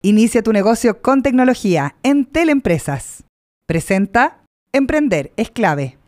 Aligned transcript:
Inicia 0.00 0.44
tu 0.44 0.52
negocio 0.52 1.02
con 1.02 1.24
tecnología 1.24 1.96
en 2.04 2.24
Teleempresas. 2.24 3.24
Presenta 3.66 4.44
Emprender 4.72 5.32
es 5.36 5.50
clave. 5.50 5.98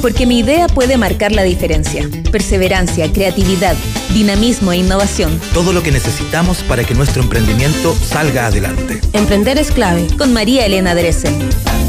Porque 0.00 0.24
mi 0.24 0.38
idea 0.38 0.68
puede 0.68 0.96
marcar 0.96 1.32
la 1.32 1.42
diferencia. 1.42 2.08
Perseverancia, 2.30 3.12
creatividad, 3.12 3.76
dinamismo 4.14 4.72
e 4.72 4.78
innovación. 4.78 5.38
Todo 5.52 5.74
lo 5.74 5.82
que 5.82 5.92
necesitamos 5.92 6.62
para 6.62 6.82
que 6.84 6.94
nuestro 6.94 7.22
emprendimiento 7.22 7.94
salga 7.94 8.46
adelante. 8.46 9.02
Emprender 9.12 9.58
es 9.58 9.70
clave. 9.70 10.06
Con 10.16 10.32
María 10.32 10.64
Elena 10.64 10.94
Dresen. 10.94 11.38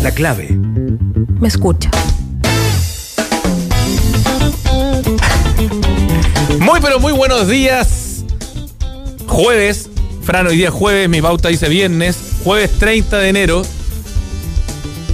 La 0.01 0.11
clave. 0.11 0.49
Me 1.39 1.47
escucha. 1.47 1.89
Muy 6.59 6.81
pero 6.81 6.99
muy 6.99 7.13
buenos 7.13 7.47
días 7.47 8.02
jueves, 9.33 9.89
Fran, 10.21 10.45
hoy 10.45 10.57
día 10.57 10.69
jueves, 10.69 11.09
mi 11.09 11.19
pauta 11.19 11.49
dice 11.49 11.67
viernes, 11.67 12.17
jueves 12.43 12.69
30 12.77 13.17
de 13.17 13.29
enero. 13.29 13.63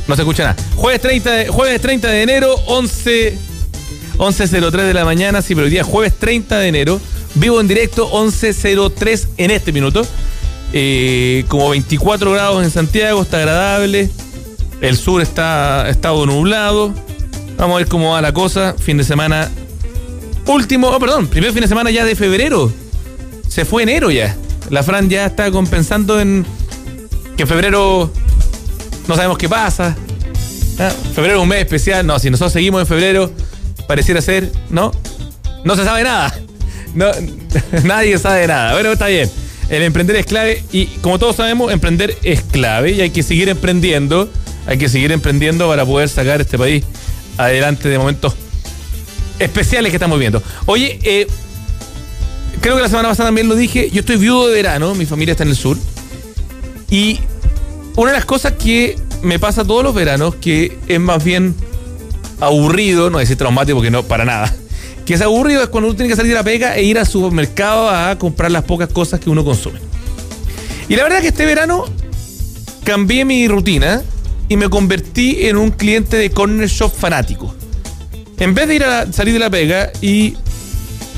No 0.08 0.16
se 0.16 0.22
escucha 0.22 0.44
nada. 0.44 0.56
Jueves 0.76 1.02
30 1.02 1.32
de, 1.32 1.48
jueves 1.48 1.82
30 1.82 2.08
de 2.10 2.22
enero, 2.22 2.56
11 2.68 3.38
11.03 4.18 4.72
de 4.72 4.94
la 4.94 5.06
mañana, 5.06 5.42
sí, 5.42 5.56
pero 5.56 5.66
hoy 5.66 5.72
día 5.72 5.86
jueves 5.86 6.14
30 6.20 6.60
de 6.60 6.68
enero, 6.68 7.00
vivo 7.36 7.62
en 7.62 7.70
directo 7.70 8.12
11.03 8.12 9.28
en 9.38 9.52
este 9.52 9.72
minuto. 9.72 10.06
Eh, 10.74 11.46
como 11.48 11.70
24 11.70 12.32
grados 12.34 12.64
en 12.64 12.72
Santiago, 12.72 13.22
está 13.22 13.38
agradable. 13.38 14.10
El 14.82 14.98
sur 14.98 15.22
está 15.22 15.90
estado 15.90 16.26
nublado. 16.26 16.94
Vamos 17.58 17.76
a 17.76 17.78
ver 17.78 17.88
cómo 17.88 18.12
va 18.12 18.22
la 18.22 18.34
cosa. 18.34 18.76
Fin 18.78 18.98
de 18.98 19.06
semana 19.06 19.50
último, 20.46 20.90
oh, 20.90 21.00
perdón, 21.00 21.28
primer 21.28 21.54
fin 21.54 21.62
de 21.62 21.68
semana 21.70 21.90
ya 21.90 22.04
de 22.04 22.16
febrero 22.16 22.70
se 23.50 23.66
fue 23.66 23.84
enero 23.84 24.12
ya. 24.12 24.36
La 24.70 24.84
Fran 24.84 25.10
ya 25.10 25.26
está 25.26 25.52
compensando 25.52 26.22
en 26.22 26.46
que 27.36 27.44
en 27.44 27.50
febrero 27.50 28.12
no 29.08 29.16
sabemos 29.16 29.38
qué 29.38 29.50
pasa. 29.50 29.96
Ah, 30.80 30.92
febrero 31.14 31.38
es 31.38 31.42
un 31.42 31.50
mes 31.50 31.60
especial. 31.60 32.06
No, 32.06 32.20
si 32.20 32.30
nosotros 32.30 32.54
seguimos 32.54 32.80
en 32.82 32.88
febrero, 32.88 33.32
pareciera 33.88 34.22
ser, 34.22 34.52
¿no? 34.70 34.92
No 35.66 35.76
se 35.76 35.84
sabe 35.84 36.04
nada. 36.04 36.34
No, 36.94 37.08
nadie 37.84 38.18
sabe 38.20 38.48
nada. 38.48 38.74
Bueno, 38.74 38.92
está 38.92 39.08
bien. 39.08 39.30
El 39.70 39.84
emprender 39.84 40.16
es 40.16 40.26
clave 40.26 40.64
y 40.72 40.86
como 41.02 41.20
todos 41.20 41.36
sabemos, 41.36 41.72
emprender 41.72 42.16
es 42.24 42.42
clave 42.42 42.92
y 42.92 43.02
hay 43.02 43.10
que 43.10 43.24
seguir 43.24 43.50
emprendiendo. 43.50 44.30
Hay 44.68 44.78
que 44.78 44.90
seguir 44.90 45.12
emprendiendo 45.12 45.68
para 45.68 45.86
poder 45.86 46.10
sacar 46.10 46.42
este 46.42 46.58
país 46.58 46.84
adelante 47.38 47.90
de 47.90 47.98
momentos 47.98 48.36
especiales 49.40 49.90
que 49.90 49.96
estamos 49.96 50.20
viendo. 50.20 50.44
Oye, 50.66 51.00
eh, 51.04 51.28
creo 52.62 52.76
que 52.76 52.82
la 52.82 52.90
semana 52.90 53.10
pasada 53.10 53.30
también 53.30 53.48
lo 53.48 53.56
dije, 53.56 53.90
yo 53.92 54.02
estoy 54.02 54.18
viudo 54.18 54.48
de 54.48 54.54
verano, 54.54 54.96
mi 54.96 55.06
familia 55.06 55.34
está 55.34 55.44
en 55.44 55.50
el 55.50 55.56
sur. 55.56 55.78
Y 56.90 57.20
una 57.96 58.12
de 58.12 58.18
las 58.18 58.26
cosas 58.26 58.54
que 58.54 58.98
me 59.22 59.40
pasa 59.40 59.64
todos 59.64 59.84
los 59.84 59.94
veranos, 59.94 60.36
que 60.36 60.78
es 60.88 61.00
más 61.00 61.24
bien 61.24 61.56
aburrido, 62.40 63.10
no 63.10 63.20
decir 63.20 63.38
traumático 63.38 63.78
porque 63.78 63.92
no, 63.92 64.04
para 64.04 64.26
nada. 64.26 64.54
Que 65.06 65.16
es 65.16 65.22
aburrido 65.22 65.64
es 65.64 65.70
cuando 65.70 65.88
uno 65.88 65.96
tiene 65.96 66.08
que 66.08 66.16
salir 66.16 66.34
de 66.34 66.36
la 66.36 66.44
pega 66.44 66.78
e 66.78 66.84
ir 66.84 67.00
al 67.00 67.08
supermercado 67.08 67.90
a 67.90 68.16
comprar 68.20 68.52
las 68.52 68.64
pocas 68.64 68.90
cosas 68.90 69.20
que 69.20 69.32
uno 69.32 69.44
consume. 69.44 69.80
Y 70.88 70.96
la 70.96 71.02
verdad 71.02 71.18
es 71.18 71.24
que 71.24 71.30
este 71.30 71.48
verano 71.48 71.86
cambié 72.84 73.26
mi 73.26 73.48
rutina 73.48 74.04
y 74.50 74.56
me 74.56 74.70
convertí 74.70 75.48
en 75.48 75.58
un 75.58 75.72
cliente 75.72 76.16
de 76.16 76.30
corner 76.30 76.70
shop 76.70 76.94
fanático. 76.94 77.56
En 78.38 78.54
vez 78.54 78.68
de 78.68 78.76
ir 78.76 78.84
a 78.84 79.12
salir 79.12 79.34
de 79.34 79.40
la 79.40 79.50
pega 79.50 79.92
y 80.00 80.36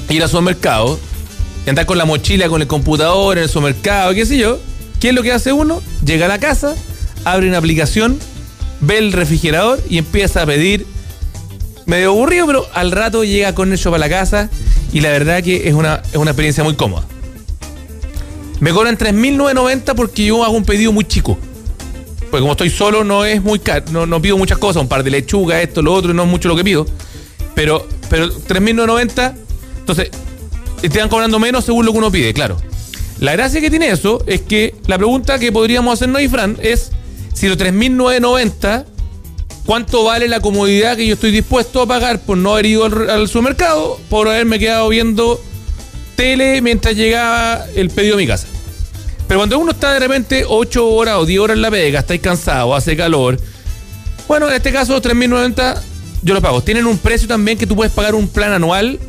ir 0.09 0.23
al 0.23 0.30
supermercado, 0.30 0.97
andar 1.69 1.85
con 1.85 1.97
la 1.97 2.05
mochila, 2.05 2.49
con 2.49 2.61
el 2.61 2.67
computador, 2.67 3.37
en 3.37 3.43
el 3.43 3.49
supermercado, 3.49 4.13
qué 4.13 4.25
sé 4.25 4.37
yo. 4.37 4.59
¿Qué 4.99 5.09
es 5.09 5.15
lo 5.15 5.23
que 5.23 5.31
hace 5.31 5.51
uno? 5.51 5.81
Llega 6.05 6.25
a 6.25 6.29
la 6.29 6.39
casa, 6.39 6.75
abre 7.25 7.47
una 7.47 7.57
aplicación, 7.57 8.19
ve 8.81 8.97
el 8.97 9.13
refrigerador 9.13 9.79
y 9.89 9.97
empieza 9.97 10.44
a 10.44 10.45
pedir. 10.45 10.85
Medio 11.88 12.09
aburrido, 12.11 12.45
pero 12.45 12.67
al 12.73 12.91
rato 12.91 13.23
llega 13.23 13.55
con 13.55 13.73
eso 13.73 13.89
para 13.89 14.01
la 14.01 14.09
casa 14.09 14.50
y 14.94 15.01
la 15.01 15.09
verdad 15.09 15.41
que 15.44 15.67
es 15.67 15.73
una, 15.73 16.03
es 16.11 16.17
una 16.17 16.31
experiencia 16.31 16.63
muy 16.63 16.75
cómoda. 16.75 17.03
Me 18.59 18.71
cobran 18.71 18.97
3.990 18.97 19.95
porque 19.95 20.25
yo 20.25 20.44
hago 20.44 20.53
un 20.53 20.63
pedido 20.63 20.91
muy 20.91 21.03
chico. 21.05 21.38
Pues 22.29 22.39
como 22.39 22.51
estoy 22.53 22.69
solo 22.69 23.03
no 23.03 23.25
es 23.25 23.41
muy 23.41 23.59
caro, 23.59 23.85
no, 23.91 24.05
no 24.05 24.21
pido 24.21 24.38
muchas 24.38 24.59
cosas, 24.59 24.81
un 24.81 24.88
par 24.88 25.03
de 25.03 25.09
lechuga, 25.09 25.61
esto, 25.61 25.81
lo 25.81 25.94
otro, 25.94 26.13
no 26.13 26.23
es 26.23 26.29
mucho 26.29 26.47
lo 26.47 26.55
que 26.55 26.63
pido. 26.63 26.85
Pero, 27.55 27.88
pero 28.09 28.31
3.990, 28.31 29.33
entonces 29.79 30.11
te 30.90 31.00
van 31.00 31.09
cobrando 31.09 31.40
menos 31.40 31.66
según 31.66 31.86
lo 31.86 31.92
que 31.92 31.97
uno 31.97 32.12
pide, 32.12 32.34
claro. 32.34 32.58
La 33.19 33.34
gracia 33.34 33.62
que 33.62 33.69
tiene 33.69 33.90
eso 33.90 34.24
es 34.25 34.42
que 34.42 34.74
la 34.88 34.97
pregunta 34.97 35.38
que 35.38 35.52
podríamos 35.52 35.94
hacernos, 35.94 36.22
y 36.22 36.28
Fran, 36.28 36.58
es 36.62 36.92
si 37.34 37.47
los 37.47 37.58
3.990, 37.58 38.86
¿cuánto 39.66 40.03
vale 40.03 40.28
la 40.28 40.40
comodidad 40.40 40.97
que 40.97 41.06
yo 41.06 41.14
estoy 41.14 41.31
dispuesto 41.31 41.81
a 41.81 41.88
pagar 41.88 42.19
por 42.22 42.38
no 42.38 42.53
haber 42.53 42.66
ido 42.66 42.86
al, 42.86 43.28
supermercado, 43.28 44.00
por 44.09 44.28
haberme 44.28 44.58
quedado 44.58 44.90
viendo 44.90 45.40
tele 46.16 46.62
mientras 46.62 46.96
llegaba 46.96 47.66
el 47.75 47.92
pedido 47.92 48.16
a 48.16 48.18
mi 48.18 48.25
casa? 48.25 48.48
Pero 49.28 49.40
cuando 49.40 49.59
uno 49.59 49.72
está 49.72 49.94
de 49.94 50.00
repente 50.00 50.44
8 50.48 50.88
horas 50.88 51.18
o 51.18 51.25
10 51.25 51.40
horas 51.42 51.56
en 51.58 51.62
la 51.62 51.69
pega, 51.69 52.00
estáis 52.00 52.22
cansado, 52.22 52.75
hace 52.75 52.98
calor. 52.98 53.40
Bueno, 54.28 54.50
en 54.50 54.56
este 54.56 54.72
caso, 54.72 55.00
3.090 55.00 55.80
yo 56.24 56.34
lo 56.34 56.42
pago. 56.42 56.62
Tienen 56.63 56.88
un 56.88 56.98
precio 56.98 57.28
también 57.28 57.58
que 57.58 57.68
tú 57.68 57.75
puedes 57.75 57.94
pagar 57.94 58.16
un 58.16 58.28
plan 58.28 58.52
anual 58.52 59.00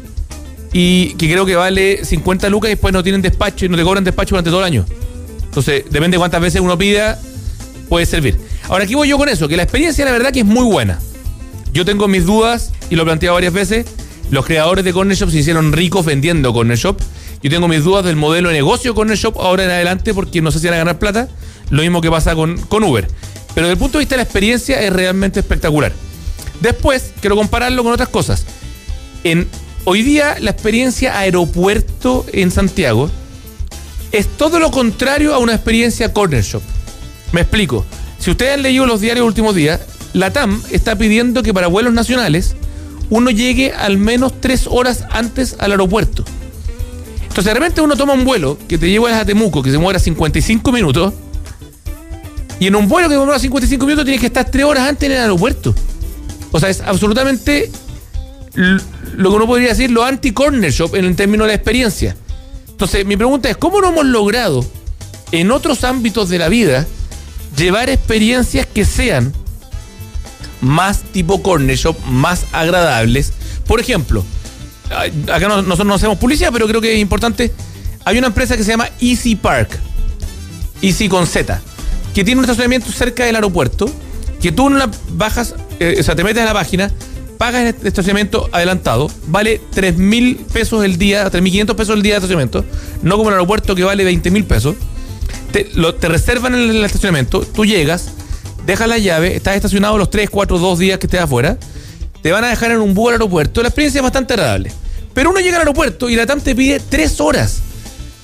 y 0.72 1.14
que 1.14 1.30
creo 1.30 1.44
que 1.44 1.54
vale 1.54 2.04
50 2.04 2.48
lucas 2.48 2.68
y 2.68 2.72
después 2.72 2.92
no 2.92 3.02
tienen 3.02 3.22
despacho 3.22 3.66
y 3.66 3.68
no 3.68 3.76
te 3.76 3.82
cobran 3.82 4.04
despacho 4.04 4.30
durante 4.30 4.50
todo 4.50 4.60
el 4.60 4.66
año. 4.66 4.86
Entonces, 5.44 5.84
depende 5.90 6.16
de 6.16 6.18
cuántas 6.18 6.40
veces 6.40 6.60
uno 6.60 6.78
pida, 6.78 7.20
puede 7.88 8.06
servir. 8.06 8.38
Ahora, 8.68 8.84
aquí 8.84 8.94
voy 8.94 9.08
yo 9.08 9.18
con 9.18 9.28
eso, 9.28 9.48
que 9.48 9.56
la 9.56 9.64
experiencia 9.64 10.04
la 10.04 10.12
verdad 10.12 10.32
que 10.32 10.40
es 10.40 10.46
muy 10.46 10.64
buena. 10.64 10.98
Yo 11.72 11.84
tengo 11.84 12.08
mis 12.08 12.24
dudas 12.24 12.72
y 12.90 12.96
lo 12.96 13.02
he 13.02 13.04
planteado 13.04 13.34
varias 13.34 13.52
veces. 13.52 13.86
Los 14.30 14.46
creadores 14.46 14.84
de 14.84 14.92
Corner 14.92 15.16
Shop 15.16 15.30
se 15.30 15.38
hicieron 15.38 15.72
ricos 15.72 16.06
vendiendo 16.06 16.52
Corner 16.52 16.76
Shop. 16.76 16.98
Yo 17.42 17.50
tengo 17.50 17.68
mis 17.68 17.84
dudas 17.84 18.04
del 18.04 18.16
modelo 18.16 18.48
de 18.48 18.54
negocio 18.54 18.94
Corner 18.94 19.16
Shop 19.16 19.38
ahora 19.38 19.64
en 19.64 19.70
adelante 19.70 20.14
porque 20.14 20.40
no 20.40 20.50
sé 20.50 20.58
si 20.58 20.66
van 20.66 20.74
a 20.74 20.78
ganar 20.78 20.98
plata. 20.98 21.28
Lo 21.70 21.82
mismo 21.82 22.00
que 22.00 22.10
pasa 22.10 22.34
con, 22.34 22.56
con 22.56 22.82
Uber. 22.84 23.06
Pero 23.54 23.66
desde 23.66 23.72
el 23.72 23.78
punto 23.78 23.98
de 23.98 24.02
vista 24.02 24.14
de 24.14 24.18
la 24.18 24.22
experiencia 24.22 24.80
es 24.80 24.92
realmente 24.92 25.40
espectacular. 25.40 25.92
Después, 26.60 27.12
quiero 27.20 27.36
compararlo 27.36 27.82
con 27.82 27.92
otras 27.92 28.08
cosas. 28.08 28.46
En 29.24 29.48
Hoy 29.84 30.02
día 30.02 30.36
la 30.38 30.52
experiencia 30.52 31.18
aeropuerto 31.18 32.24
en 32.32 32.52
Santiago 32.52 33.10
es 34.12 34.28
todo 34.28 34.60
lo 34.60 34.70
contrario 34.70 35.34
a 35.34 35.38
una 35.38 35.54
experiencia 35.54 36.12
corner 36.12 36.44
shop. 36.44 36.62
Me 37.32 37.40
explico. 37.40 37.84
Si 38.20 38.30
ustedes 38.30 38.54
han 38.54 38.62
leído 38.62 38.86
los 38.86 39.00
diarios 39.00 39.26
últimos 39.26 39.56
días, 39.56 39.80
la 40.12 40.32
TAM 40.32 40.62
está 40.70 40.96
pidiendo 40.96 41.42
que 41.42 41.52
para 41.52 41.66
vuelos 41.66 41.92
nacionales 41.92 42.54
uno 43.10 43.30
llegue 43.30 43.72
al 43.72 43.98
menos 43.98 44.40
tres 44.40 44.68
horas 44.68 45.04
antes 45.10 45.56
al 45.58 45.72
aeropuerto. 45.72 46.24
Entonces 47.22 47.44
de 47.46 47.54
repente 47.54 47.80
uno 47.80 47.96
toma 47.96 48.12
un 48.12 48.24
vuelo 48.24 48.58
que 48.68 48.78
te 48.78 48.88
lleva 48.88 49.18
a 49.18 49.24
Temuco, 49.24 49.64
que 49.64 49.72
se 49.72 49.78
muera 49.78 49.98
55 49.98 50.70
minutos, 50.70 51.12
y 52.60 52.68
en 52.68 52.76
un 52.76 52.88
vuelo 52.88 53.08
que 53.08 53.14
demora 53.14 53.36
55 53.40 53.84
minutos 53.84 54.04
tienes 54.04 54.20
que 54.20 54.28
estar 54.28 54.48
tres 54.48 54.64
horas 54.64 54.88
antes 54.88 55.08
en 55.08 55.16
el 55.16 55.22
aeropuerto. 55.22 55.74
O 56.52 56.60
sea, 56.60 56.68
es 56.68 56.80
absolutamente 56.82 57.72
lo 58.54 59.30
que 59.30 59.36
uno 59.36 59.46
podría 59.46 59.68
decir 59.68 59.90
lo 59.90 60.04
anti-corner 60.04 60.70
shop 60.70 60.94
en 60.96 61.06
el 61.06 61.16
término 61.16 61.44
de 61.44 61.48
la 61.48 61.54
experiencia. 61.54 62.16
Entonces, 62.68 63.06
mi 63.06 63.16
pregunta 63.16 63.48
es, 63.48 63.56
¿cómo 63.56 63.80
no 63.80 63.88
hemos 63.88 64.06
logrado 64.06 64.64
en 65.30 65.50
otros 65.50 65.84
ámbitos 65.84 66.28
de 66.28 66.38
la 66.38 66.48
vida 66.48 66.86
llevar 67.56 67.88
experiencias 67.88 68.66
que 68.66 68.84
sean 68.84 69.32
más 70.60 71.02
tipo 71.02 71.42
corner 71.42 71.76
shop, 71.76 71.96
más 72.06 72.46
agradables? 72.52 73.32
Por 73.66 73.80
ejemplo, 73.80 74.24
acá 74.90 75.48
nosotros 75.48 75.86
no 75.86 75.94
hacemos 75.94 76.18
publicidad, 76.18 76.50
pero 76.52 76.66
creo 76.66 76.80
que 76.80 76.94
es 76.94 77.00
importante. 77.00 77.52
Hay 78.04 78.18
una 78.18 78.28
empresa 78.28 78.56
que 78.56 78.64
se 78.64 78.70
llama 78.72 78.88
Easy 79.00 79.36
Park, 79.36 79.78
Easy 80.82 81.08
con 81.08 81.26
Z, 81.26 81.60
que 82.14 82.24
tiene 82.24 82.40
un 82.40 82.44
estacionamiento 82.44 82.90
cerca 82.90 83.24
del 83.24 83.36
aeropuerto, 83.36 83.90
que 84.40 84.50
tú 84.50 84.68
no 84.68 84.76
la 84.76 84.90
bajas, 85.10 85.54
eh, 85.78 85.96
o 86.00 86.02
sea, 86.02 86.16
te 86.16 86.24
metes 86.24 86.40
en 86.40 86.46
la 86.46 86.52
página, 86.52 86.90
pagas 87.42 87.74
el 87.74 87.88
estacionamiento 87.88 88.48
adelantado, 88.52 89.10
vale 89.26 89.60
3 89.72 89.96
mil 89.96 90.36
pesos 90.52 90.84
el 90.84 90.96
día, 90.96 91.28
3.500 91.28 91.74
pesos 91.74 91.96
el 91.96 92.02
día 92.02 92.12
de 92.12 92.18
estacionamiento, 92.18 92.64
no 93.02 93.16
como 93.16 93.30
el 93.30 93.34
aeropuerto 93.34 93.74
que 93.74 93.82
vale 93.82 94.04
20 94.04 94.30
mil 94.30 94.44
pesos. 94.44 94.76
Te, 95.50 95.66
reservan 96.08 96.54
el, 96.54 96.84
estacionamiento, 96.84 97.40
tú 97.40 97.64
llegas, 97.64 98.10
dejas 98.64 98.86
la 98.86 98.96
llave, 98.98 99.34
estás 99.34 99.56
estacionado 99.56 99.98
los 99.98 100.08
3, 100.08 100.30
4, 100.30 100.56
2 100.56 100.78
días 100.78 101.00
que 101.00 101.06
estés 101.06 101.20
afuera, 101.20 101.58
te 102.22 102.30
van 102.30 102.44
a 102.44 102.48
dejar 102.48 102.70
en 102.70 102.80
un 102.80 102.94
búho 102.94 103.08
al 103.08 103.14
aeropuerto, 103.14 103.60
la 103.60 103.70
experiencia 103.70 103.98
es 103.98 104.04
bastante 104.04 104.34
agradable. 104.34 104.70
Pero 105.12 105.30
uno 105.30 105.40
llega 105.40 105.56
al 105.56 105.62
aeropuerto 105.62 106.08
y 106.08 106.14
la 106.14 106.26
TAM 106.26 106.40
te 106.40 106.54
pide 106.54 106.78
3 106.78 107.20
horas 107.22 107.58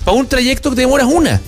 para 0.05 0.17
un 0.17 0.29
trayecto 0.29 0.70
que 0.70 0.76
te 0.76 0.82
demoras 0.82 1.09
una. 1.12 1.41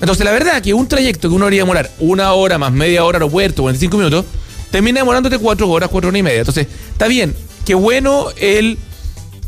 Entonces, 0.00 0.24
la 0.24 0.32
verdad 0.32 0.60
que 0.60 0.74
un 0.74 0.88
trayecto 0.88 1.28
que 1.28 1.36
uno 1.36 1.44
debería 1.44 1.62
demorar 1.62 1.88
una 2.00 2.32
hora 2.32 2.58
más 2.58 2.72
media 2.72 3.04
hora 3.04 3.18
aeropuerto, 3.18 3.62
45 3.62 3.96
minutos, 3.96 4.24
termina 4.72 4.98
demorándote 5.00 5.38
cuatro 5.38 5.68
horas, 5.68 5.88
cuatro 5.88 6.08
horas 6.08 6.18
y 6.18 6.22
media. 6.24 6.40
Entonces, 6.40 6.66
está 6.90 7.06
bien, 7.06 7.32
qué 7.64 7.74
bueno 7.74 8.26
el, 8.40 8.78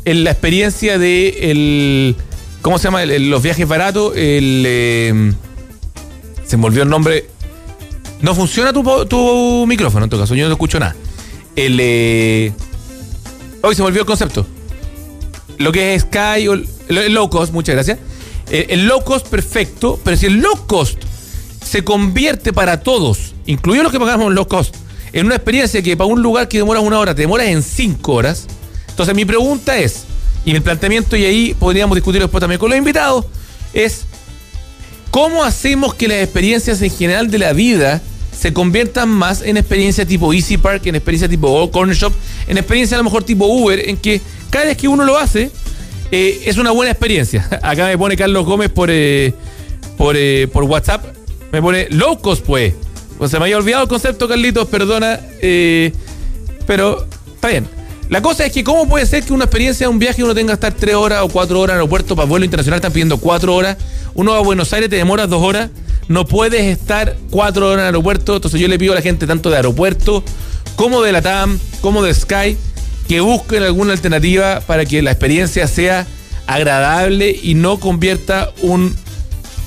la 0.05 0.31
experiencia 0.31 0.99
de 0.99 1.51
el, 1.51 2.17
¿Cómo 2.63 2.79
se 2.79 2.85
llama? 2.85 3.03
El- 3.03 3.11
el- 3.11 3.29
los 3.31 3.43
viajes 3.43 3.67
baratos. 3.67 4.13
El, 4.17 4.63
eh, 4.67 5.33
se 6.47 6.57
me 6.57 6.65
olvidó 6.67 6.85
el 6.85 6.89
nombre. 6.89 7.27
No 8.23 8.35
funciona 8.35 8.73
tu, 8.73 8.83
tu 9.07 9.67
micrófono 9.67 10.05
en 10.05 10.11
todo 10.11 10.21
caso. 10.21 10.35
Yo 10.35 10.47
no 10.47 10.53
escucho 10.53 10.79
nada. 10.79 10.95
El. 11.57 11.77
eh, 11.81 12.53
hoy 13.63 13.75
se 13.75 13.83
me 13.83 13.87
olvidó 13.89 14.03
el 14.03 14.07
concepto. 14.07 14.47
Lo 15.59 15.73
que 15.73 15.95
es 15.95 16.03
Sky 16.03 16.49
o 16.49 16.55
el, 16.55 16.67
el 16.89 17.13
low 17.13 17.29
cost, 17.29 17.53
muchas 17.53 17.75
gracias. 17.75 17.99
El, 18.51 18.67
el 18.71 18.87
low 18.87 19.05
cost 19.05 19.27
perfecto, 19.29 20.01
pero 20.03 20.17
si 20.17 20.27
el 20.27 20.37
low 20.41 20.67
cost 20.67 20.99
se 21.65 21.85
convierte 21.85 22.53
para 22.55 22.81
todos, 22.81 23.35
incluidos 23.47 23.85
los 23.85 23.93
que 23.93 23.99
pagamos 24.01 24.33
low 24.33 24.47
cost, 24.49 24.75
en 25.15 25.27
una 25.27 25.37
experiencia 25.37 25.81
que 25.81 25.97
para 25.97 26.09
un 26.09 26.21
lugar 26.21 26.49
que 26.49 26.59
demora 26.59 26.81
una 26.81 26.99
hora 26.99 27.15
te 27.15 27.23
demoras 27.23 27.47
en 27.47 27.63
cinco 27.63 28.15
horas. 28.15 28.47
Entonces 28.89 29.15
mi 29.15 29.25
pregunta 29.25 29.79
es, 29.79 30.05
y 30.45 30.53
mi 30.53 30.59
planteamiento, 30.59 31.17
y 31.17 31.25
ahí 31.25 31.55
podríamos 31.55 31.95
discutir 31.95 32.21
después 32.21 32.41
también 32.41 32.59
con 32.59 32.69
los 32.69 32.77
invitados, 32.77 33.25
es 33.73 34.07
¿cómo 35.13 35.45
hacemos 35.45 35.95
que 35.95 36.09
las 36.09 36.19
experiencias 36.19 36.83
en 36.83 36.91
general 36.91 37.31
de 37.31 37.39
la 37.39 37.53
vida 37.53 38.03
se 38.37 38.53
conviertan 38.53 39.09
más 39.09 39.43
en 39.43 39.57
experiencias 39.57 40.09
tipo 40.09 40.33
Easy 40.33 40.59
Park, 40.59 40.85
en 40.87 40.97
experiencias 40.97 41.31
tipo 41.31 41.71
Corner 41.71 41.95
Shop, 41.95 42.13
en 42.49 42.59
experiencias 42.59 42.97
a 42.97 42.99
lo 42.99 43.05
mejor 43.05 43.23
tipo 43.23 43.47
Uber, 43.47 43.89
en 43.89 43.97
que 43.97 44.21
cada 44.51 44.65
vez 44.65 44.77
que 44.77 44.89
uno 44.89 45.05
lo 45.05 45.17
hace, 45.17 45.53
eh, 46.11 46.43
es 46.45 46.59
una 46.59 46.73
buena 46.73 46.91
experiencia. 46.91 47.49
Acá 47.63 47.87
me 47.87 47.97
pone 47.97 48.17
Carlos 48.17 48.45
Gómez 48.45 48.69
por, 48.69 48.89
eh, 48.91 49.33
por, 49.97 50.17
eh, 50.19 50.49
por 50.53 50.65
WhatsApp, 50.65 51.05
me 51.53 51.63
pone 51.63 51.87
low 51.91 52.19
cost, 52.21 52.45
pues. 52.45 52.75
O 53.25 53.29
se 53.29 53.39
me 53.39 53.47
había 53.47 53.57
olvidado 53.57 53.85
el 53.85 53.89
concepto, 53.89 54.29
Carlitos, 54.29 54.69
perdona, 54.69 55.19
eh, 55.41 55.93
pero 56.67 57.07
está 57.35 57.49
bien. 57.49 57.67
La 58.11 58.21
cosa 58.21 58.45
es 58.45 58.53
que, 58.53 58.63
¿cómo 58.63 58.87
puede 58.87 59.07
ser 59.07 59.25
que 59.25 59.33
una 59.33 59.45
experiencia, 59.45 59.89
un 59.89 59.99
viaje, 59.99 60.23
uno 60.23 60.35
tenga 60.35 60.49
que 60.49 60.55
estar 60.55 60.75
tres 60.75 60.95
horas 60.95 61.23
o 61.23 61.29
cuatro 61.29 61.59
horas 61.59 61.75
en 61.75 61.79
aeropuerto 61.79 62.15
para 62.15 62.29
vuelo 62.29 62.45
internacional? 62.45 62.77
Están 62.77 62.93
pidiendo 62.93 63.17
cuatro 63.17 63.55
horas. 63.55 63.79
Uno 64.15 64.35
a 64.35 64.41
Buenos 64.41 64.75
Aires, 64.75 64.91
te 64.91 64.97
demoras 64.97 65.31
dos 65.31 65.43
horas. 65.43 65.71
No 66.07 66.27
puedes 66.27 66.61
estar 66.65 67.17
cuatro 67.31 67.69
horas 67.69 67.77
en 67.77 67.81
el 67.81 67.87
aeropuerto. 67.87 68.37
Entonces, 68.37 68.61
yo 68.61 68.69
le 68.69 68.79
pido 68.79 68.93
a 68.93 68.97
la 68.97 69.03
gente, 69.03 69.27
tanto 69.27 69.49
de 69.49 69.57
aeropuerto 69.57 70.23
como 70.77 71.01
de 71.01 71.13
la 71.13 71.23
TAM, 71.23 71.59
como 71.81 72.03
de 72.03 72.13
Sky, 72.13 72.59
que 73.09 73.21
busquen 73.21 73.63
alguna 73.63 73.93
alternativa 73.93 74.61
para 74.61 74.85
que 74.85 75.01
la 75.01 75.13
experiencia 75.13 75.67
sea 75.67 76.07
agradable 76.47 77.35
y 77.43 77.55
no 77.55 77.81
convierta 77.81 78.51
un 78.61 78.95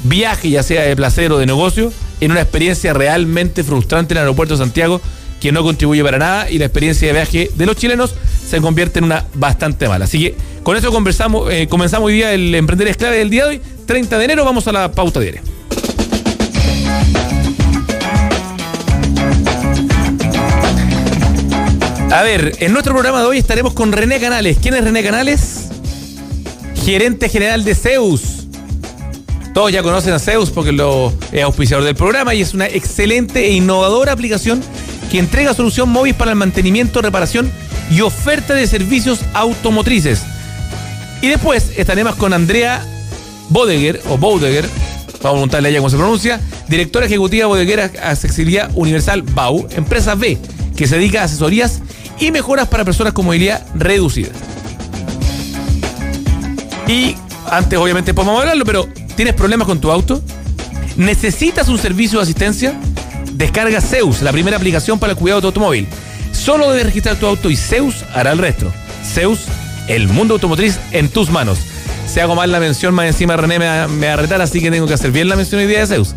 viaje, 0.04 0.52
ya 0.52 0.62
sea 0.62 0.84
de 0.84 0.96
placer 0.96 1.32
o 1.32 1.40
de 1.40 1.48
negocio, 1.48 1.92
en 2.22 2.32
una 2.32 2.42
experiencia 2.42 2.94
realmente 2.94 3.64
frustrante 3.64 4.14
en 4.14 4.18
el 4.18 4.24
aeropuerto 4.24 4.56
de 4.56 4.60
Santiago 4.60 5.02
que 5.40 5.52
no 5.52 5.64
contribuye 5.64 6.04
para 6.04 6.18
nada 6.18 6.50
y 6.50 6.58
la 6.58 6.66
experiencia 6.66 7.08
de 7.08 7.14
viaje 7.14 7.52
de 7.54 7.66
los 7.66 7.76
chilenos 7.76 8.16
se 8.48 8.60
convierte 8.60 9.00
en 9.00 9.06
una 9.06 9.26
bastante 9.34 9.88
mala. 9.88 10.06
Así 10.06 10.20
que 10.20 10.36
con 10.64 10.76
eso 10.76 10.92
conversamos, 10.92 11.52
eh, 11.52 11.68
comenzamos 11.68 12.08
hoy 12.08 12.14
día 12.14 12.34
el 12.34 12.54
Emprender 12.56 12.88
es 12.88 12.98
clave 12.98 13.18
del 13.18 13.30
día 13.30 13.46
de 13.46 13.50
hoy, 13.52 13.62
30 13.86 14.18
de 14.18 14.26
enero, 14.26 14.46
vamos 14.46 14.68
a 14.68 14.72
la 14.72 14.92
pauta 14.92 15.20
diaria. 15.20 15.42
A 22.12 22.24
ver, 22.24 22.54
en 22.60 22.72
nuestro 22.72 22.94
programa 22.94 23.20
de 23.20 23.28
hoy 23.28 23.38
estaremos 23.38 23.74
con 23.74 23.92
René 23.92 24.20
Canales. 24.20 24.58
¿Quién 24.62 24.74
es 24.74 24.84
René 24.84 25.04
Canales? 25.04 25.68
Gerente 26.84 27.30
general 27.30 27.64
de 27.64 27.76
Zeus. 27.76 28.37
Todos 29.58 29.72
ya 29.72 29.82
conocen 29.82 30.14
a 30.14 30.20
Zeus 30.20 30.52
porque 30.52 30.72
lo 30.72 31.12
es 31.32 31.42
auspiciador 31.42 31.84
del 31.84 31.96
programa 31.96 32.36
y 32.36 32.44
es 32.44 32.54
una 32.54 32.68
excelente 32.68 33.48
e 33.48 33.54
innovadora 33.54 34.12
aplicación 34.12 34.62
que 35.10 35.18
entrega 35.18 35.52
solución 35.56 35.90
móvil 35.90 36.14
para 36.14 36.30
el 36.30 36.38
mantenimiento, 36.38 37.02
reparación 37.02 37.52
y 37.90 38.02
oferta 38.02 38.54
de 38.54 38.68
servicios 38.68 39.22
automotrices. 39.34 40.22
Y 41.24 41.30
después 41.30 41.72
estaremos 41.76 42.14
con 42.18 42.34
Andrea 42.34 42.86
Bodeguer, 43.50 44.00
o 44.10 44.20
Bodeguer, 44.20 44.64
vamos 45.24 45.26
a 45.26 45.32
preguntarle 45.32 45.70
a 45.70 45.72
ella 45.72 45.80
cómo 45.80 45.90
se 45.90 45.98
pronuncia, 45.98 46.40
directora 46.68 47.08
ejecutiva 47.08 47.48
bodeguera 47.48 47.90
Accesibilidad 48.04 48.70
Universal 48.76 49.24
BAU, 49.24 49.68
empresa 49.76 50.14
B, 50.14 50.38
que 50.76 50.88
se 50.88 51.00
dedica 51.00 51.22
a 51.22 51.24
asesorías 51.24 51.82
y 52.20 52.30
mejoras 52.30 52.68
para 52.68 52.86
personas 52.86 53.12
con 53.12 53.26
movilidad 53.26 53.66
reducida. 53.74 54.30
Y 56.88 57.16
antes, 57.50 57.80
obviamente, 57.80 58.14
podemos 58.14 58.40
hablarlo, 58.40 58.64
pero 58.64 58.88
¿tienes 59.18 59.34
problemas 59.34 59.68
con 59.68 59.82
tu 59.82 59.92
auto? 59.92 60.22
¿Necesitas 60.96 61.68
un 61.68 61.78
servicio 61.78 62.20
de 62.20 62.24
asistencia? 62.24 62.80
Descarga 63.34 63.82
Zeus, 63.82 64.22
la 64.22 64.32
primera 64.32 64.56
aplicación 64.56 65.00
para 65.00 65.12
el 65.12 65.18
cuidado 65.18 65.40
de 65.40 65.42
tu 65.42 65.48
automóvil. 65.48 65.88
Solo 66.32 66.70
debes 66.72 66.86
registrar 66.86 67.18
tu 67.18 67.26
auto 67.26 67.50
y 67.50 67.58
Zeus 67.58 68.06
hará 68.14 68.32
el 68.32 68.38
resto. 68.38 68.72
Zeus, 69.04 69.40
el 69.88 70.08
mundo 70.08 70.36
automotriz 70.36 70.80
en 70.92 71.10
tus 71.10 71.30
manos. 71.30 71.58
Si 72.08 72.20
hago 72.20 72.36
mal 72.36 72.52
la 72.52 72.60
mención, 72.60 72.94
más 72.94 73.08
encima 73.08 73.36
René 73.36 73.60
me 73.60 73.68
va, 74.08 74.14
a 74.14 74.16
retar, 74.16 74.40
así 74.42 74.62
que 74.62 74.72
tengo 74.72 74.88
que 74.88 74.94
hacer 74.94 75.12
bien 75.12 75.28
la 75.28 75.36
mención 75.36 75.60
hoy 75.60 75.68
día 75.68 75.80
de 75.80 75.88
Zeus. 75.88 76.14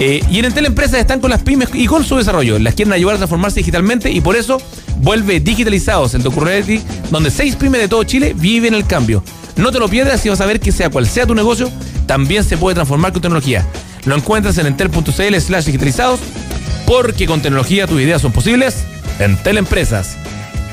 Eh, 0.00 0.22
y 0.30 0.38
en 0.38 0.46
Entel 0.46 0.66
Empresas 0.66 0.98
están 0.98 1.20
con 1.20 1.30
las 1.30 1.42
pymes 1.42 1.68
y 1.74 1.86
con 1.86 2.04
su 2.04 2.16
desarrollo. 2.16 2.58
Las 2.58 2.74
quieren 2.74 2.92
ayudar 2.92 3.14
a 3.14 3.18
transformarse 3.18 3.60
digitalmente 3.60 4.10
y 4.10 4.20
por 4.20 4.34
eso 4.34 4.60
vuelve 4.98 5.40
Digitalizados, 5.40 6.14
el 6.14 6.22
docu-reality 6.22 6.82
donde 7.10 7.30
seis 7.30 7.54
pymes 7.54 7.82
de 7.82 7.88
todo 7.88 8.02
Chile 8.04 8.34
viven 8.34 8.74
el 8.74 8.86
cambio. 8.86 9.22
No 9.56 9.72
te 9.72 9.78
lo 9.78 9.88
pierdas 9.88 10.24
y 10.26 10.28
vas 10.28 10.40
a 10.40 10.46
ver 10.46 10.60
que 10.60 10.72
sea 10.72 10.90
cual 10.90 11.06
sea 11.08 11.26
tu 11.26 11.34
negocio, 11.34 11.70
también 12.06 12.44
se 12.44 12.56
puede 12.58 12.74
transformar 12.74 13.12
con 13.12 13.22
tecnología. 13.22 13.64
Lo 14.04 14.14
encuentras 14.14 14.58
en 14.58 14.66
entel.cl 14.66 15.34
slash 15.40 15.64
digitalizados 15.64 16.20
porque 16.86 17.26
con 17.26 17.40
tecnología 17.40 17.86
tus 17.86 18.00
ideas 18.00 18.22
son 18.22 18.32
posibles. 18.32 18.84
Entel 19.18 19.58
Empresas. 19.58 20.16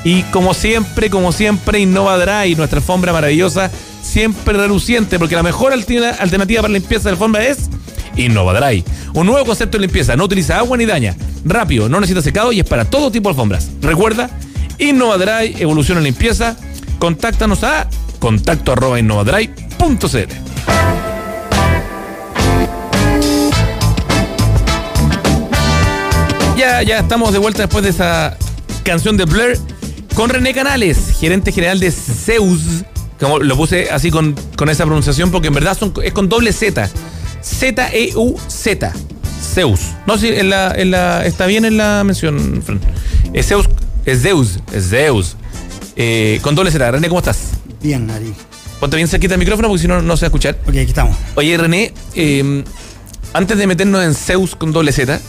Y 0.04 0.22
como 0.24 0.52
siempre, 0.52 1.08
como 1.08 1.32
siempre, 1.32 1.80
Innova 1.80 2.18
Dry, 2.18 2.54
nuestra 2.56 2.78
alfombra 2.78 3.12
maravillosa, 3.12 3.70
siempre 4.02 4.52
reluciente, 4.56 5.18
porque 5.18 5.34
la 5.34 5.42
mejor 5.42 5.72
alterna- 5.72 6.14
alternativa 6.18 6.60
para 6.60 6.74
limpieza 6.74 7.04
de 7.04 7.10
alfombra 7.12 7.42
es 7.46 7.70
Innova 8.16 8.60
Dry. 8.60 8.84
Un 9.14 9.26
nuevo 9.26 9.46
concepto 9.46 9.78
de 9.78 9.82
limpieza, 9.86 10.14
no 10.14 10.24
utiliza 10.24 10.58
agua 10.58 10.76
ni 10.76 10.84
daña. 10.84 11.16
Rápido, 11.46 11.88
no 11.88 12.00
necesita 12.00 12.20
secado 12.20 12.52
y 12.52 12.60
es 12.60 12.66
para 12.66 12.84
todo 12.84 13.10
tipo 13.10 13.30
de 13.30 13.32
alfombras. 13.32 13.70
Recuerda, 13.80 14.28
Innova 14.78 15.16
Dry, 15.16 15.56
evolución 15.58 15.96
en 15.98 16.04
limpieza. 16.04 16.54
Contáctanos 16.98 17.64
a 17.64 17.88
contacto 18.24 18.72
arroba 18.72 18.98
innovadry.cl. 18.98 20.16
Ya, 26.56 26.82
ya 26.82 27.00
estamos 27.00 27.34
de 27.34 27.38
vuelta 27.38 27.64
después 27.64 27.84
de 27.84 27.90
esa 27.90 28.38
canción 28.82 29.18
de 29.18 29.26
Blur 29.26 29.58
con 30.14 30.30
René 30.30 30.54
Canales, 30.54 31.14
gerente 31.20 31.52
general 31.52 31.78
de 31.80 31.90
Zeus. 31.90 32.62
Como 33.20 33.40
lo 33.40 33.58
puse 33.58 33.90
así 33.90 34.10
con, 34.10 34.34
con 34.56 34.70
esa 34.70 34.86
pronunciación 34.86 35.30
porque 35.30 35.48
en 35.48 35.54
verdad 35.54 35.76
es 36.02 36.12
con 36.14 36.30
doble 36.30 36.54
Z. 36.54 36.88
Z-E-U-Z. 37.42 38.92
Zeus. 39.52 39.80
No, 40.06 40.16
sí, 40.16 40.28
en 40.28 40.48
la, 40.48 40.72
en 40.74 40.92
la, 40.92 41.26
está 41.26 41.44
bien 41.44 41.66
en 41.66 41.76
la 41.76 42.02
mención, 42.04 42.62
Fran. 42.64 42.80
Es 43.34 43.48
Zeus, 43.48 43.68
es 44.06 44.22
Zeus, 44.22 44.60
es 44.72 44.88
Zeus. 44.88 45.36
Eh, 45.96 46.38
con 46.40 46.54
doble 46.54 46.70
Z. 46.70 46.90
René, 46.90 47.08
¿cómo 47.10 47.18
estás? 47.18 47.53
Bien, 47.84 48.10
Ari. 48.10 48.32
Ponte 48.80 48.96
bien 48.96 49.06
cerquita 49.06 49.34
el 49.34 49.38
micrófono 49.38 49.68
porque 49.68 49.82
si 49.82 49.88
no, 49.88 50.00
no 50.00 50.16
se 50.16 50.22
va 50.22 50.26
a 50.26 50.28
escuchar. 50.28 50.58
Ok, 50.62 50.70
aquí 50.70 50.80
estamos. 50.80 51.18
Oye, 51.34 51.54
René, 51.58 51.92
eh, 52.14 52.64
antes 53.34 53.58
de 53.58 53.66
meternos 53.66 54.02
en 54.02 54.14
Zeus 54.14 54.56
con 54.56 54.72
doble 54.72 54.90
Z, 54.90 55.20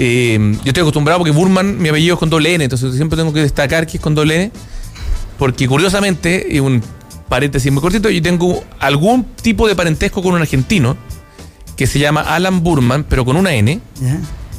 eh, 0.00 0.56
yo 0.64 0.68
estoy 0.68 0.80
acostumbrado 0.80 1.20
porque 1.20 1.30
Burman, 1.30 1.78
mi 1.80 1.88
apellido 1.88 2.14
es 2.14 2.18
con 2.18 2.28
doble 2.28 2.54
N, 2.54 2.64
entonces 2.64 2.96
siempre 2.96 3.16
tengo 3.16 3.32
que 3.32 3.42
destacar 3.42 3.86
que 3.86 3.98
es 3.98 4.02
con 4.02 4.16
doble 4.16 4.34
N, 4.34 4.52
porque 5.38 5.68
curiosamente, 5.68 6.44
y 6.50 6.58
un 6.58 6.82
paréntesis 7.28 7.70
muy 7.70 7.80
cortito, 7.80 8.10
yo 8.10 8.20
tengo 8.20 8.64
algún 8.80 9.22
tipo 9.40 9.68
de 9.68 9.76
parentesco 9.76 10.24
con 10.24 10.34
un 10.34 10.40
argentino 10.40 10.96
que 11.76 11.86
se 11.86 12.00
llama 12.00 12.22
Alan 12.22 12.64
Burman, 12.64 13.04
pero 13.04 13.24
con 13.24 13.36
una 13.36 13.54
N, 13.54 13.80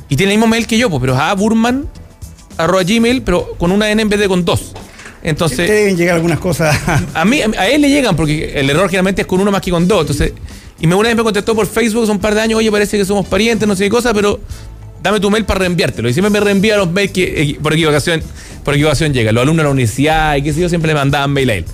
y 0.08 0.16
tiene 0.16 0.32
el 0.32 0.40
mismo 0.40 0.48
mail 0.48 0.66
que 0.66 0.78
yo, 0.78 0.90
pues, 0.90 1.02
pero 1.02 1.16
es 1.16 1.20
a 1.20 1.34
Burman, 1.34 1.90
arroba 2.58 2.84
gmail, 2.84 3.22
pero 3.24 3.54
con 3.58 3.74
una 3.74 3.92
N 3.92 4.02
en 4.02 4.08
vez 4.08 4.18
de 4.18 4.30
con 4.30 4.46
dos. 4.46 4.72
Entonces, 5.24 5.68
Te 5.68 5.72
deben 5.72 5.98
llegar 5.98 6.16
algunas 6.16 6.40
cosas. 6.40 6.76
a 7.14 7.26
mí, 7.26 7.42
a 7.42 7.68
él 7.68 7.82
le 7.82 7.90
llegan, 7.90 8.16
porque 8.16 8.54
el 8.60 8.70
error 8.70 8.88
generalmente 8.88 9.22
es 9.22 9.28
con 9.28 9.40
uno 9.40 9.52
más 9.52 9.62
que 9.62 9.72
con 9.72 9.88
dos. 9.88 10.02
Entonces, 10.02 10.34
y 10.80 10.88
me 10.88 10.96
una 10.96 11.10
vez 11.10 11.18
me 11.18 11.24
contestó 11.24 11.56
por 11.56 11.68
Facebook 11.68 12.04
hace 12.04 12.12
un 12.12 12.20
par 12.20 12.34
de 12.34 12.42
años, 12.42 12.58
oye, 12.58 12.72
parece 12.72 12.98
que 12.98 13.06
somos 13.06 13.28
parientes, 13.28 13.68
no 13.68 13.76
sé 13.76 13.84
qué 13.84 13.90
cosa, 13.90 14.14
pero 14.14 14.40
dame 15.04 15.20
tu 15.20 15.30
mail 15.30 15.46
para 15.46 15.60
reenviártelo. 15.60 16.10
Y 16.10 16.14
siempre 16.14 16.32
me 16.32 16.40
reenvía 16.40 16.78
los 16.78 16.92
mails 16.92 17.12
que 17.12 17.42
eh, 17.42 17.58
por 17.62 17.74
equivocación, 17.74 18.24
por 18.64 18.74
equivocación 18.74 19.14
llegan. 19.14 19.36
Los 19.36 19.44
alumnos 19.44 19.64
de 19.64 19.68
la 19.68 19.72
universidad 19.72 20.36
y 20.38 20.42
qué 20.42 20.54
sé 20.54 20.62
yo, 20.62 20.70
siempre 20.70 20.88
le 20.90 20.96
mandaban 20.96 21.32
mail 21.32 21.50
a 21.52 21.54
él. 21.56 21.66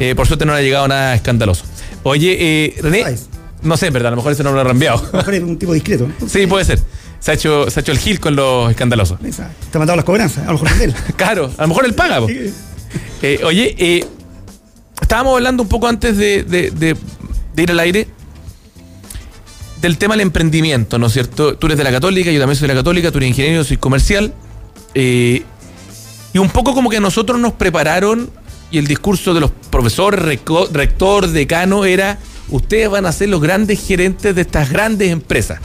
Eh, 0.00 0.14
por 0.16 0.26
suerte 0.26 0.44
no 0.44 0.52
le 0.52 0.58
ha 0.58 0.62
llegado 0.62 0.88
nada 0.88 1.14
escandaloso. 1.14 1.64
Oye, 2.02 2.36
eh, 2.40 2.74
René, 2.80 3.02
¿Sabes? 3.02 3.28
no 3.62 3.76
sé, 3.76 3.86
en 3.86 3.92
verdad, 3.92 4.08
a 4.08 4.10
lo 4.12 4.16
mejor 4.16 4.32
ese 4.32 4.42
no 4.42 4.52
lo 4.52 4.60
ha 4.60 4.64
reenviado. 4.64 4.98
A 4.98 5.12
lo 5.12 5.18
mejor 5.18 5.34
es 5.34 5.42
un 5.42 5.58
tipo 5.58 5.72
discreto. 5.72 6.08
sí, 6.26 6.46
puede 6.46 6.64
ser. 6.64 6.80
Se 7.20 7.32
ha 7.32 7.34
hecho, 7.34 7.70
se 7.70 7.78
ha 7.78 7.82
hecho 7.82 7.92
el 7.92 7.98
gil 7.98 8.18
con 8.18 8.34
los 8.34 8.70
escandalosos. 8.70 9.18
Esa, 9.22 9.50
Te 9.70 9.76
ha 9.76 9.78
mandado 9.78 9.96
las 9.96 10.06
cobranzas. 10.06 10.48
A 10.48 10.52
lo 10.52 10.58
mejor 10.58 10.82
él. 10.82 10.94
Claro, 11.16 11.52
a 11.58 11.62
lo 11.62 11.68
mejor 11.68 11.84
él 11.84 11.92
paga. 11.94 12.26
Sí. 12.26 12.50
Eh, 13.22 13.40
oye, 13.44 13.74
eh, 13.78 14.04
estábamos 15.00 15.34
hablando 15.34 15.62
un 15.62 15.68
poco 15.68 15.86
antes 15.86 16.16
de, 16.16 16.96
ir 17.56 17.70
al 17.70 17.80
aire 17.80 18.08
del 19.82 19.98
tema 19.98 20.14
del 20.14 20.22
emprendimiento, 20.22 20.98
¿no 20.98 21.06
es 21.06 21.12
cierto? 21.12 21.56
Tú 21.56 21.66
eres 21.66 21.78
de 21.78 21.84
la 21.84 21.90
católica, 21.90 22.30
yo 22.30 22.38
también 22.38 22.56
soy 22.56 22.68
de 22.68 22.74
la 22.74 22.80
católica, 22.80 23.10
tú 23.10 23.18
eres 23.18 23.30
ingeniero, 23.30 23.64
soy 23.64 23.76
comercial. 23.76 24.32
eh, 24.94 25.42
y 26.32 26.38
un 26.38 26.48
poco 26.48 26.74
como 26.74 26.88
que 26.88 26.98
a 26.98 27.00
nosotros 27.00 27.40
nos 27.40 27.54
prepararon 27.54 28.30
y 28.70 28.78
el 28.78 28.86
discurso 28.86 29.34
de 29.34 29.40
los 29.40 29.50
profesores, 29.68 30.20
rector, 30.20 31.26
decano 31.26 31.84
era, 31.84 32.18
ustedes 32.50 32.88
van 32.88 33.04
a 33.04 33.10
ser 33.10 33.30
los 33.30 33.40
grandes 33.40 33.84
gerentes 33.84 34.32
de 34.34 34.40
estas 34.40 34.70
grandes 34.70 35.10
empresas. 35.10 35.58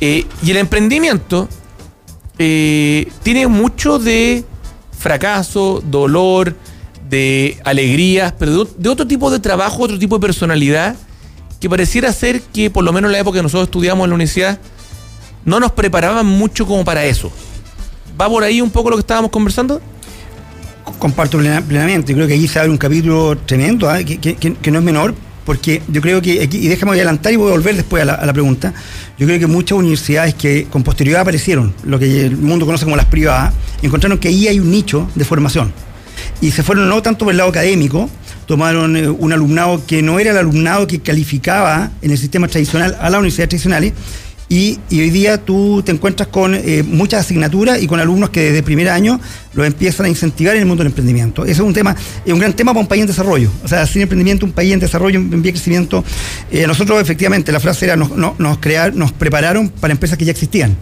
Y 0.00 0.26
el 0.48 0.56
emprendimiento 0.56 1.48
tiene 2.36 3.46
mucho 3.46 4.00
de 4.00 4.44
fracaso, 5.02 5.82
dolor, 5.84 6.54
de 7.10 7.58
alegrías, 7.64 8.32
pero 8.38 8.64
de, 8.64 8.88
otro 8.88 9.06
tipo 9.06 9.30
de 9.30 9.38
trabajo, 9.40 9.82
otro 9.82 9.98
tipo 9.98 10.16
de 10.16 10.20
personalidad, 10.26 10.94
que 11.60 11.68
pareciera 11.68 12.12
ser 12.12 12.40
que, 12.40 12.70
por 12.70 12.84
lo 12.84 12.92
menos 12.92 13.08
en 13.08 13.12
la 13.12 13.18
época 13.18 13.38
que 13.38 13.42
nosotros 13.42 13.64
estudiamos 13.68 14.04
en 14.04 14.10
la 14.10 14.14
universidad, 14.14 14.58
no 15.44 15.60
nos 15.60 15.72
preparaban 15.72 16.24
mucho 16.24 16.66
como 16.66 16.84
para 16.84 17.04
eso. 17.04 17.30
¿Va 18.18 18.28
por 18.28 18.44
ahí 18.44 18.60
un 18.60 18.70
poco 18.70 18.88
lo 18.90 18.96
que 18.96 19.00
estábamos 19.00 19.30
conversando? 19.30 19.80
Comparto 20.98 21.38
plena- 21.38 21.60
plenamente. 21.62 22.14
Creo 22.14 22.26
que 22.26 22.34
allí 22.34 22.48
se 22.48 22.58
abre 22.58 22.70
un 22.70 22.78
capítulo 22.78 23.36
tremendo, 23.44 23.90
¿ah? 23.90 23.98
que 24.02 24.70
no 24.70 24.78
es 24.78 24.84
menor, 24.84 25.14
porque 25.44 25.82
yo 25.88 26.00
creo 26.00 26.22
que, 26.22 26.48
y 26.50 26.68
déjame 26.68 26.92
adelantar 26.92 27.32
y 27.32 27.36
voy 27.36 27.48
a 27.48 27.52
volver 27.52 27.76
después 27.76 28.02
a 28.02 28.06
la, 28.06 28.14
a 28.14 28.26
la 28.26 28.32
pregunta, 28.32 28.72
yo 29.18 29.26
creo 29.26 29.38
que 29.38 29.46
muchas 29.46 29.78
universidades 29.78 30.34
que 30.34 30.64
con 30.64 30.82
posterioridad 30.82 31.22
aparecieron, 31.22 31.74
lo 31.84 31.98
que 31.98 32.26
el 32.26 32.36
mundo 32.36 32.66
conoce 32.66 32.84
como 32.84 32.96
las 32.96 33.06
privadas, 33.06 33.52
encontraron 33.82 34.18
que 34.18 34.28
ahí 34.28 34.48
hay 34.48 34.60
un 34.60 34.70
nicho 34.70 35.08
de 35.14 35.24
formación. 35.24 35.72
Y 36.40 36.50
se 36.50 36.62
fueron 36.62 36.88
no 36.88 37.02
tanto 37.02 37.24
por 37.24 37.32
el 37.32 37.38
lado 37.38 37.50
académico, 37.50 38.08
tomaron 38.46 38.96
eh, 38.96 39.08
un 39.08 39.32
alumnado 39.32 39.84
que 39.86 40.02
no 40.02 40.18
era 40.18 40.32
el 40.32 40.38
alumnado 40.38 40.86
que 40.86 41.00
calificaba 41.00 41.90
en 42.02 42.10
el 42.10 42.18
sistema 42.18 42.48
tradicional 42.48 42.96
a 43.00 43.10
las 43.10 43.18
universidades 43.18 43.50
tradicionales, 43.50 43.92
y, 44.52 44.78
y 44.90 45.00
hoy 45.00 45.08
día 45.08 45.38
tú 45.38 45.82
te 45.82 45.92
encuentras 45.92 46.28
con 46.28 46.54
eh, 46.54 46.82
muchas 46.86 47.20
asignaturas 47.24 47.80
y 47.82 47.86
con 47.86 48.00
alumnos 48.00 48.28
que 48.28 48.40
desde 48.40 48.62
primer 48.62 48.90
año 48.90 49.18
los 49.54 49.66
empiezan 49.66 50.04
a 50.04 50.08
incentivar 50.10 50.54
en 50.56 50.60
el 50.60 50.66
mundo 50.66 50.82
del 50.84 50.90
emprendimiento. 50.90 51.44
Ese 51.44 51.52
es 51.52 51.60
un 51.60 51.72
tema, 51.72 51.96
es 52.26 52.32
un 52.32 52.38
gran 52.38 52.52
tema 52.52 52.72
para 52.72 52.82
un 52.82 52.86
país 52.86 53.00
en 53.00 53.06
desarrollo. 53.06 53.50
O 53.64 53.68
sea, 53.68 53.86
sin 53.86 54.02
emprendimiento, 54.02 54.44
un 54.44 54.52
país 54.52 54.74
en 54.74 54.80
desarrollo, 54.80 55.18
en 55.18 55.30
vía 55.30 55.40
de 55.40 55.52
crecimiento. 55.52 56.04
Eh, 56.50 56.66
nosotros, 56.66 57.00
efectivamente, 57.00 57.50
la 57.50 57.60
frase 57.60 57.86
era: 57.86 57.96
nos, 57.96 58.14
no- 58.14 58.34
nos, 58.38 58.58
crear, 58.58 58.94
nos 58.94 59.10
prepararon 59.12 59.70
para 59.70 59.92
empresas 59.92 60.18
que 60.18 60.26
ya 60.26 60.32
existían. 60.32 60.76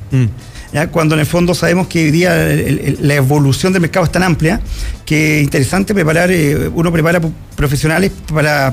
¿ya? 0.72 0.88
Cuando 0.88 1.14
en 1.14 1.20
el 1.20 1.26
fondo 1.26 1.54
sabemos 1.54 1.86
que 1.86 2.06
hoy 2.06 2.10
día 2.10 2.50
el- 2.52 2.80
el- 2.80 2.98
la 3.02 3.14
evolución 3.14 3.72
del 3.72 3.82
mercado 3.82 4.04
es 4.04 4.10
tan 4.10 4.24
amplia 4.24 4.60
que 5.06 5.38
es 5.38 5.44
interesante 5.44 5.94
preparar, 5.94 6.32
eh, 6.32 6.68
uno 6.74 6.90
prepara 6.90 7.20
profesionales 7.54 8.10
para 8.34 8.72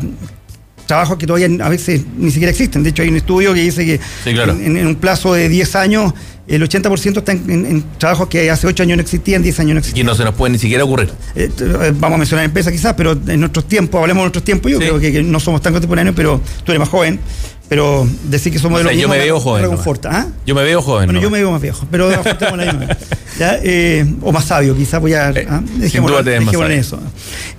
trabajos 0.87 1.17
que 1.17 1.27
todavía 1.27 1.63
a 1.65 1.69
veces 1.69 2.01
ni 2.17 2.31
siquiera 2.31 2.49
existen. 2.51 2.81
De 2.81 2.89
hecho, 2.89 3.03
hay 3.03 3.09
un 3.09 3.17
estudio 3.17 3.53
que 3.53 3.61
dice 3.61 3.85
que 3.85 3.99
Sí, 4.23 4.33
claro. 4.33 4.53
en, 4.53 4.75
en 4.77 4.87
un 4.87 4.95
plazo 4.95 5.33
de 5.33 5.47
10 5.49 5.75
años, 5.75 6.13
el 6.47 6.63
80% 6.67 7.17
está 7.17 7.33
en, 7.33 7.49
en- 7.49 7.65
en 7.65 7.83
trabajos 7.97 8.29
que 8.29 8.49
hace 8.49 8.65
8 8.67 8.83
años 8.83 8.95
no 8.97 9.01
existían, 9.03 9.43
10 9.43 9.59
años 9.59 9.73
no 9.73 9.75
Y 9.75 9.79
existían. 9.79 10.07
no 10.07 10.15
se 10.15 10.23
nos 10.23 10.33
puede 10.33 10.53
ni 10.53 10.59
siquiera 10.59 10.83
ocurrir. 10.85 11.11
Eh, 11.35 11.49
eh, 11.59 11.93
vamos 11.93 12.15
a 12.15 12.19
mencionar 12.19 12.45
empresas 12.45 12.71
quizás, 12.71 12.93
pero 12.95 13.11
en 13.27 13.39
nuestros 13.39 13.67
tiempos, 13.67 13.99
hablemos 14.01 14.21
de 14.21 14.25
nuestros 14.25 14.45
tiempos, 14.45 14.71
yo 14.71 14.79
Sí. 14.79 14.85
creo 14.85 14.99
que, 14.99 15.11
que 15.11 15.23
no 15.23 15.39
somos 15.41 15.61
tan 15.61 15.73
contemporáneos, 15.73 16.15
pero 16.15 16.39
tú 16.63 16.71
eres 16.71 16.79
más 16.79 16.87
joven, 16.89 17.19
pero 17.67 18.07
decir 18.29 18.53
que 18.53 18.59
somos 18.59 18.77
O 18.77 18.83
de 18.83 18.83
los 18.93 19.01
yo 19.01 19.09
me 19.09 19.17
veo 19.17 19.41
joven 19.41 19.65
¿ah? 20.09 20.27
Yo 20.45 20.55
me 20.55 20.63
veo 20.63 20.81
joven. 20.81 21.07
Bueno, 21.07 21.19
¿no? 21.19 21.21
yo 21.21 21.29
me 21.29 21.39
veo 21.39 21.51
más 21.51 21.61
viejo, 21.61 21.85
pero 21.91 22.09
la 22.55 22.55
misma. 22.65 22.97
¿Ya? 23.37 23.59
Eh, 23.61 24.05
o 24.21 24.31
más 24.31 24.45
sabio, 24.45 24.73
quizás 24.73 25.01
voy 25.01 25.13
a. 25.15 25.31
Eh, 25.31 25.45
¿ah? 25.49 25.61
sin 25.67 25.81
Dejémoslo- 25.81 26.07
duda 26.11 26.23
te 26.23 26.29
ves 26.29 26.39
más 26.43 26.45
dejémoslo 26.53 26.73
en 26.73 26.79
eso. 26.79 26.99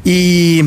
Y. 0.05 0.63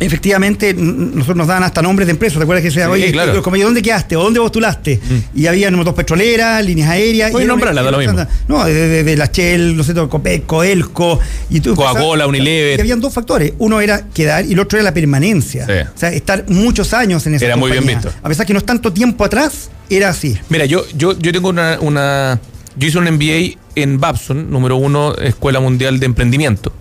mm, 0.00 0.04
Efectivamente, 0.04 0.74
nosotros 0.74 1.36
nos 1.36 1.46
dan 1.46 1.62
hasta 1.62 1.82
nombres 1.82 2.06
de 2.06 2.12
empresas. 2.12 2.38
¿Te 2.38 2.42
acuerdas 2.44 2.62
que 2.62 2.68
decía, 2.68 2.86
Sí, 2.86 2.90
oye, 2.90 3.12
claro. 3.12 3.42
como, 3.42 3.56
¿dónde 3.58 3.82
quedaste? 3.82 4.16
¿O 4.16 4.22
dónde 4.22 4.40
postulaste? 4.40 4.98
Y 5.34 5.46
había 5.46 5.70
dos 5.70 5.94
petroleras, 5.94 6.64
líneas 6.64 6.88
aéreas. 6.90 7.30
Puedes 7.30 7.44
y 7.44 7.46
era 7.46 7.54
una- 7.54 7.60
nombrarlas, 7.72 7.84
da 7.84 7.90
lo 7.90 7.98
mismo. 7.98 8.26
No, 8.48 8.64
de, 8.64 8.72
de- 8.74 9.04
de 9.04 9.16
la 9.16 9.26
Shell, 9.26 9.76
no 9.76 9.84
sé, 9.84 9.94
Copeco, 9.94 10.64
Elco. 10.64 11.20
Y 11.50 11.60
Coca-Cola, 11.60 12.26
Unilever. 12.26 12.78
Y 12.78 12.80
habían 12.80 13.00
dos 13.00 13.12
factores. 13.12 13.52
Uno 13.58 13.80
era 13.80 14.02
quedar 14.12 14.44
y 14.46 14.52
el 14.54 14.58
otro 14.60 14.78
era 14.78 14.84
la 14.84 14.94
permanencia. 14.94 15.66
Sí. 15.66 15.72
O 15.94 15.98
sea, 15.98 16.10
estar 16.12 16.44
muchos 16.48 16.92
años 16.94 17.26
en 17.26 17.34
esa 17.34 17.44
Era 17.46 17.56
muy 17.56 17.70
bien 17.70 17.86
visto. 17.86 18.10
A 18.22 18.28
pesar 18.28 18.46
que 18.46 18.52
no 18.52 18.58
es 18.58 18.66
tanto 18.66 18.92
tiempo 18.92 19.24
atrás, 19.24 19.70
era 19.88 20.08
así. 20.08 20.36
Mira, 20.48 20.64
yo, 20.66 20.84
yo, 20.96 21.18
yo 21.18 21.32
tengo 21.32 21.48
una, 21.48 21.78
una- 21.80 22.40
Yo 22.76 22.86
hice 22.88 22.98
un 22.98 23.04
MBA 23.04 23.58
en 23.74 23.98
Babson, 24.00 24.50
número 24.50 24.76
uno, 24.76 25.14
Escuela 25.16 25.58
Mundial 25.60 25.98
de 26.00 26.06
Emprendimiento. 26.06 26.72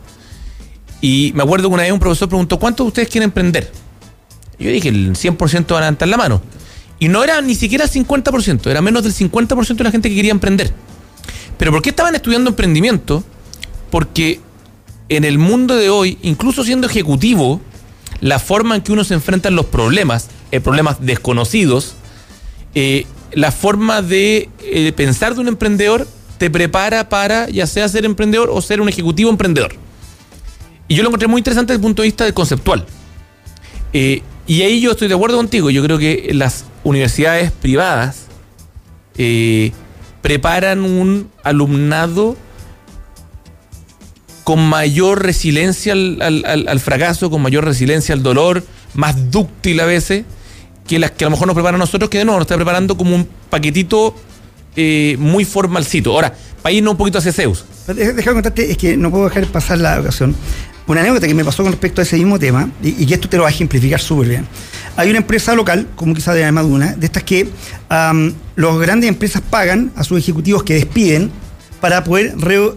Y 1.01 1.31
me 1.35 1.43
acuerdo 1.43 1.69
que 1.69 1.73
una 1.73 1.83
vez 1.83 1.91
un 1.91 1.99
profesor 1.99 2.27
preguntó: 2.27 2.59
¿Cuántos 2.59 2.85
de 2.85 2.87
ustedes 2.89 3.09
quieren 3.09 3.27
emprender? 3.27 3.71
Yo 4.59 4.69
dije: 4.69 4.89
el 4.89 5.15
100% 5.15 5.67
van 5.67 5.77
a 5.77 5.85
levantar 5.85 6.07
la 6.07 6.17
mano. 6.17 6.41
Y 6.99 7.07
no 7.07 7.23
era 7.23 7.41
ni 7.41 7.55
siquiera 7.55 7.85
el 7.85 7.91
50%, 7.91 8.69
era 8.69 8.81
menos 8.81 9.03
del 9.03 9.13
50% 9.13 9.75
de 9.75 9.83
la 9.85 9.91
gente 9.91 10.09
que 10.09 10.15
quería 10.15 10.31
emprender. 10.31 10.73
Pero 11.57 11.71
¿por 11.71 11.81
qué 11.81 11.89
estaban 11.89 12.13
estudiando 12.13 12.49
emprendimiento? 12.49 13.23
Porque 13.89 14.41
en 15.07 15.23
el 15.23 15.39
mundo 15.39 15.75
de 15.75 15.89
hoy, 15.89 16.17
incluso 16.21 16.63
siendo 16.63 16.87
ejecutivo, 16.87 17.61
la 18.21 18.39
forma 18.39 18.75
en 18.75 18.81
que 18.81 18.91
uno 18.91 19.03
se 19.03 19.13
enfrenta 19.13 19.49
a 19.49 19.51
los 19.51 19.65
problemas, 19.65 20.27
eh, 20.51 20.59
problemas 20.59 20.97
desconocidos, 20.99 21.95
eh, 22.75 23.05
la 23.31 23.51
forma 23.51 24.01
de 24.01 24.49
eh, 24.61 24.91
pensar 24.95 25.35
de 25.35 25.41
un 25.41 25.47
emprendedor 25.47 26.07
te 26.37 26.49
prepara 26.49 27.09
para 27.09 27.49
ya 27.49 27.67
sea 27.67 27.87
ser 27.87 28.05
emprendedor 28.05 28.49
o 28.51 28.61
ser 28.61 28.81
un 28.81 28.89
ejecutivo 28.89 29.29
emprendedor. 29.29 29.75
Y 30.89 30.95
yo 30.95 31.03
lo 31.03 31.09
encontré 31.09 31.27
muy 31.29 31.39
interesante 31.39 31.71
desde 31.71 31.81
el 31.81 31.83
punto 31.83 32.01
de 32.01 32.07
vista 32.07 32.29
conceptual. 32.33 32.85
Eh, 33.93 34.23
y 34.47 34.63
ahí 34.63 34.81
yo 34.81 34.91
estoy 34.91 35.07
de 35.07 35.13
acuerdo 35.13 35.37
contigo. 35.37 35.69
Yo 35.69 35.83
creo 35.83 35.99
que 35.99 36.31
las 36.33 36.65
universidades 36.83 37.51
privadas 37.51 38.25
eh, 39.17 39.71
preparan 40.21 40.83
un 40.83 41.29
alumnado 41.43 42.35
con 44.43 44.67
mayor 44.67 45.23
resiliencia 45.23 45.93
al, 45.93 46.79
fracaso, 46.79 47.29
con 47.29 47.43
mayor 47.43 47.65
resiliencia 47.65 48.15
al 48.15 48.23
dolor, 48.23 48.63
más 48.95 49.29
dúctil 49.29 49.79
a 49.81 49.85
veces, 49.85 50.25
que 50.87 50.97
las 50.97 51.11
que 51.11 51.23
a 51.23 51.27
lo 51.27 51.31
mejor 51.31 51.45
nos 51.45 51.53
preparan 51.53 51.75
a 51.75 51.83
nosotros, 51.83 52.09
que 52.09 52.25
nuevo 52.25 52.39
nos 52.39 52.45
está 52.45 52.55
preparando 52.55 52.97
como 52.97 53.13
un 53.13 53.29
paquetito 53.51 54.15
eh, 54.75 55.17
muy 55.19 55.45
formalcito. 55.45 56.13
Ahora, 56.13 56.33
para 56.63 56.73
irnos 56.73 56.93
un 56.93 56.97
poquito 56.97 57.19
hacia 57.19 57.31
Zeus. 57.31 57.63
Déjame 57.85 58.33
contarte, 58.33 58.71
es 58.71 58.77
que 58.77 58.97
no 58.97 59.11
puedo 59.11 59.25
dejar 59.25 59.45
pasar 59.47 59.77
la 59.77 59.99
ocasión. 59.99 60.35
Una 60.89 61.01
anécdota 61.01 61.27
que 61.27 61.33
me 61.35 61.45
pasó 61.45 61.61
con 61.63 61.71
respecto 61.71 62.01
a 62.01 62.03
ese 62.03 62.17
mismo 62.17 62.37
tema, 62.39 62.69
y, 62.83 63.03
y 63.03 63.05
que 63.05 63.13
esto 63.13 63.29
te 63.29 63.37
lo 63.37 63.43
va 63.43 63.49
a 63.49 63.51
ejemplificar 63.51 63.99
súper 64.01 64.27
bien. 64.27 64.47
Hay 64.97 65.07
una 65.09 65.19
empresa 65.19 65.53
local, 65.55 65.87
como 65.95 66.13
quizás 66.15 66.33
de 66.35 66.51
más 66.51 66.65
de 66.65 66.71
una, 66.71 66.93
de 66.93 67.05
estas 67.05 67.23
que 67.23 67.47
am, 67.89 68.33
los 68.55 68.79
grandes 68.79 69.07
empresas 69.07 69.41
pagan 69.49 69.91
a 69.95 70.03
sus 70.03 70.17
ejecutivos 70.19 70.63
que 70.63 70.73
despiden 70.73 71.29
para 71.79 72.03
poder 72.03 72.33
re 72.37 72.71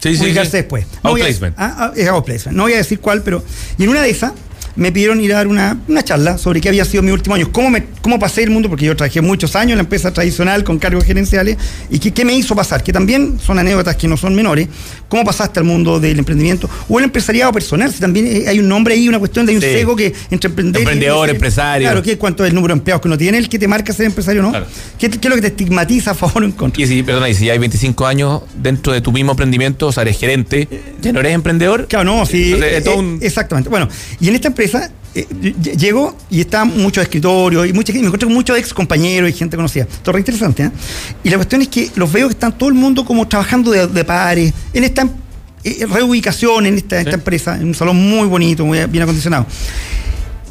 Sí, 0.00 0.16
sí, 0.16 0.24
ubicarse 0.24 0.50
sí. 0.52 0.56
después. 0.58 0.86
a- 1.02 1.08
Outplacement. 1.08 1.54
ah, 1.58 1.74
ah, 1.78 1.92
es 1.94 2.08
outplacement. 2.08 2.56
No 2.56 2.62
voy 2.64 2.72
a 2.72 2.76
decir 2.78 3.00
cuál, 3.00 3.22
pero. 3.22 3.44
Y 3.76 3.82
en 3.84 3.90
una 3.90 4.00
de 4.02 4.10
esas 4.10 4.32
me 4.78 4.90
pidieron 4.92 5.20
ir 5.20 5.32
a 5.32 5.36
dar 5.36 5.48
una, 5.48 5.76
una 5.88 6.02
charla 6.02 6.38
sobre 6.38 6.60
qué 6.60 6.68
había 6.70 6.84
sido 6.86 7.02
mi 7.02 7.10
último 7.10 7.34
año, 7.34 7.50
cómo, 7.52 7.68
me, 7.68 7.84
cómo 8.00 8.18
pasé 8.18 8.44
el 8.44 8.50
mundo, 8.50 8.68
porque 8.70 8.84
yo 8.86 8.96
trabajé 8.96 9.20
muchos 9.20 9.54
años 9.56 9.72
en 9.72 9.78
la 9.78 9.82
empresa 9.82 10.12
tradicional 10.12 10.64
con 10.64 10.78
cargos 10.78 11.04
gerenciales, 11.04 11.56
y 11.90 11.98
qué, 11.98 12.12
qué 12.12 12.24
me 12.24 12.34
hizo 12.34 12.54
pasar, 12.56 12.82
que 12.82 12.92
también 12.92 13.38
son 13.44 13.58
anécdotas 13.58 13.96
que 13.96 14.08
no 14.08 14.16
son 14.16 14.34
menores, 14.34 14.68
cómo 15.08 15.24
pasaste 15.24 15.58
al 15.60 15.64
mundo 15.66 16.00
del 16.00 16.18
emprendimiento, 16.18 16.70
o 16.88 16.98
el 16.98 17.04
empresariado 17.04 17.52
personal, 17.52 17.92
si 17.92 18.00
también 18.00 18.26
eh, 18.28 18.44
hay 18.48 18.58
un 18.60 18.68
nombre 18.68 18.94
ahí, 18.94 19.08
una 19.08 19.18
cuestión 19.18 19.44
de 19.46 19.50
hay 19.52 19.56
un 19.56 19.62
Sí. 19.62 19.68
cego 19.68 19.96
que 19.96 20.14
entre 20.30 20.48
emprender 20.48 20.80
Emprendedor, 20.82 21.28
y- 21.28 21.32
empresario. 21.32 21.86
Claro, 21.88 22.02
¿qué, 22.02 22.16
¿cuánto 22.16 22.44
es 22.44 22.50
el 22.50 22.54
número 22.54 22.72
de 22.74 22.78
empleados 22.78 23.02
que 23.02 23.08
uno 23.08 23.18
tiene? 23.18 23.38
El 23.38 23.48
que 23.48 23.58
te 23.58 23.66
marca 23.66 23.92
ser 23.92 24.06
empresario 24.06 24.42
o 24.42 24.44
no. 24.44 24.50
Claro. 24.50 24.66
¿Qué, 24.98 25.10
¿Qué 25.10 25.16
es 25.20 25.28
lo 25.28 25.34
que 25.34 25.42
te 25.42 25.48
estigmatiza 25.48 26.12
a 26.12 26.14
favor 26.14 26.42
o 26.44 26.46
en 26.46 26.52
contra? 26.52 26.82
Y 26.82 26.86
si, 26.86 27.02
perdona, 27.02 27.28
y 27.28 27.34
si 27.34 27.50
hay 27.50 27.58
25 27.58 28.06
años 28.06 28.42
dentro 28.62 28.92
de 28.92 29.00
tu 29.00 29.10
mismo 29.10 29.32
emprendimiento, 29.32 29.88
o 29.88 29.92
sea, 29.92 30.02
eres 30.02 30.18
gerente, 30.18 30.68
¿ya 31.02 31.12
no 31.12 31.18
eres 31.20 31.34
emprendedor? 31.34 31.86
Claro, 31.88 32.04
no, 32.04 32.26
sí. 32.26 32.52
Entonces, 32.52 32.72
es 32.78 32.84
todo 32.84 32.94
eh, 32.94 32.98
un- 32.98 33.18
Exactamente. 33.20 33.68
Bueno, 33.70 33.88
y 34.20 34.28
en 34.28 34.34
esta 34.34 34.48
empresa 34.48 34.67
eh, 35.14 35.26
ll- 35.28 35.76
llego 35.76 36.16
y 36.30 36.40
está 36.40 36.64
muchos 36.64 37.02
escritorios 37.02 37.66
y 37.66 37.72
mucha 37.72 37.92
gente, 37.92 38.02
me 38.02 38.06
encuentro 38.08 38.28
con 38.28 38.34
muchos 38.34 38.58
ex 38.58 38.72
compañeros 38.74 39.30
y 39.30 39.32
gente 39.32 39.56
conocida. 39.56 39.86
Todo 40.02 40.12
re 40.12 40.20
interesante, 40.20 40.64
¿eh? 40.64 40.70
Y 41.24 41.30
la 41.30 41.36
cuestión 41.36 41.62
es 41.62 41.68
que 41.68 41.90
los 41.96 42.10
veo 42.12 42.28
que 42.28 42.32
están 42.34 42.56
todo 42.56 42.68
el 42.68 42.74
mundo 42.74 43.04
como 43.04 43.26
trabajando 43.26 43.70
de, 43.70 43.86
de 43.86 44.04
pares, 44.04 44.52
en 44.72 44.84
esta 44.84 45.08
eh, 45.64 45.86
reubicación, 45.86 46.66
en 46.66 46.74
esta, 46.74 47.00
empresa, 47.00 47.56
en 47.56 47.68
un 47.68 47.74
salón 47.74 47.96
muy 47.96 48.28
bonito, 48.28 48.64
muy 48.64 48.84
bien 48.86 49.02
acondicionado. 49.02 49.46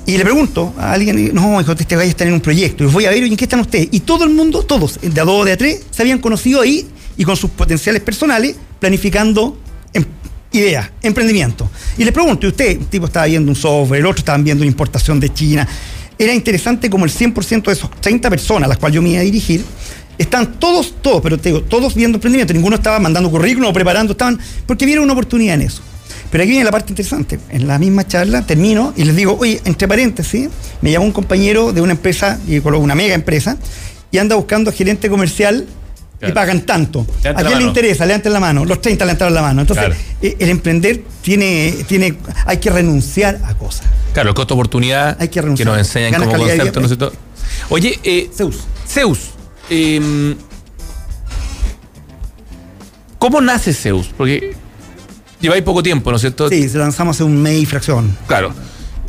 Y 0.05 0.17
le 0.17 0.23
pregunto 0.23 0.73
a 0.77 0.93
alguien, 0.93 1.33
no, 1.33 1.59
hijo, 1.59 1.73
este 1.73 1.95
gallo 1.95 2.09
está 2.09 2.23
en 2.23 2.31
un 2.31 2.39
proyecto. 2.39 2.83
Y 2.83 2.87
voy 2.87 3.05
a 3.05 3.09
ver, 3.09 3.23
¿y 3.23 3.27
en 3.27 3.35
qué 3.35 3.43
están 3.43 3.59
ustedes? 3.59 3.89
Y 3.91 3.99
todo 3.99 4.23
el 4.23 4.29
mundo, 4.29 4.63
todos, 4.63 4.99
de 5.01 5.19
a 5.19 5.25
dos, 5.25 5.45
de 5.45 5.51
a 5.51 5.57
tres, 5.57 5.81
se 5.91 6.01
habían 6.01 6.19
conocido 6.19 6.61
ahí 6.61 6.87
y 7.17 7.25
con 7.25 7.35
sus 7.35 7.49
potenciales 7.49 8.01
personales, 8.01 8.55
planificando 8.79 9.57
ideas, 10.57 10.89
emprendimiento. 11.01 11.69
Y 11.97 12.03
le 12.03 12.11
pregunto, 12.11 12.45
¿y 12.45 12.49
usted? 12.49 12.79
Tipo 12.89 13.05
estaba 13.05 13.25
viendo 13.25 13.51
un 13.51 13.55
software, 13.55 13.99
el 13.99 14.05
otro 14.05 14.19
estaba 14.19 14.37
viendo 14.37 14.63
una 14.63 14.71
importación 14.71 15.19
de 15.19 15.33
China. 15.33 15.67
Era 16.17 16.33
interesante 16.33 16.89
como 16.89 17.05
el 17.05 17.11
100% 17.11 17.63
de 17.63 17.73
esos 17.73 17.91
30 18.01 18.29
personas 18.29 18.65
a 18.65 18.69
las 18.69 18.77
cuales 18.77 18.95
yo 18.95 19.01
me 19.01 19.09
iba 19.09 19.19
a 19.19 19.23
dirigir, 19.23 19.63
están 20.17 20.59
todos, 20.59 20.95
todos, 21.01 21.21
pero 21.21 21.37
te 21.37 21.49
digo, 21.49 21.61
todos 21.61 21.93
viendo 21.93 22.17
emprendimiento. 22.17 22.53
Ninguno 22.53 22.75
estaba 22.75 22.99
mandando 22.99 23.29
currículum 23.29 23.69
o 23.69 23.73
preparando, 23.73 24.13
estaban, 24.13 24.39
porque 24.65 24.85
vieron 24.85 25.03
una 25.03 25.13
oportunidad 25.13 25.55
en 25.55 25.61
eso. 25.61 25.81
Pero 26.31 26.43
aquí 26.43 26.51
viene 26.51 26.65
la 26.65 26.71
parte 26.71 26.91
interesante. 26.91 27.39
En 27.49 27.67
la 27.67 27.79
misma 27.79 28.05
charla 28.05 28.45
termino 28.45 28.93
y 28.97 29.05
les 29.05 29.15
digo, 29.15 29.37
oye, 29.39 29.61
entre 29.65 29.87
paréntesis, 29.87 30.49
me 30.81 30.91
llamó 30.91 31.05
un 31.05 31.11
compañero 31.11 31.71
de 31.71 31.81
una 31.81 31.93
empresa, 31.93 32.39
y 32.47 32.57
una 32.59 32.95
mega 32.95 33.15
empresa, 33.15 33.57
y 34.11 34.17
anda 34.17 34.35
buscando 34.35 34.71
gerente 34.71 35.09
comercial 35.09 35.67
Claro. 36.19 36.31
y 36.31 36.35
pagan 36.35 36.61
tanto. 36.61 37.05
¿A 37.23 37.43
quién 37.43 37.59
le 37.59 37.63
interesa? 37.65 38.05
Levanten 38.05 38.33
la 38.33 38.39
mano. 38.39 38.65
Los 38.65 38.81
30 38.81 39.05
levantaron 39.05 39.33
la 39.35 39.41
mano. 39.43 39.61
Entonces, 39.61 39.85
Claro. 39.85 40.01
eh, 40.21 40.35
el 40.39 40.49
emprender 40.49 41.03
tiene, 41.21 41.75
tiene, 41.87 42.17
hay 42.45 42.57
que 42.57 42.69
renunciar 42.71 43.39
a 43.45 43.53
cosas. 43.53 43.85
Claro, 44.13 44.29
el 44.29 44.35
costo 44.35 44.55
de 44.55 44.59
oportunidad 44.59 45.15
Hay 45.19 45.27
que 45.27 45.41
renunciar. 45.41 45.67
nos 45.67 45.77
enseñan 45.77 46.11
Ganas 46.13 46.27
como 46.29 46.39
concepto. 46.39 46.79
¿no 46.79 46.85
es 46.87 46.89
cierto? 46.97 47.13
Oye, 47.69 47.99
eh, 48.03 48.29
Zeus. 48.35 48.57
Zeus. 48.87 49.19
eh, 49.69 50.35
¿Cómo 53.19 53.41
nace 53.41 53.73
Zeus? 53.73 54.09
Porque 54.15 54.55
lleváis 55.39 55.63
poco 55.63 55.81
tiempo, 55.83 56.09
¿no 56.11 56.15
es 56.17 56.21
cierto? 56.21 56.49
Sí, 56.49 56.69
se 56.69 56.77
lanzamos 56.77 57.15
hace 57.15 57.23
un 57.23 57.41
mes 57.41 57.59
y 57.61 57.65
fracción. 57.65 58.15
Claro. 58.27 58.53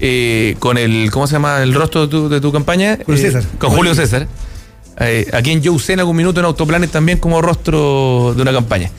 Eh, 0.00 0.56
con 0.58 0.78
el, 0.78 1.10
¿cómo 1.10 1.26
se 1.26 1.34
llama? 1.34 1.62
El 1.62 1.74
rostro 1.74 2.02
de 2.02 2.08
tu, 2.08 2.28
de 2.28 2.40
tu 2.40 2.52
campaña. 2.52 2.98
Julio 3.04 3.20
Eh, 3.20 3.24
César. 3.24 3.44
Con 3.58 3.70
Julio 3.70 3.94
César. 3.94 4.26
Eh, 5.00 5.28
a 5.32 5.42
quien 5.42 5.62
yo 5.62 5.72
usé 5.72 5.92
en 5.92 6.00
algún 6.00 6.16
minuto 6.16 6.40
en 6.40 6.46
Autoplanes 6.46 6.90
también 6.90 7.18
como 7.18 7.40
rostro 7.40 8.34
de 8.34 8.42
una 8.42 8.52
campaña. 8.52 8.90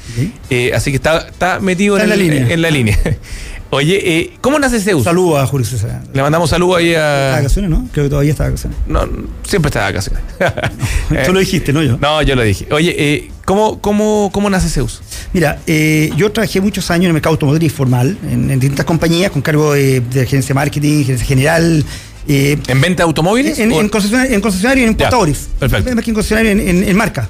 Eh, 0.50 0.72
así 0.74 0.92
que 0.92 0.98
está, 0.98 1.28
está 1.28 1.60
metido 1.60 1.98
Está 1.98 2.06
en, 2.06 2.12
en 2.14 2.18
la 2.20 2.24
el- 2.24 2.32
línea. 2.40 2.54
en 2.54 2.62
la 2.62 2.72
línea. 2.72 3.00
Oye, 3.72 4.00
eh, 4.04 4.32
¿cómo 4.42 4.58
nace 4.58 4.80
Zeus? 4.80 5.04
Saludos 5.04 5.38
a 5.44 5.46
Julio 5.46 5.64
César. 5.68 6.02
Le 6.12 6.24
mandamos 6.24 6.50
saludos 6.50 6.78
ahí 6.78 6.90
Está 6.90 7.28
de 7.28 7.32
a. 7.34 7.36
vacaciones, 7.36 7.70
¿no? 7.70 7.88
Creo 7.92 8.06
que 8.06 8.10
todavía 8.10 8.32
está 8.32 8.46
de 8.46 8.50
vacaciones. 8.50 8.80
No, 8.88 9.02
siempre 9.44 9.70
está 9.70 9.86
de 9.86 9.86
vacaciones. 9.94 10.24
Tú 11.26 11.34
lo 11.34 11.40
dijiste, 11.40 11.72
no 11.72 11.84
yo. 11.84 11.98
No, 12.02 12.22
yo 12.24 12.36
lo 12.36 12.42
dije. 12.42 12.66
Oye, 12.72 12.96
eh, 12.98 13.32
¿cómo, 13.46 13.80
cómo, 13.80 14.32
¿cómo 14.34 14.50
nace 14.50 14.70
Zeus? 14.70 15.02
Mira, 15.34 15.60
eh, 15.68 16.10
yo 16.18 16.32
trabajé 16.32 16.62
muchos 16.62 16.90
años 16.90 17.04
en 17.04 17.08
el 17.10 17.14
mercado 17.14 17.34
automotriz 17.34 17.72
formal, 17.72 18.18
en, 18.24 18.50
en 18.50 18.60
distintas 18.60 18.88
compañías, 18.88 19.30
con 19.30 19.44
cargo 19.44 19.74
de, 19.74 20.00
de 20.02 20.26
gerencia 20.26 20.48
de 20.48 20.54
marketing, 20.56 21.04
gerencia 21.04 21.28
general. 21.28 21.86
Eh, 22.30 22.58
¿En 22.68 22.80
venta 22.80 23.04
de 23.04 23.08
automóviles? 23.08 23.60
en, 23.60 23.72
¿O- 23.74 23.82
en 23.82 23.90
concesionario, 23.90 24.34
en 24.34 24.40
concesionario 24.42 24.84
y 24.84 24.86
en 24.86 24.92
importadores. 24.92 25.50
perfecto. 25.60 25.94
Más 25.96 26.04
que 26.06 26.12
en 26.12 26.16
concesionario, 26.16 26.52
en, 26.52 26.60
en- 26.62 26.84
en 26.84 26.96
marca. 26.96 27.28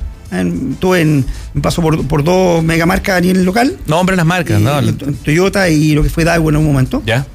Tuve 0.79 1.01
en, 1.01 1.25
paso 1.59 1.81
por, 1.81 2.05
por 2.07 2.23
dos 2.23 2.63
megamarcas 2.63 3.17
a 3.17 3.21
nivel 3.21 3.43
local. 3.43 3.77
No, 3.87 3.99
hombre, 3.99 4.15
las 4.15 4.25
marcas, 4.27 4.59
y- 4.61 4.63
¿no? 4.63 4.77
en 4.79 4.95
Toyota 5.23 5.67
y 5.69 5.93
lo 5.93 6.03
que 6.03 6.09
fue 6.09 6.23
Daewoo 6.23 6.49
en 6.49 6.57
un 6.57 6.65
momento. 6.65 7.01
Ya. 7.05 7.25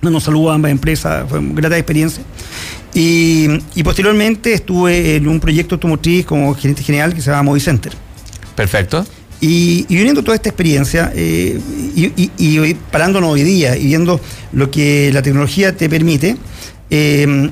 Nos 0.00 0.22
saludo 0.24 0.50
a 0.52 0.54
ambas 0.54 0.70
empresas, 0.70 1.26
fue 1.28 1.40
una 1.40 1.54
grata 1.54 1.76
experiencia. 1.76 2.22
Y, 2.94 3.48
y 3.74 3.82
posteriormente 3.82 4.52
estuve 4.54 5.16
en 5.16 5.28
un 5.28 5.40
proyecto 5.40 5.74
automotriz 5.74 6.24
como 6.24 6.54
gerente 6.54 6.82
general 6.82 7.12
que 7.14 7.20
se 7.20 7.30
llama 7.30 7.42
Movicenter. 7.42 7.92
Perfecto. 8.54 9.04
Y, 9.40 9.84
y 9.88 9.96
viendo 9.96 10.22
toda 10.24 10.34
esta 10.34 10.48
experiencia 10.48 11.12
eh, 11.14 11.60
y, 11.94 12.30
y- 12.38 12.74
parándonos 12.90 13.30
hoy 13.30 13.42
día 13.42 13.76
y 13.76 13.84
viendo 13.86 14.20
lo 14.52 14.70
que 14.70 15.10
la 15.12 15.20
tecnología 15.22 15.76
te 15.76 15.88
permite, 15.88 16.36
eh, 16.90 17.50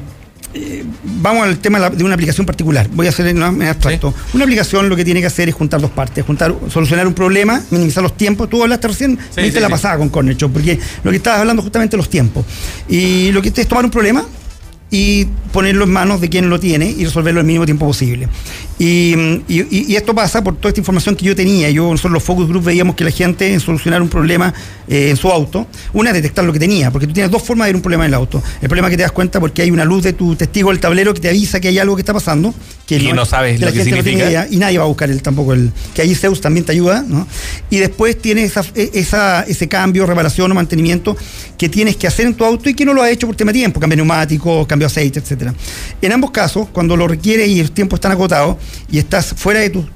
eh, 0.59 0.85
vamos 1.21 1.47
al 1.47 1.59
tema 1.59 1.91
de 1.91 2.03
una 2.03 2.15
aplicación 2.15 2.47
particular. 2.47 2.89
Voy 2.93 3.07
a 3.07 3.11
hacer 3.11 3.27
en, 3.27 3.43
en 3.43 3.63
abstracto. 3.63 4.15
Una 4.33 4.45
aplicación 4.45 4.89
lo 4.89 4.97
que 4.97 5.05
tiene 5.05 5.21
que 5.21 5.27
hacer 5.27 5.49
es 5.49 5.55
juntar 5.55 5.81
dos 5.81 5.91
partes, 5.91 6.25
juntar, 6.25 6.55
solucionar 6.71 7.07
un 7.07 7.13
problema, 7.13 7.63
minimizar 7.71 8.03
los 8.03 8.17
tiempos. 8.17 8.49
Tú 8.49 8.63
hablaste 8.63 8.89
recién, 8.89 9.19
Sí, 9.35 9.43
viste 9.43 9.59
sí, 9.59 9.61
la 9.61 9.69
pasada 9.69 9.99
con 9.99 10.09
Corner 10.09 10.35
Shop, 10.35 10.51
porque 10.51 10.79
lo 11.05 11.11
que 11.11 11.19
estabas 11.19 11.41
hablando 11.41 11.63
justamente 11.63 11.97
de 11.97 11.99
los 11.99 12.09
tiempos. 12.09 12.45
Y 12.89 13.33
lo 13.33 13.43
que 13.43 13.53
es 13.55 13.69
tomar 13.69 13.85
un 13.85 13.91
problema 13.91 14.25
y 14.91 15.27
ponerlo 15.53 15.85
en 15.85 15.91
manos 15.91 16.21
de 16.21 16.29
quien 16.29 16.49
lo 16.49 16.61
tiene 16.61 16.89
y 16.89 17.05
resolverlo 17.05 17.41
el 17.41 17.47
mínimo 17.47 17.65
tiempo 17.65 17.87
posible. 17.87 18.29
Y, 18.79 19.15
y- 19.49 19.67
y- 19.71 19.85
y 19.89 19.97
esto 19.97 20.15
pasa 20.15 20.45
por 20.45 20.57
toda 20.57 20.69
esta 20.69 20.81
información 20.81 21.17
que 21.17 21.25
yo 21.25 21.35
tenía. 21.35 21.71
Yo, 21.71 21.91
nosotros 21.91 22.13
los 22.13 22.23
focus 22.23 22.47
group 22.47 22.65
veíamos 22.65 22.95
que 22.95 23.05
la 23.05 23.11
gente 23.11 23.53
en 23.55 23.59
solucionar 23.61 24.03
un 24.03 24.09
problema 24.11 24.53
eh, 24.87 25.09
en 25.11 25.17
su 25.17 25.29
auto, 25.29 25.67
una 25.95 26.11
es 26.11 26.15
detectar 26.17 26.45
lo 26.45 26.53
que 26.53 26.59
tenía, 26.59 26.91
porque 26.91 27.07
tú 27.07 27.15
tienes 27.15 27.31
dos 27.33 27.43
formas 27.43 27.67
de 27.67 27.71
ver 27.71 27.77
un 27.77 27.83
problema 27.83 28.05
en 28.05 28.09
el 28.11 28.15
auto. 28.15 28.43
El 28.61 28.69
problema 28.69 28.89
es 28.89 28.93
que 28.93 28.97
te 28.99 29.03
das 29.05 29.13
cuenta 29.13 29.41
porque 29.41 29.63
hay 29.63 29.71
una 29.71 29.85
luz 29.87 30.03
de 30.03 30.13
tu 30.13 30.37
testigo 30.37 30.69
del 30.71 30.79
tablero 30.79 31.15
que 31.15 31.21
te 31.21 31.29
avisa 31.31 31.59
que 31.59 31.69
hay 31.69 31.79
algo 31.79 31.97
que 31.97 32.03
está 32.03 32.13
pasando. 32.13 32.55
Que 32.87 32.97
Y 32.99 33.13
no 33.13 33.25
sabes 33.25 33.59
la 33.61 33.67
lo 33.69 33.73
que 33.73 33.79
gente 33.79 33.97
no 33.97 34.03
tiene 34.05 34.19
significa. 34.21 34.29
idea, 34.45 34.49
y 34.51 34.59
nadie 34.59 34.79
va 34.79 34.85
a 34.85 34.89
buscar 34.89 35.11
el, 35.11 35.21
tampoco 35.23 35.55
el. 35.55 35.73
Que 35.95 36.03
ahí 36.03 36.15
Zeus 36.15 36.41
también 36.41 36.65
te 36.67 36.73
ayuda, 36.73 37.03
¿no? 37.09 37.27
Y 37.71 37.79
después 37.79 38.21
tienes 38.21 38.51
esa, 38.53 38.65
e- 38.75 38.91
esa- 38.95 39.43
ese 39.43 39.67
cambio, 39.69 40.05
reparación 40.07 40.53
o 40.53 40.55
mantenimiento 40.55 41.17
que 41.59 41.69
tienes 41.71 41.97
que 41.97 42.07
hacer 42.07 42.27
en 42.27 42.35
tu 42.35 42.45
auto 42.45 42.69
y 42.69 42.75
que 42.75 42.85
no 42.85 42.93
lo 42.95 43.03
has 43.03 43.11
hecho 43.11 43.27
por 43.27 43.35
tema 43.35 43.53
de 43.53 43.59
tiempo, 43.59 43.81
cambio 43.81 43.97
neumático, 43.97 44.67
cambio 44.69 44.87
de 44.87 44.93
aceite, 44.93 45.19
etcétera. 45.19 45.53
En 46.03 46.13
ambos 46.13 46.31
casos, 46.31 46.69
cuando 46.73 46.95
lo 46.97 47.09
requieres 47.09 47.49
y 47.49 47.59
el 47.59 47.73
tiempo 47.73 47.97
están 47.97 48.13
agotados 48.13 48.57
y 48.91 48.99
estás 48.99 49.35
fuera 49.37 49.61
de 49.61 49.71
tu 49.71 49.87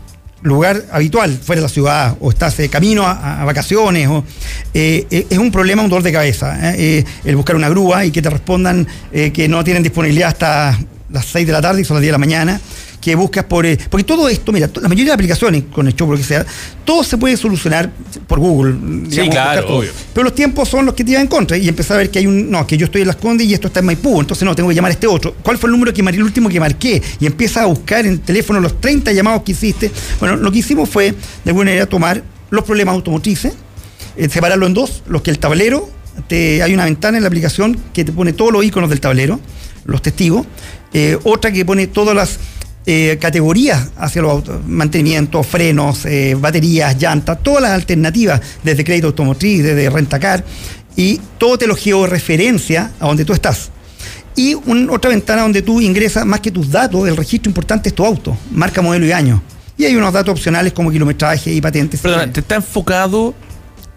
lugar 0.43 0.87
habitual, 0.91 1.39
fuera 1.43 1.61
de 1.61 1.67
la 1.67 1.69
ciudad, 1.69 2.17
o 2.21 2.31
estás 2.31 2.57
de 2.57 2.69
camino 2.69 3.07
a, 3.07 3.45
vacaciones, 3.45 4.09
o, 4.09 4.25
eh, 4.73 5.07
eh, 5.11 5.27
es 5.29 5.39
un 5.39 5.51
problema, 5.51 5.83
un 5.83 5.91
dolor 5.91 6.03
de 6.03 6.13
cabeza. 6.13 6.75
¿eh? 6.75 7.05
El 7.25 7.37
buscar 7.37 7.57
una 7.57 7.69
grúa 7.69 8.05
y 8.05 8.11
que 8.11 8.23
te 8.23 8.31
respondan 8.31 8.87
que 9.13 9.49
no 9.49 9.63
tienen 9.65 9.83
disponibilidad 9.83 10.29
hasta 10.29 10.79
las 11.11 11.27
6 11.27 11.47
de 11.47 11.53
la 11.53 11.61
tarde 11.61 11.83
y 11.83 11.85
son 11.85 11.97
las 11.97 12.03
10 12.03 12.09
de 12.09 12.13
la 12.13 12.19
mañana, 12.19 12.61
que 13.01 13.15
buscas 13.15 13.45
por... 13.45 13.65
eh, 13.67 13.79
porque 13.89 14.05
todo 14.05 14.29
esto, 14.29 14.53
mira, 14.53 14.69
la 14.81 14.89
mayoría 14.89 15.13
de 15.13 15.15
aplicaciones 15.15 15.65
con 15.73 15.87
el 15.87 15.95
show, 15.95 16.07
por 16.07 16.17
lo 16.17 16.23
que 16.23 16.29
sea, 16.29 16.45
todo 16.85 17.03
se 17.03 17.17
puede 17.17 17.37
solucionar 17.37 17.91
por 18.27 18.39
Google. 18.39 18.75
digamos, 19.09 19.35
claro, 19.35 19.51
buscar 19.51 19.65
todo. 19.65 19.79
obvio. 19.79 19.93
Pero 20.13 20.25
los 20.25 20.35
tiempos 20.35 20.69
son 20.69 20.87
los 20.87 20.95
que 20.95 21.05
te 21.05 21.11
llevan 21.11 21.23
en 21.23 21.29
contra 21.29 21.57
y 21.57 21.69
empezar 21.69 21.97
a 21.97 21.99
ver 21.99 22.11
que 22.11 22.19
hay 22.19 22.27
un... 22.27 22.51
No, 22.51 22.67
que 22.67 22.77
yo 22.77 22.87
estoy 22.87 23.03
en 23.03 23.07
Las 23.07 23.17
Condes 23.17 23.47
y 23.47 23.55
esto 23.55 23.69
está 23.69 23.81
en 23.81 23.87
Maipú, 23.87 24.21
entonces 24.21 24.45
no, 24.45 24.55
tengo 24.55 24.69
que 24.69 24.75
llamar 24.75 24.91
a 24.91 24.95
este 24.95 25.07
otro. 25.07 25.35
¿Cuál 25.43 25.59
fue 25.59 25.69
el 25.69 25.73
número 25.73 25.93
que 25.93 26.03
marqué, 26.03 26.19
el 26.19 26.25
último 26.25 26.49
que 26.49 26.61
marqué? 26.61 27.03
Y 27.19 27.27
empiezas 27.27 27.65
a 27.65 27.67
buscar 27.67 28.05
en 28.05 28.13
el 28.13 28.21
teléfono 28.21 28.61
los 28.61 28.81
30 28.81 29.13
llamados 29.13 29.43
que 29.43 29.53
hiciste. 29.53 29.91
Bueno, 30.19 30.37
lo 30.37 30.53
que 30.53 30.59
hicimos 30.59 30.89
fue, 30.89 31.13
de 31.13 31.51
alguna 31.51 31.71
manera, 31.71 31.87
tomar 31.87 32.23
los 32.51 32.65
problemas 32.65 32.95
automotrices, 32.95 33.55
eh, 34.17 34.29
separarlo 34.29 34.67
en 34.67 34.75
dos, 34.75 35.03
los 35.07 35.23
que 35.23 35.31
el 35.31 35.39
tablero, 35.39 35.89
te, 36.29 36.63
hay 36.63 36.75
una 36.75 36.85
ventana 36.85 37.17
en 37.17 37.23
la 37.23 37.29
aplicación 37.29 37.79
que 37.93 38.05
te 38.05 38.13
pone 38.13 38.33
todos 38.33 38.53
los 38.53 38.65
iconos 38.65 38.91
del 38.91 39.01
tablero, 39.01 39.41
los 39.85 40.03
testigos, 40.03 40.47
eh, 40.93 41.19
otra 41.25 41.53
que 41.53 41.65
pone 41.65 41.87
todas 41.87 42.15
las 42.15 42.39
eh, 42.87 43.19
categorías 43.21 43.89
hacia 43.97 44.23
los 44.23 44.31
autos, 44.31 44.61
mantenimiento, 44.67 45.43
frenos, 45.43 46.05
eh, 46.07 46.35
baterías, 46.39 46.97
llantas, 47.01 47.43
todas 47.43 47.63
las 47.63 47.73
alternativas, 47.73 48.41
desde 48.65 48.85
crédito 48.85 49.09
automotriz, 49.09 49.63
desde 49.63 49.91
rentacar, 49.91 50.45
y 50.97 51.21
todo 51.39 51.57
te 51.59 51.67
lo 51.67 51.77
georreferencia 51.77 52.91
a 53.01 53.07
donde 53.07 53.25
tú 53.25 53.33
estás. 53.33 53.71
Y 54.37 54.55
un- 54.55 54.89
otra 54.91 55.11
ventana 55.11 55.43
donde 55.43 55.63
tú 55.63 55.81
ingresas 55.81 56.25
más 56.25 56.41
que 56.41 56.51
tus 56.51 56.71
datos, 56.71 57.07
el 57.09 57.17
registro 57.17 57.51
importante 57.51 57.89
es 57.91 57.95
tu 57.95 58.05
auto, 58.05 58.37
marca, 58.51 58.81
modelo 58.83 59.07
y 59.07 59.13
año. 59.13 59.43
Y 59.77 59.85
hay 59.85 59.97
unos 59.97 60.13
datos 60.13 60.33
opcionales 60.33 60.73
como 60.73 60.91
kilometraje 60.91 61.53
y 61.53 61.61
patentes. 61.61 62.01
Perdona, 62.01 62.33
te 62.33 62.41
está 62.41 62.57
enfocado 62.57 63.35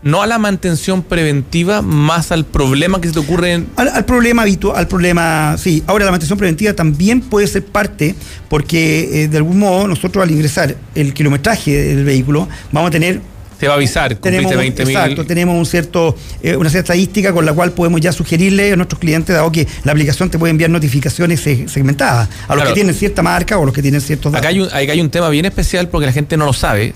no 0.04 0.22
a 0.22 0.28
la 0.28 0.38
mantención 0.38 1.02
preventiva, 1.04 1.82
más 1.82 2.32
al 2.32 2.46
problema 2.46 3.00
que 3.00 3.08
se 3.08 3.14
te 3.14 3.20
ocurre 3.20 3.54
en. 3.54 3.68
Al, 3.76 3.88
al 3.90 4.06
problema 4.06 4.42
habitual, 4.42 4.78
al 4.78 4.88
problema, 4.88 5.56
sí. 5.58 5.84
Ahora 5.88 6.06
la 6.06 6.12
mantención 6.12 6.38
preventiva 6.38 6.74
también 6.74 7.22
puede 7.22 7.48
ser 7.48 7.64
parte, 7.66 8.16
porque 8.50 9.24
eh, 9.24 9.28
de 9.28 9.38
algún 9.38 9.60
modo 9.60 9.88
nosotros 9.88 10.24
al 10.24 10.32
ingresar 10.32 10.76
el 10.96 11.14
kilometraje 11.14 11.72
del 11.96 12.04
vehículo 12.06 12.48
vamos 12.72 12.90
a 12.90 12.92
tener 12.92 13.22
Te 13.60 13.68
va 13.68 13.74
a 13.76 13.78
avisar, 13.78 14.16
tenemos 14.16 14.52
cumpliste 14.52 14.82
un- 14.82 14.84
20 14.84 14.84
exacto, 14.84 15.26
tenemos 15.26 15.56
un 15.58 15.66
cierto, 15.66 16.18
eh, 16.42 16.58
una 16.58 16.70
cierta 16.70 16.92
estadística 16.94 17.32
con 17.32 17.46
la 17.46 17.54
cual 17.54 17.72
podemos 17.72 18.02
ya 18.02 18.12
sugerirle 18.12 18.74
a 18.74 18.76
nuestros 18.76 19.00
clientes, 19.00 19.34
dado 19.34 19.50
que 19.54 19.66
la 19.86 19.94
aplicación 19.94 20.30
te 20.30 20.38
puede 20.38 20.52
enviar 20.52 20.70
notificaciones 20.70 21.40
se- 21.40 21.70
segmentadas 21.70 22.28
a 22.28 22.56
los 22.56 22.56
Claro. 22.64 22.70
que 22.70 22.74
tienen 22.74 22.94
cierta 22.94 23.22
marca 23.22 23.58
o 23.58 23.64
los 23.66 23.74
que 23.74 23.82
tienen 23.82 24.02
ciertos 24.02 24.34
datos. 24.34 24.40
Acá 24.46 24.50
hay, 24.50 24.60
un, 24.60 24.68
acá 24.68 24.78
hay 24.92 25.00
un 25.00 25.10
tema 25.10 25.30
bien 25.30 25.46
especial 25.46 25.88
porque 25.88 26.08
la 26.08 26.12
gente 26.12 26.36
no 26.36 26.46
lo 26.46 26.52
sabe, 26.52 26.94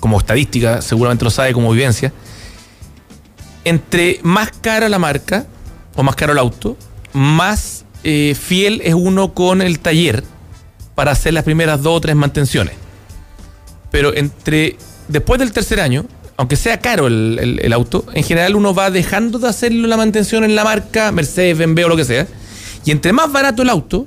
como 0.00 0.16
estadística, 0.18 0.80
seguramente 0.80 1.24
lo 1.24 1.30
sabe 1.30 1.52
como 1.52 1.70
vivencia. 1.72 2.10
Entre 3.68 4.18
más 4.22 4.50
cara 4.60 4.88
la 4.88 4.98
marca 4.98 5.46
o 5.94 6.02
más 6.02 6.16
caro 6.16 6.32
el 6.32 6.38
auto, 6.38 6.76
más 7.12 7.84
eh, 8.02 8.34
fiel 8.40 8.80
es 8.84 8.94
uno 8.94 9.34
con 9.34 9.60
el 9.60 9.78
taller 9.80 10.24
para 10.94 11.10
hacer 11.12 11.34
las 11.34 11.44
primeras 11.44 11.82
dos 11.82 11.96
o 11.98 12.00
tres 12.00 12.16
mantenciones. 12.16 12.74
Pero 13.90 14.14
entre 14.16 14.76
después 15.08 15.38
del 15.38 15.52
tercer 15.52 15.80
año, 15.80 16.06
aunque 16.36 16.56
sea 16.56 16.80
caro 16.80 17.08
el, 17.08 17.58
el- 17.62 17.72
auto, 17.72 18.04
en 18.14 18.22
general 18.24 18.54
uno 18.56 18.72
va 18.74 18.90
dejando 18.90 19.38
de 19.38 19.48
hacer 19.48 19.72
la 19.72 19.96
mantención 19.96 20.44
en 20.44 20.54
la 20.54 20.64
marca 20.64 21.12
Mercedes, 21.12 21.58
BMW 21.58 21.84
o 21.84 21.88
lo 21.88 21.96
que 21.96 22.04
sea. 22.04 22.26
Y 22.84 22.90
entre 22.90 23.12
más 23.12 23.30
barato 23.30 23.62
el 23.62 23.68
auto, 23.68 24.06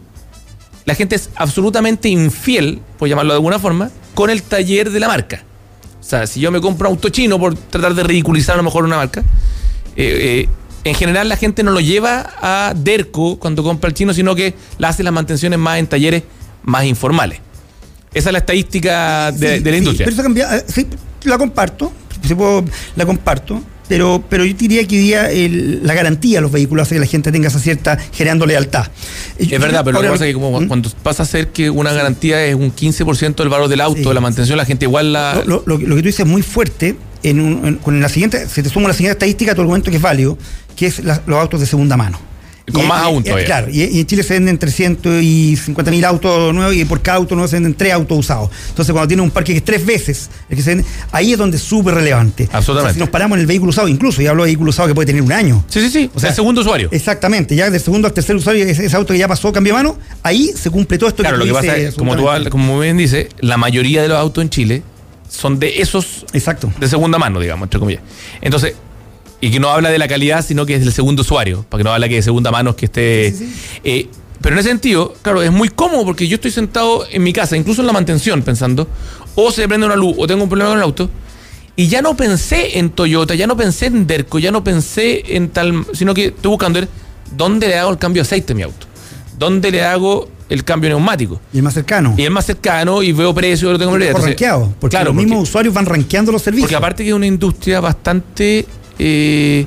la 0.86 0.96
gente 0.96 1.16
es 1.16 1.30
absolutamente 1.36 2.10
infiel, 2.10 2.80
por 2.98 3.08
llamarlo 3.10 3.34
de 3.34 3.38
alguna 3.38 3.60
forma, 3.60 3.92
con 4.16 4.30
el 4.30 4.42
taller 4.44 4.90
de 4.92 5.00
la 5.00 5.08
marca. 5.08 5.44
O 6.02 6.04
sea, 6.04 6.26
si 6.28 6.40
yo 6.42 6.52
me 6.52 6.60
compro 6.60 6.90
un 6.90 6.96
auto 6.96 7.10
chino 7.10 7.40
por 7.40 7.56
tratar 7.56 7.94
de 7.94 8.04
ridiculizar 8.04 8.56
a 8.56 8.58
lo 8.58 8.64
mejor 8.64 8.84
una 8.84 8.98
marca, 8.98 9.22
eh, 9.96 10.46
eh, 10.46 10.50
en 10.84 10.96
general 10.96 11.30
la 11.30 11.38
gente 11.38 11.62
no 11.64 11.72
lo 11.72 11.80
lleva 11.80 12.34
a 12.42 12.74
Derco 12.76 13.38
cuando 13.38 13.64
compra 13.64 13.88
el 13.88 13.94
chino, 13.94 14.14
sino 14.14 14.34
que 14.36 14.56
la 14.80 14.90
hace 14.90 15.04
las 15.04 15.14
mantenciones 15.14 15.60
más 15.60 15.78
en 15.78 15.88
talleres 15.88 16.24
más 16.64 16.86
informales. 16.86 17.40
Esa 18.14 18.30
es 18.30 18.34
la 18.34 18.40
estadística 18.40 19.32
de, 19.32 19.58
Sí, 19.58 19.64
de 19.64 19.72
la 19.72 19.78
sí, 19.78 19.78
industria. 19.78 20.06
pero 20.06 20.14
eso 20.16 20.24
cambia, 20.24 20.58
eh, 20.58 20.66
sí, 20.68 20.88
la 21.24 21.38
comparto, 21.38 21.94
si 22.28 22.34
puedo, 22.36 22.66
la 22.96 23.06
comparto, 23.06 23.62
pero, 23.92 24.24
pero 24.30 24.46
yo 24.46 24.54
diría 24.54 24.88
que 24.88 24.96
hoy 24.96 25.02
día 25.04 25.30
el- 25.30 25.86
la 25.86 25.94
garantía 25.94 26.38
de 26.38 26.42
los 26.44 26.52
vehículos 26.54 26.88
hace 26.88 26.96
que 26.96 27.02
la 27.02 27.06
gente 27.08 27.30
tenga 27.30 27.50
esa 27.50 27.60
cierta, 27.60 27.98
generando 28.14 28.46
lealtad. 28.46 28.88
Es 29.38 29.50
verdad, 29.60 29.84
pero 29.84 29.98
lo 29.98 30.02
que 30.02 30.08
pasa 30.08 30.26
es 30.26 30.30
que 30.30 30.34
como 30.40 30.62
¿Mm? 30.62 30.68
cuando 30.68 30.90
pasa 31.04 31.24
a 31.24 31.26
ser 31.26 31.50
que 31.50 31.70
una 31.70 31.92
garantía 31.92 32.42
es 32.46 32.56
un 32.56 32.72
15% 32.74 33.44
del 33.44 33.50
valor 33.50 33.68
del 33.68 33.82
auto, 33.82 34.02
Sí. 34.02 34.08
de 34.08 34.14
la 34.14 34.22
mantención, 34.22 34.56
la 34.58 34.64
gente 34.64 34.86
igual 34.86 35.12
la... 35.12 35.44
Lo, 35.46 35.64
lo- 35.66 35.78
lo 35.78 35.96
que 35.98 36.02
tú 36.02 36.08
dices 36.08 36.22
es 36.22 36.26
muy 36.26 36.42
fuerte. 36.42 36.96
En 37.24 37.40
un- 37.42 37.68
en- 37.68 37.76
con 37.76 38.00
la 38.02 38.08
siguiente, 38.10 38.48
si 38.48 38.64
te 38.64 38.70
sumo 38.70 38.88
la 38.88 38.94
siguiente 38.96 39.14
estadística, 39.14 39.54
tu 39.54 39.62
argumento 39.62 39.92
que 39.92 39.98
es 39.98 40.02
válido, 40.02 40.38
que 40.76 40.88
es 40.88 41.04
la- 41.04 41.22
los 41.28 41.38
autos 41.38 41.60
de 41.60 41.66
segunda 41.68 41.96
mano. 41.98 42.18
Y 42.72 42.74
con 42.74 42.88
más 42.88 43.04
aún 43.04 43.24
todavía. 43.24 43.46
Claro, 43.46 43.68
y, 43.70 43.84
y 43.84 44.00
en 44.00 44.08
Chile 44.08 44.24
se 44.24 44.34
venden 44.34 44.58
350 44.58 45.92
mil 45.92 46.06
autos 46.06 46.54
nuevos 46.54 46.76
y 46.76 46.86
por 46.86 47.02
cada 47.02 47.18
auto 47.18 47.36
nuevo 47.36 47.48
se 47.48 47.58
venden 47.58 47.74
tres 47.74 47.94
autos 47.94 48.18
usados. 48.18 48.50
Entonces, 48.70 48.92
cuando 48.92 49.08
tiene 49.08 49.22
un 49.24 49.32
parque 49.32 49.52
que 49.54 49.58
es 49.58 49.66
tres 49.66 49.86
veces 49.86 50.30
el 50.50 50.56
que 50.56 50.64
se 50.64 50.76
vende, 50.76 50.86
ahí 51.12 51.34
es 51.34 51.38
donde 51.38 51.58
es 51.58 51.64
súper 51.64 51.96
relevante. 51.96 52.50
Absolutamente. 52.52 52.80
O 52.80 52.84
sea, 52.84 52.94
si 52.94 53.00
nos 53.00 53.10
paramos 53.10 53.36
en 53.36 53.42
el 53.42 53.48
vehículo 53.48 53.70
usado, 53.70 53.88
incluso, 53.88 54.22
ya 54.22 54.32
hablo 54.32 54.44
de 54.44 54.48
vehículo 54.48 54.70
usado 54.70 54.88
que 54.88 54.96
puede 54.96 55.08
tener 55.08 55.22
un 55.22 55.32
año. 55.32 55.64
Sí, 55.68 55.80
sí, 55.82 55.90
sí. 55.90 56.10
O 56.14 56.20
sea, 56.20 56.30
el 56.30 56.36
segundo 56.36 56.62
usuario. 56.62 56.90
Exactamente, 56.92 57.56
ya 57.56 57.70
del 57.70 57.82
segundo 57.82 58.08
al 58.08 58.14
tercer 58.14 58.36
usuario, 58.36 58.66
ese, 58.66 58.86
ese 58.86 58.96
auto 58.96 59.14
que 59.14 59.20
ya 59.20 59.28
pasó 59.28 59.52
cambio 59.52 59.74
de 59.74 59.84
mano, 59.84 59.98
ahí 60.24 60.52
se 60.56 60.70
cumple 60.70 60.98
todo 60.98 61.10
esto 61.10 61.24
Claro, 61.24 61.38
lo 61.38 61.46
que 61.46 61.54
pasa 61.54 61.76
es, 61.78 61.96
como 61.96 62.16
tú 62.16 62.28
como 62.50 62.80
bien 62.80 62.98
dice, 62.98 63.30
la 63.40 63.58
mayoría 63.58 64.02
de 64.02 64.08
los 64.08 64.18
autos 64.18 64.42
en 64.42 64.50
Chile 64.50 64.84
son 65.30 65.60
de 65.60 65.82
esos 65.82 66.26
Exacto. 66.34 66.72
de 66.80 66.88
segunda 66.88 67.18
mano, 67.18 67.40
digamos, 67.40 67.66
entre 67.66 67.80
comillas. 67.80 68.04
Entonces, 68.42 68.76
y 69.42 69.52
que 69.52 69.60
no 69.60 69.70
habla 69.70 69.90
de 69.90 69.98
la 69.98 70.08
calidad, 70.08 70.46
sino 70.46 70.66
que 70.66 70.76
es 70.76 70.82
del 70.84 70.94
segundo 70.94 71.22
usuario, 71.24 71.66
para 71.68 71.80
que 71.80 71.84
no 71.84 71.92
habla 71.94 72.08
que 72.08 72.16
de 72.16 72.22
segunda 72.22 72.52
mano 72.52 72.70
es 72.72 72.76
que 72.76 72.86
esté. 72.86 73.32
Sí, 73.32 73.38
sí, 73.48 73.54
eh, 73.84 74.08
pero 74.40 74.56
en 74.56 74.60
ese 74.60 74.70
sentido, 74.70 75.14
claro, 75.22 75.42
es 75.44 75.52
muy 75.52 75.70
cómodo 75.70 76.06
porque 76.06 76.28
yo 76.28 76.36
estoy 76.36 76.52
sentado 76.52 77.06
en 77.12 77.22
mi 77.24 77.34
casa, 77.34 77.58
incluso 77.58 77.82
en 77.82 77.88
la 77.88 77.94
mantención, 77.94 78.42
pensando, 78.44 78.88
o 79.36 79.52
se 79.52 79.68
prende 79.68 79.86
una 79.86 79.96
luz, 79.96 80.16
o 80.18 80.26
tengo 80.28 80.44
un 80.44 80.50
problema 80.50 80.70
con 80.72 80.78
el 80.80 80.84
auto, 80.84 81.10
y 81.76 81.88
ya 81.88 82.02
no 82.02 82.16
pensé 82.18 82.78
en 82.80 82.90
Toyota, 82.92 83.34
ya 83.36 83.48
no 83.48 83.56
pensé 83.58 83.88
en 83.88 84.06
Derco, 84.08 84.40
ya 84.40 84.52
no 84.52 84.64
pensé 84.64 85.36
en 85.36 85.50
tal, 85.50 85.86
sino 85.94 86.14
que 86.14 86.26
estoy 86.26 86.50
buscando 86.50 86.80
ver 86.80 86.90
dónde 87.36 87.68
le 87.68 87.78
hago 87.78 87.92
el 87.92 87.98
cambio 87.98 88.22
de 88.24 88.28
aceite 88.28 88.54
a 88.54 88.56
mi 88.56 88.62
auto, 88.64 88.88
dónde 89.40 89.72
le 89.72 89.84
hago 89.84 90.28
el 90.50 90.64
cambio 90.66 90.90
neumático. 90.90 91.40
Y 91.54 91.58
el 91.58 91.64
más 91.64 91.74
cercano. 91.76 92.14
Y 92.18 92.24
es 92.24 92.30
más 92.32 92.46
cercano 92.46 93.02
y 93.02 93.14
veo 93.14 93.34
precio, 93.34 93.72
lo 93.72 93.80
tengo 93.80 93.98
rankeado, 93.98 94.74
porque 94.80 94.92
claro, 94.96 95.06
los 95.06 95.14
porque- 95.16 95.26
mismos 95.28 95.48
usuarios 95.50 95.74
van 95.74 95.86
rankeando 95.86 96.32
los 96.32 96.42
servicios. 96.42 96.66
porque 96.68 96.76
aparte 96.76 97.04
que 97.04 97.10
es 97.10 97.16
una 97.16 97.28
industria 97.28 97.80
bastante, 97.80 98.66
eh, 99.00 99.66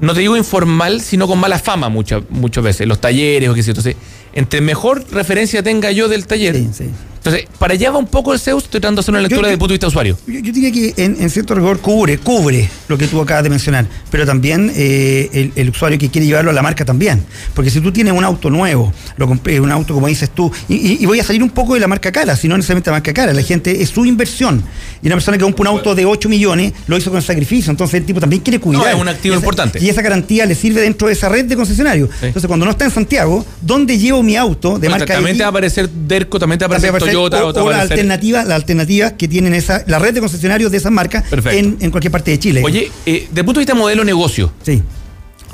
no 0.00 0.14
te 0.14 0.20
digo 0.20 0.36
informal, 0.36 1.00
sino 1.00 1.26
con 1.28 1.38
mala 1.38 1.58
fama 1.58 1.88
muchas 1.88 2.22
muchas 2.30 2.64
veces, 2.64 2.86
los 2.86 3.00
talleres 3.00 3.48
o 3.48 3.54
qué 3.54 3.62
sé. 3.62 3.70
Entonces, 3.70 3.96
entre 4.32 4.60
mejor 4.60 5.04
referencia 5.12 5.62
tenga 5.62 5.92
yo 5.92 6.08
del 6.08 6.26
taller, 6.26 6.56
Sí, 6.56 6.68
sí. 6.72 6.84
Entonces, 7.24 7.46
para 7.58 7.74
allá 7.74 7.90
va 7.92 7.98
un 7.98 8.06
poco 8.06 8.32
el 8.32 8.40
Zeus, 8.40 8.64
estoy 8.64 8.80
tratando 8.80 9.00
de 9.00 9.04
hacer 9.04 9.12
una 9.12 9.20
lectura 9.22 9.42
yo- 9.42 9.46
desde 9.46 9.52
el 9.54 9.58
punto 9.58 9.72
de 9.72 9.74
vista 9.74 9.86
de 9.86 9.88
usuario. 9.90 10.18
Yo, 10.26 10.40
yo 10.40 10.52
diría 10.52 10.72
que 10.72 10.92
en, 11.04 11.16
en 11.20 11.30
cierto 11.30 11.54
rigor 11.54 11.78
cubre, 11.78 12.18
cubre 12.18 12.68
lo 12.88 12.98
que 12.98 13.06
tú 13.06 13.20
acabas 13.20 13.44
de 13.44 13.50
mencionar, 13.50 13.86
pero 14.10 14.26
también 14.26 14.72
eh, 14.74 15.30
el, 15.32 15.52
el 15.54 15.70
usuario 15.70 15.98
que 15.98 16.08
quiere 16.10 16.26
llevarlo 16.26 16.50
a 16.50 16.54
la 16.54 16.62
marca 16.62 16.84
también. 16.84 17.22
Porque 17.54 17.70
si 17.70 17.80
tú 17.80 17.92
tienes 17.92 18.12
un 18.12 18.24
auto 18.24 18.50
nuevo, 18.50 18.92
lo 19.16 19.28
compré, 19.28 19.60
un 19.60 19.70
auto 19.70 19.94
como 19.94 20.08
dices 20.08 20.30
tú, 20.30 20.50
y, 20.68 20.74
y- 20.74 20.98
y 21.00 21.06
voy 21.06 21.20
a 21.20 21.24
salir 21.24 21.42
un 21.44 21.50
poco 21.50 21.74
de 21.74 21.80
la 21.80 21.86
marca 21.86 22.10
cara, 22.10 22.34
si 22.34 22.48
no 22.48 22.56
necesariamente 22.56 22.90
la 22.90 22.96
marca 22.96 23.14
cara, 23.14 23.32
la 23.32 23.42
gente 23.42 23.80
es 23.82 23.90
su 23.90 24.04
inversión. 24.04 24.62
Y 25.00 25.06
una 25.06 25.14
persona 25.16 25.36
que 25.38 25.44
compra 25.44 25.62
un 25.70 25.76
auto 25.76 25.94
de 25.94 26.04
8 26.04 26.28
millones 26.28 26.72
lo 26.88 26.96
hizo 26.96 27.10
con 27.12 27.22
sacrificio, 27.22 27.70
entonces 27.70 28.00
el 28.00 28.04
tipo 28.04 28.18
también 28.18 28.42
quiere 28.42 28.58
cuidar. 28.58 28.82
No, 28.82 28.88
es 28.88 28.94
un 29.00 29.08
activo 29.08 29.34
Y 29.34 29.36
esa- 29.36 29.44
importante. 29.44 29.78
Y 29.80 29.88
esa 29.88 30.02
garantía 30.02 30.44
le 30.46 30.54
sirve 30.56 30.80
dentro 30.80 31.06
de 31.06 31.12
esa 31.14 31.28
red 31.28 31.44
de 31.44 31.54
concesionarios. 31.56 32.10
Sí. 32.20 32.26
Entonces 32.26 32.48
cuando 32.48 32.64
no 32.66 32.72
está 32.72 32.84
en 32.84 32.90
Santiago, 32.90 33.46
¿dónde 33.60 33.96
llevo 33.96 34.22
mi 34.24 34.34
auto 34.36 34.72
de 34.72 34.88
Bueno, 34.88 34.90
marca 34.98 35.14
también 35.14 35.34
X? 35.34 35.38
te 35.38 35.42
va 35.44 35.48
a 35.48 35.50
aparecer 35.50 35.88
Derco, 35.88 36.38
también 36.38 36.58
te 36.58 36.64
va 36.66 36.74
a 36.74 36.78
aparecer 36.78 37.11
Toyota, 37.12 37.44
o 37.44 37.64
o, 37.64 37.70
la 37.70 37.80
alternativa, 37.82 38.44
la 38.44 38.54
alternativa 38.54 39.10
que 39.16 39.28
tienen 39.28 39.54
esa, 39.54 39.84
la 39.86 39.98
red 39.98 40.14
de 40.14 40.20
concesionarios 40.20 40.70
de 40.70 40.78
esas 40.78 40.92
marcas 40.92 41.24
en, 41.52 41.76
en 41.80 41.90
cualquier 41.90 42.10
parte 42.10 42.30
de 42.30 42.38
Chile. 42.38 42.62
Oye, 42.64 42.90
eh, 43.06 43.26
desde 43.28 43.40
el 43.40 43.44
punto 43.44 43.60
de 43.60 43.64
vista 43.64 43.74
modelo 43.74 44.04
negocio, 44.04 44.52
Sí. 44.62 44.82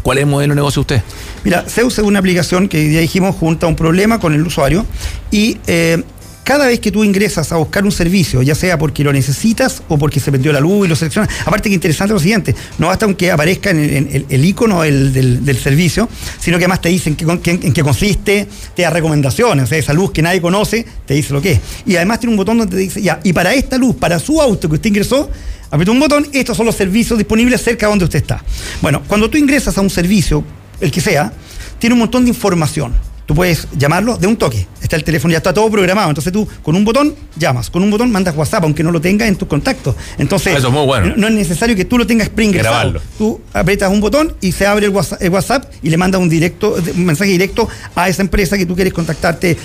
¿cuál 0.03 0.19
es 0.19 0.25
el 0.25 0.31
modelo 0.31 0.55
negocio 0.55 0.83
de 0.85 0.95
usted? 0.95 1.03
Mira, 1.45 1.65
Zeus 1.69 1.99
es 1.99 2.05
una 2.05 2.19
aplicación 2.19 2.69
que 2.69 2.93
ya 2.93 3.01
dijimos 3.01 3.37
junta 3.37 3.67
un 3.67 3.77
problema 3.77 4.19
con 4.21 4.35
el 4.35 4.47
usuario 4.47 4.87
y 5.31 5.59
eh, 5.67 6.03
cada 6.49 6.67
vez 6.67 6.81
que 6.81 6.91
tú 6.91 7.05
ingresas 7.05 7.53
a 7.53 7.57
buscar 7.57 7.85
un 7.85 7.93
servicio, 7.93 8.41
ya 8.41 8.55
sea 8.55 8.79
porque 8.79 9.05
lo 9.05 9.13
necesitas 9.13 9.83
o 9.87 9.99
porque 9.99 10.19
se 10.19 10.31
prendió 10.31 10.51
la 10.51 10.61
luz 10.61 10.87
y 10.87 10.89
lo 10.89 10.97
seleccionas, 10.97 11.31
aparte 11.45 11.69
que 11.69 11.75
interesante 11.75 12.15
lo 12.15 12.19
siguiente, 12.19 12.55
no 12.79 12.87
basta 12.87 13.05
con 13.05 13.15
que 13.17 13.31
aparezca 13.31 13.69
el, 13.69 14.45
icono 14.47 14.81
del, 14.81 15.59
servicio, 15.63 16.09
sino 16.41 16.57
que 16.57 16.65
además 16.65 16.81
te 16.81 16.89
dicen 16.89 17.19
en 17.21 17.73
qué 17.75 17.83
consiste, 17.83 18.49
te 18.75 18.81
da 18.81 18.89
recomendaciones, 18.89 19.65
o 19.65 19.67
sea, 19.67 19.77
esa 19.77 19.93
luz 19.93 20.11
que 20.11 20.23
nadie 20.23 20.41
conoce, 20.41 20.87
te 21.05 21.13
dice 21.13 21.35
lo 21.35 21.43
que 21.43 21.53
es. 21.53 21.61
Y 21.85 21.97
además 21.97 22.19
tiene 22.19 22.33
un 22.33 22.39
botón 22.39 22.57
donde 22.57 22.77
te 22.77 22.81
dice, 22.81 23.03
ya, 23.03 23.21
y 23.25 23.35
para 23.35 23.53
esta 23.53 23.77
luz, 23.77 23.97
para 23.97 24.19
su 24.19 24.41
auto 24.41 24.71
que 24.71 24.77
usted 24.77 24.89
ingresó, 24.89 25.29
aprieta 25.71 25.93
un 25.93 26.01
botón, 26.01 26.27
estos 26.33 26.57
son 26.57 26.65
los 26.65 26.77
servicios 26.77 27.19
disponibles 27.19 27.63
cerca 27.63 27.85
de 27.85 27.91
donde 27.91 28.07
usted 28.07 28.21
está. 28.21 28.43
Bueno, 28.81 29.03
cuando 29.07 29.29
tú 29.29 29.37
ingresas 29.37 29.77
a 29.77 29.83
un 29.83 29.91
servicio, 29.91 30.43
el 30.81 30.91
que 30.91 31.03
sea, 31.03 31.31
tiene 31.79 31.93
un 31.93 32.01
montón 32.01 32.25
de 32.25 32.31
información. 32.31 32.95
Tú 33.29 33.35
puedes 33.35 33.69
llamarlo 33.77 34.17
de 34.17 34.27
un 34.27 34.39
toque. 34.39 34.67
Está 34.81 34.97
el 34.97 35.05
teléfono, 35.05 35.33
ya 35.33 35.37
está 35.37 35.53
todo 35.53 35.71
programado. 35.71 36.09
Entonces 36.09 36.33
tú 36.33 36.49
con 36.63 36.75
un 36.75 36.83
botón 36.83 37.15
llamas, 37.37 37.69
con 37.69 37.83
un 37.83 37.91
botón 37.91 38.11
mandas 38.11 38.35
WhatsApp, 38.35 38.65
aunque 38.65 38.83
no 38.83 38.91
lo 38.91 39.03
tengas 39.03 39.29
en 39.29 39.37
tus 39.37 39.47
contactos. 39.47 39.97
Entonces 40.17 40.57
Eso 40.57 40.69
es 40.69 40.73
muy 40.73 40.87
bueno. 40.87 41.09
no, 41.09 41.17
no 41.17 41.29
es 41.29 41.35
necesario 41.35 41.77
que 41.77 41.85
tú 41.85 41.99
lo 41.99 42.07
tengas 42.07 42.31
preingresado. 42.31 43.03
Tú 43.19 43.39
aprietas 43.53 43.93
un 43.93 44.01
botón 44.01 44.35
y 44.41 44.53
se 44.53 44.67
abre 44.67 44.87
el 44.87 44.93
WhatsApp, 44.93 45.21
el 45.21 45.29
WhatsApp 45.29 45.71
y 45.83 45.91
le 45.91 45.99
mandas 45.99 46.23
un 46.23 46.31
directo, 46.31 46.77
un 46.97 47.05
mensaje 47.05 47.31
directo 47.31 47.69
a 47.95 48.09
esa 48.09 48.23
empresa 48.23 48.57
que 48.57 48.65
tú 48.65 48.75
quieres 48.75 48.95
contactarte, 48.95 49.59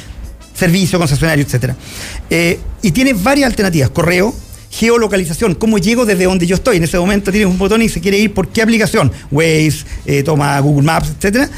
servicio, 0.54 1.00
concesionario, 1.00 1.46
etcétera. 1.46 1.78
Eh, 2.30 2.60
y 2.82 2.92
tienes 2.92 3.24
varias 3.24 3.48
alternativas: 3.48 3.92
correo, 3.92 4.36
geolocalización, 4.72 5.56
cómo 5.56 5.78
llego 5.78 6.06
desde 6.06 6.26
donde 6.26 6.46
yo 6.46 6.56
estoy. 6.58 6.76
En 6.76 6.84
ese 6.84 7.00
momento 7.00 7.32
tienes 7.32 7.50
un 7.50 7.58
botón 7.58 7.82
y 7.82 7.88
se 7.88 8.02
quiere 8.02 8.18
ir 8.18 8.34
por 8.34 8.50
qué 8.50 8.62
aplicación, 8.62 9.10
Waze, 9.32 9.86
eh, 10.06 10.22
toma 10.22 10.60
Google 10.60 10.84
Maps, 10.84 11.14
etcétera. 11.16 11.50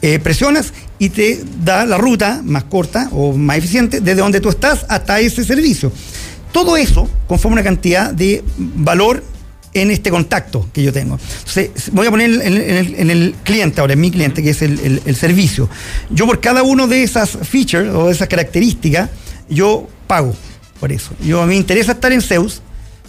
Eh, 0.00 0.20
presionas 0.20 0.72
y 0.98 1.10
te 1.10 1.42
da 1.62 1.86
la 1.86 1.98
ruta 1.98 2.40
más 2.44 2.64
corta 2.64 3.08
o 3.12 3.32
más 3.32 3.58
eficiente 3.58 4.00
desde 4.00 4.20
donde 4.20 4.40
tú 4.40 4.48
estás 4.48 4.84
hasta 4.88 5.20
ese 5.20 5.44
servicio. 5.44 5.92
Todo 6.52 6.76
eso 6.76 7.08
conforma 7.26 7.54
una 7.54 7.62
cantidad 7.62 8.12
de 8.12 8.42
valor 8.56 9.22
en 9.74 9.90
este 9.90 10.10
contacto 10.10 10.68
que 10.72 10.82
yo 10.82 10.92
tengo. 10.92 11.18
Entonces, 11.38 11.90
voy 11.92 12.06
a 12.06 12.10
poner 12.10 12.30
en, 12.30 12.56
el, 12.56 12.94
en 12.96 13.10
el 13.10 13.34
cliente 13.44 13.80
ahora, 13.80 13.92
en 13.92 14.00
mi 14.00 14.10
cliente, 14.10 14.42
que 14.42 14.50
es 14.50 14.62
el, 14.62 15.16
servicio. 15.16 15.68
Yo 16.10 16.26
por 16.26 16.40
cada 16.40 16.62
uno 16.62 16.86
de 16.86 17.02
esas 17.02 17.30
features 17.30 17.94
o 17.94 18.06
de 18.06 18.12
esas 18.12 18.28
características, 18.28 19.10
yo 19.48 19.88
pago 20.06 20.34
por 20.80 20.92
eso. 20.92 21.10
Yo 21.24 21.44
me 21.46 21.56
interesa 21.56 21.92
estar 21.92 22.12
en 22.12 22.22
Zeus, 22.22 22.62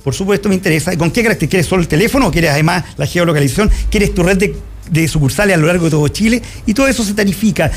por 0.03 0.13
supuesto 0.13 0.49
me 0.49 0.55
interesa. 0.55 0.93
¿Y 0.93 0.97
¿Con 0.97 1.11
qué 1.11 1.23
carácter? 1.23 1.49
¿Quieres 1.49 1.67
solo 1.67 1.81
el 1.81 1.87
teléfono 1.87 2.27
o 2.27 2.31
quieres 2.31 2.51
además 2.51 2.83
la 2.97 3.05
geolocalización? 3.05 3.69
¿Quieres 3.89 4.13
tu 4.13 4.23
red 4.23 4.37
de, 4.37 4.55
de 4.89 5.07
sucursales 5.07 5.55
a 5.55 5.57
lo 5.59 5.67
largo 5.67 5.85
de 5.85 5.91
todo 5.91 6.07
Chile? 6.07 6.41
Y 6.65 6.73
todo 6.73 6.87
eso 6.87 7.03
se 7.03 7.13
tarifica. 7.13 7.71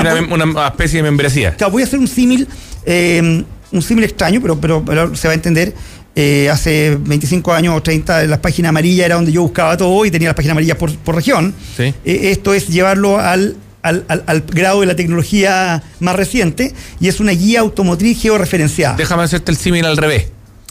Una, 0.00 0.44
una 0.44 0.66
especie 0.68 0.98
de 0.98 1.02
membresía. 1.02 1.54
Claro, 1.56 1.72
voy 1.72 1.82
a 1.82 1.86
hacer 1.86 1.98
un 1.98 2.08
símil, 2.08 2.46
eh, 2.84 3.44
un 3.72 3.82
símil 3.82 4.04
extraño, 4.04 4.40
pero, 4.40 4.60
pero, 4.60 4.84
pero 4.84 5.14
se 5.14 5.28
va 5.28 5.32
a 5.32 5.34
entender. 5.34 5.74
Eh, 6.18 6.48
hace 6.50 6.96
25 6.98 7.52
años 7.52 7.74
o 7.76 7.82
30, 7.82 8.22
las 8.24 8.38
páginas 8.38 8.70
amarillas 8.70 9.04
era 9.04 9.16
donde 9.16 9.32
yo 9.32 9.42
buscaba 9.42 9.76
todo 9.76 10.02
y 10.06 10.10
tenía 10.10 10.28
las 10.28 10.34
páginas 10.34 10.52
amarillas 10.52 10.78
por, 10.78 10.96
por 10.96 11.14
región. 11.14 11.54
Sí. 11.76 11.92
Eh, 12.06 12.30
esto 12.32 12.54
es 12.54 12.68
llevarlo 12.68 13.18
al, 13.20 13.56
al, 13.82 14.04
al- 14.08 14.24
al 14.26 14.40
grado 14.40 14.80
de 14.80 14.86
la 14.86 14.96
tecnología 14.96 15.82
más 16.00 16.16
reciente 16.16 16.72
y 17.00 17.08
es 17.08 17.20
una 17.20 17.32
guía 17.32 17.60
automotriz 17.60 18.18
georreferenciada. 18.22 18.96
Déjame 18.96 19.24
hacerte 19.24 19.50
el 19.50 19.58
símil 19.58 19.84
al 19.84 19.98
revés. 19.98 20.28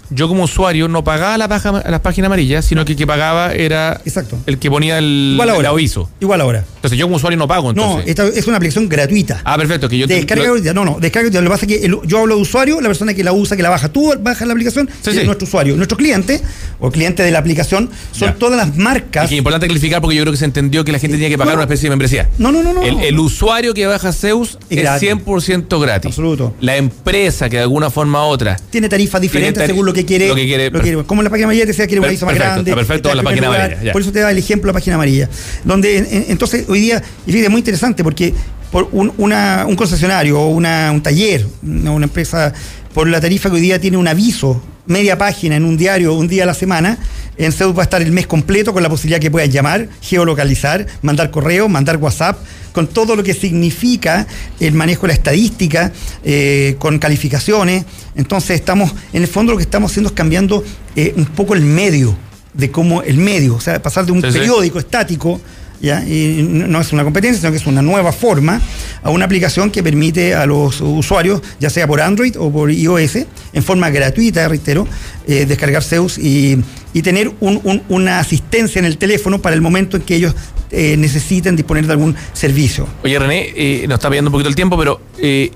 Yo 0.09 0.27
como 0.27 0.43
usuario 0.43 0.87
no 0.87 1.03
pagaba 1.03 1.37
la, 1.37 1.47
paja- 1.47 1.83
la 1.89 2.01
página 2.01 2.27
amarilla, 2.27 2.61
sino 2.61 2.85
que 2.85 2.91
el 2.93 2.97
que 2.97 3.07
pagaba 3.07 3.53
era 3.53 4.01
Exacto. 4.05 4.37
el 4.45 4.59
que 4.59 4.69
ponía 4.69 4.97
el, 4.99 5.31
Igual 5.33 5.49
el 5.49 5.55
ahora. 5.55 5.69
aviso. 5.69 6.09
Igual 6.19 6.41
ahora. 6.41 6.63
Entonces 6.75 6.97
yo 6.99 7.05
como 7.05 7.15
usuario 7.15 7.37
no 7.39 7.47
pago. 7.47 7.73
No, 7.73 7.99
Entonces. 7.99 8.09
esta 8.09 8.27
es 8.27 8.47
una 8.47 8.57
aplicación 8.57 8.87
gratuita. 8.87 9.41
Ah, 9.43 9.57
perfecto. 9.57 9.89
Que 9.89 9.97
yo 9.97 10.07
descarga 10.07 10.45
lo-. 10.47 10.73
No, 10.73 10.85
no, 10.85 10.97
descarga. 10.99 11.29
Lo 11.29 11.41
que 11.43 11.49
pasa 11.49 11.65
es 11.65 11.71
que 11.79 11.85
el- 11.85 11.97
yo 12.05 12.19
hablo 12.19 12.35
de 12.35 12.41
usuario, 12.41 12.79
la 12.81 12.89
persona 12.89 13.13
que 13.13 13.23
la 13.23 13.33
usa, 13.33 13.57
que 13.57 13.63
la 13.63 13.69
baja, 13.69 13.89
tú 13.89 14.13
bajas 14.19 14.47
la 14.47 14.53
aplicación, 14.53 14.87
Sí, 15.01 15.09
es 15.09 15.17
sí. 15.17 15.23
nuestro 15.25 15.47
usuario. 15.47 15.75
Nuestro 15.75 15.97
cliente 15.97 16.39
o 16.79 16.91
cliente 16.91 17.23
de 17.23 17.31
la 17.31 17.39
aplicación 17.39 17.89
son 18.11 18.29
Ya. 18.29 18.35
todas 18.35 18.57
las 18.57 18.75
marcas. 18.77 19.25
Y 19.25 19.29
que 19.29 19.35
es 19.35 19.39
importante 19.39 19.65
clarificar 19.67 20.01
porque 20.01 20.15
yo 20.17 20.21
creo 20.23 20.31
que 20.33 20.37
se 20.37 20.45
entendió 20.45 20.85
que 20.85 20.91
la 20.91 20.99
gente 20.99 21.15
tenía 21.17 21.29
que 21.29 21.37
pagar 21.37 21.53
No. 21.55 21.59
una 21.59 21.63
especie 21.63 21.85
de 21.85 21.89
membresía. 21.89 22.29
No, 22.37 22.51
no, 22.51 22.61
no, 22.61 22.73
no. 22.73 22.83
El, 22.83 22.99
el 22.99 23.19
usuario 23.19 23.73
que 23.73 23.87
baja 23.87 24.13
Zeus 24.13 24.59
Es 24.69 24.77
es, 24.77 24.83
gratis. 24.83 25.09
100% 25.09 25.79
gratis. 25.81 26.09
Absoluto. 26.09 26.53
La 26.61 26.75
empresa 26.77 27.49
que 27.49 27.57
de 27.57 27.63
alguna 27.63 27.89
forma 27.89 28.25
u 28.27 28.29
otra. 28.29 28.55
tiene 28.69 28.87
tarifas 28.89 29.19
diferentes 29.21 29.65
según 29.65 29.85
lo 29.85 29.93
que 29.95 30.05
quiere. 30.05 30.27
lo 30.27 30.36
que 30.36 30.45
quiere, 30.45 31.03
Como 31.05 31.21
en 31.21 31.23
la 31.25 31.29
página 31.31 31.45
amarilla 31.45 31.63
te 31.63 31.69
decía, 31.69 31.88
quiere 31.88 32.01
Per- 32.01 32.12
lista 32.12 32.25
más 32.27 32.36
grande. 32.36 32.69
está 32.69 32.75
perfecto 32.75 33.10
está 33.10 33.15
la 33.15 33.23
página 33.23 33.47
lugar. 33.47 33.62
amarilla, 33.62 33.84
ya. 33.84 33.91
Por 33.93 34.01
eso 34.01 34.12
te 34.12 34.19
da 34.19 34.29
el 34.31 34.38
ejemplo 34.38 34.67
de 34.67 34.73
la 34.73 34.79
página 34.79 34.95
amarilla. 34.95 35.29
Donde 35.63 35.97
en- 35.97 36.05
en- 36.12 36.25
entonces 36.29 36.65
hoy 36.67 36.81
día, 36.81 37.01
y 37.25 37.31
fíjate, 37.31 37.45
es 37.45 37.49
muy 37.51 37.60
interesante 37.60 38.03
porque 38.03 38.34
por 38.71 38.89
un, 38.91 39.12
una- 39.17 39.65
un 39.67 39.75
concesionario 39.75 40.39
o 40.39 40.49
una- 40.49 40.91
un 40.91 41.01
taller, 41.01 41.45
una, 41.63 41.91
una 41.91 42.05
empresa, 42.05 42.53
por 42.93 43.08
la 43.08 43.19
tarifa 43.19 43.49
que 43.49 43.55
hoy 43.55 43.62
día 43.62 43.79
tiene 43.79 43.97
un 43.97 44.08
aviso, 44.08 44.62
media 44.88 45.17
página 45.17 45.56
en 45.56 45.65
un 45.65 45.78
diario, 45.78 46.13
un 46.13 46.28
día 46.28 46.43
a 46.43 46.45
la 46.45 46.54
semana, 46.54 46.98
en 47.38 47.52
va 47.52 47.82
a 47.82 47.84
estar 47.84 48.02
el 48.02 48.12
mes 48.12 48.28
completo 48.28 48.74
con 48.74 48.82
la 48.82 48.89
posibilidad 48.89 49.19
que 49.19 49.30
puedas 49.32 49.50
llamar, 49.50 49.89
geolocalizar, 50.02 50.86
mandar 51.02 51.32
correo, 51.32 51.67
mandar 51.67 51.98
WhatsApp, 51.98 52.38
con 52.71 52.88
todo 52.88 53.15
lo 53.15 53.24
que 53.24 53.34
significa 53.34 54.28
el 54.60 54.74
manejo 54.74 55.04
de 55.04 55.08
la 55.10 55.13
estadística, 55.13 55.91
eh, 56.24 56.76
con 56.80 57.00
calificaciones. 57.00 57.86
Entonces 58.15 58.52
estamos, 58.60 58.93
en 59.13 59.21
el 59.21 59.28
fondo 59.28 59.52
lo 59.52 59.58
que 59.58 59.63
estamos 59.63 59.91
haciendo 59.91 60.10
es 60.10 60.15
cambiando 60.15 60.63
eh, 60.95 61.13
un 61.15 61.26
poco 61.26 61.54
el 61.56 61.62
medio, 61.62 62.15
de 62.54 62.71
cómo 62.71 63.02
el 63.02 63.17
medio, 63.17 63.56
o 63.56 63.60
sea, 63.60 63.82
pasar 63.82 64.06
de 64.06 64.13
un 64.13 64.21
Sí, 64.21 64.32
sí. 64.32 64.39
periódico 64.39 64.80
estático 64.80 65.41
¿ya? 65.81 66.03
Y 66.07 66.41
no 66.49 66.79
es 66.81 66.91
una 66.93 67.03
competencia, 67.03 67.39
sino 67.39 67.51
que 67.51 67.57
es 67.57 67.67
una 67.67 67.81
nueva 67.81 68.11
forma 68.11 68.61
a 69.03 69.09
una 69.09 69.25
aplicación 69.25 69.69
que 69.71 69.83
permite 69.83 70.33
a 70.35 70.45
los 70.45 70.81
usuarios, 70.81 71.41
ya 71.59 71.69
sea 71.69 71.88
por 71.88 72.01
Android 72.01 72.35
o 72.39 72.51
por 72.51 72.71
iOS, 72.71 73.15
en 73.53 73.63
forma 73.63 73.89
gratuita, 73.89 74.47
reitero, 74.47 74.88
eh, 75.27 75.45
descargar 75.45 75.83
Zeus 75.83 76.17
y, 76.17 76.57
y 76.93 77.01
tener 77.01 77.31
un- 77.39 77.61
un- 77.63 77.83
una 77.89 78.19
asistencia 78.19 78.79
en 78.79 78.85
el 78.85 78.97
teléfono 78.97 79.41
para 79.41 79.55
el 79.55 79.61
momento 79.61 79.97
en 79.97 80.03
que 80.03 80.15
ellos 80.15 80.33
eh, 80.71 80.97
necesiten 80.97 81.55
disponer 81.55 81.85
de 81.85 81.93
algún 81.93 82.15
servicio. 82.33 82.88
Oye, 83.03 83.17
René, 83.19 83.53
eh, 83.55 83.85
nos 83.88 83.95
está 83.95 84.09
pidiendo 84.09 84.29
un 84.29 84.33
poquito 84.33 84.49
el 84.49 84.55
tiempo, 84.55 84.77
pero 84.77 84.99
eh, 85.19 85.51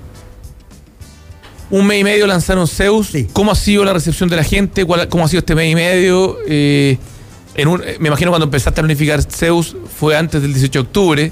un 1.71 1.85
mes 1.85 1.99
y 2.01 2.03
medio 2.03 2.25
lanzaron 2.25 2.67
Zeus. 2.67 3.07
Sí. 3.07 3.27
¿Cómo 3.33 3.51
ha 3.51 3.55
sido 3.55 3.83
la 3.85 3.93
recepción 3.93 4.29
de 4.29 4.35
la 4.35 4.43
gente? 4.43 4.85
¿Cuál- 4.85 5.07
¿Cómo 5.07 5.25
ha 5.25 5.27
sido 5.27 5.39
este 5.39 5.55
mes 5.55 5.71
y 5.71 5.75
medio? 5.75 6.37
Eh, 6.47 6.97
en 7.61 7.67
un- 7.67 7.81
eh, 7.83 7.97
me 7.99 8.07
imagino 8.07 8.31
cuando 8.31 8.45
empezaste 8.45 8.81
a 8.81 8.83
unificar 8.83 9.21
Zeus 9.23 9.75
fue 9.99 10.15
antes 10.17 10.41
del 10.41 10.53
18 10.53 10.79
de 10.79 10.79
octubre. 10.87 11.31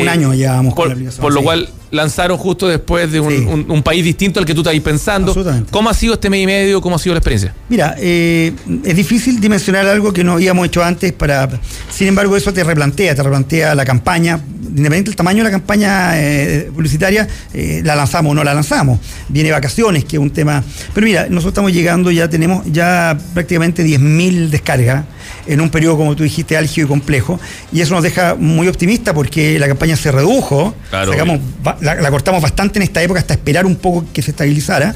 un 0.00 0.08
año 0.08 0.32
llevamos 0.34 0.74
con 0.74 0.82
por, 0.84 0.86
la 0.88 0.92
aplicación, 0.94 1.20
por 1.22 1.32
lo 1.34 1.40
sí. 1.40 1.44
cual 1.44 1.68
lanzaron 1.90 2.38
justo 2.38 2.66
después 2.66 3.12
de 3.12 3.20
un, 3.20 3.30
Sí. 3.30 3.36
un- 3.46 3.70
un 3.70 3.82
país 3.82 4.02
distinto 4.02 4.40
al 4.40 4.46
que 4.46 4.54
tú 4.54 4.60
estabas 4.62 4.80
pensando. 4.80 5.34
¿Cómo 5.70 5.90
ha 5.90 5.94
sido 5.94 6.14
este 6.14 6.30
mes 6.30 6.42
y 6.42 6.46
medio? 6.46 6.80
¿Cómo 6.80 6.96
ha 6.96 6.98
sido 6.98 7.14
la 7.14 7.18
experiencia? 7.18 7.54
Mira, 7.68 7.94
eh, 7.98 8.52
es 8.84 8.96
difícil 8.96 9.38
dimensionar 9.40 9.86
algo 9.86 10.12
que 10.12 10.24
no 10.24 10.32
habíamos 10.32 10.66
hecho 10.66 10.82
antes 10.82 11.12
para. 11.12 11.48
Sin 11.90 12.08
embargo, 12.08 12.36
eso 12.36 12.52
te 12.54 12.64
replantea, 12.64 13.14
te 13.14 13.22
replantea 13.22 13.74
la 13.74 13.84
campaña. 13.84 14.40
Independiente 14.62 15.10
del 15.10 15.16
tamaño 15.16 15.38
de 15.38 15.44
la 15.44 15.50
campaña 15.50 16.12
eh, 16.14 16.70
publicitaria, 16.74 17.28
eh, 17.52 17.82
la 17.84 17.96
lanzamos 17.96 18.30
o 18.32 18.34
no 18.34 18.42
la 18.44 18.54
lanzamos. 18.54 18.98
Viene 19.28 19.50
vacaciones, 19.50 20.04
que 20.04 20.16
es 20.16 20.22
un 20.22 20.30
tema. 20.30 20.62
Pero 20.94 21.04
mira, 21.06 21.22
nosotros 21.24 21.48
estamos 21.52 21.72
llegando, 21.72 22.10
ya 22.12 22.30
tenemos 22.30 22.64
ya 22.72 23.18
prácticamente 23.34 23.82
10.000 23.84 24.48
descargas 24.50 25.04
en 25.52 25.60
un 25.60 25.70
periodo, 25.70 25.96
como 25.98 26.16
tú 26.16 26.22
dijiste, 26.22 26.56
álgido 26.56 26.86
y 26.86 26.88
complejo. 26.88 27.38
Y 27.72 27.80
eso 27.80 27.94
nos 27.94 28.02
deja 28.02 28.34
muy 28.38 28.68
optimista 28.68 29.12
porque 29.12 29.58
la 29.58 29.66
campaña 29.68 29.96
se 29.96 30.10
redujo. 30.12 30.74
Claro, 30.90 31.12
sacamos 31.12 31.40
ba- 31.62 31.76
la, 31.80 31.94
la 31.96 32.10
cortamos 32.10 32.40
bastante 32.42 32.78
en 32.78 32.84
esta 32.84 33.02
época 33.02 33.20
hasta 33.20 33.34
esperar 33.34 33.66
un 33.66 33.76
poco 33.76 34.04
que 34.12 34.22
se 34.22 34.30
estabilizara. 34.30 34.94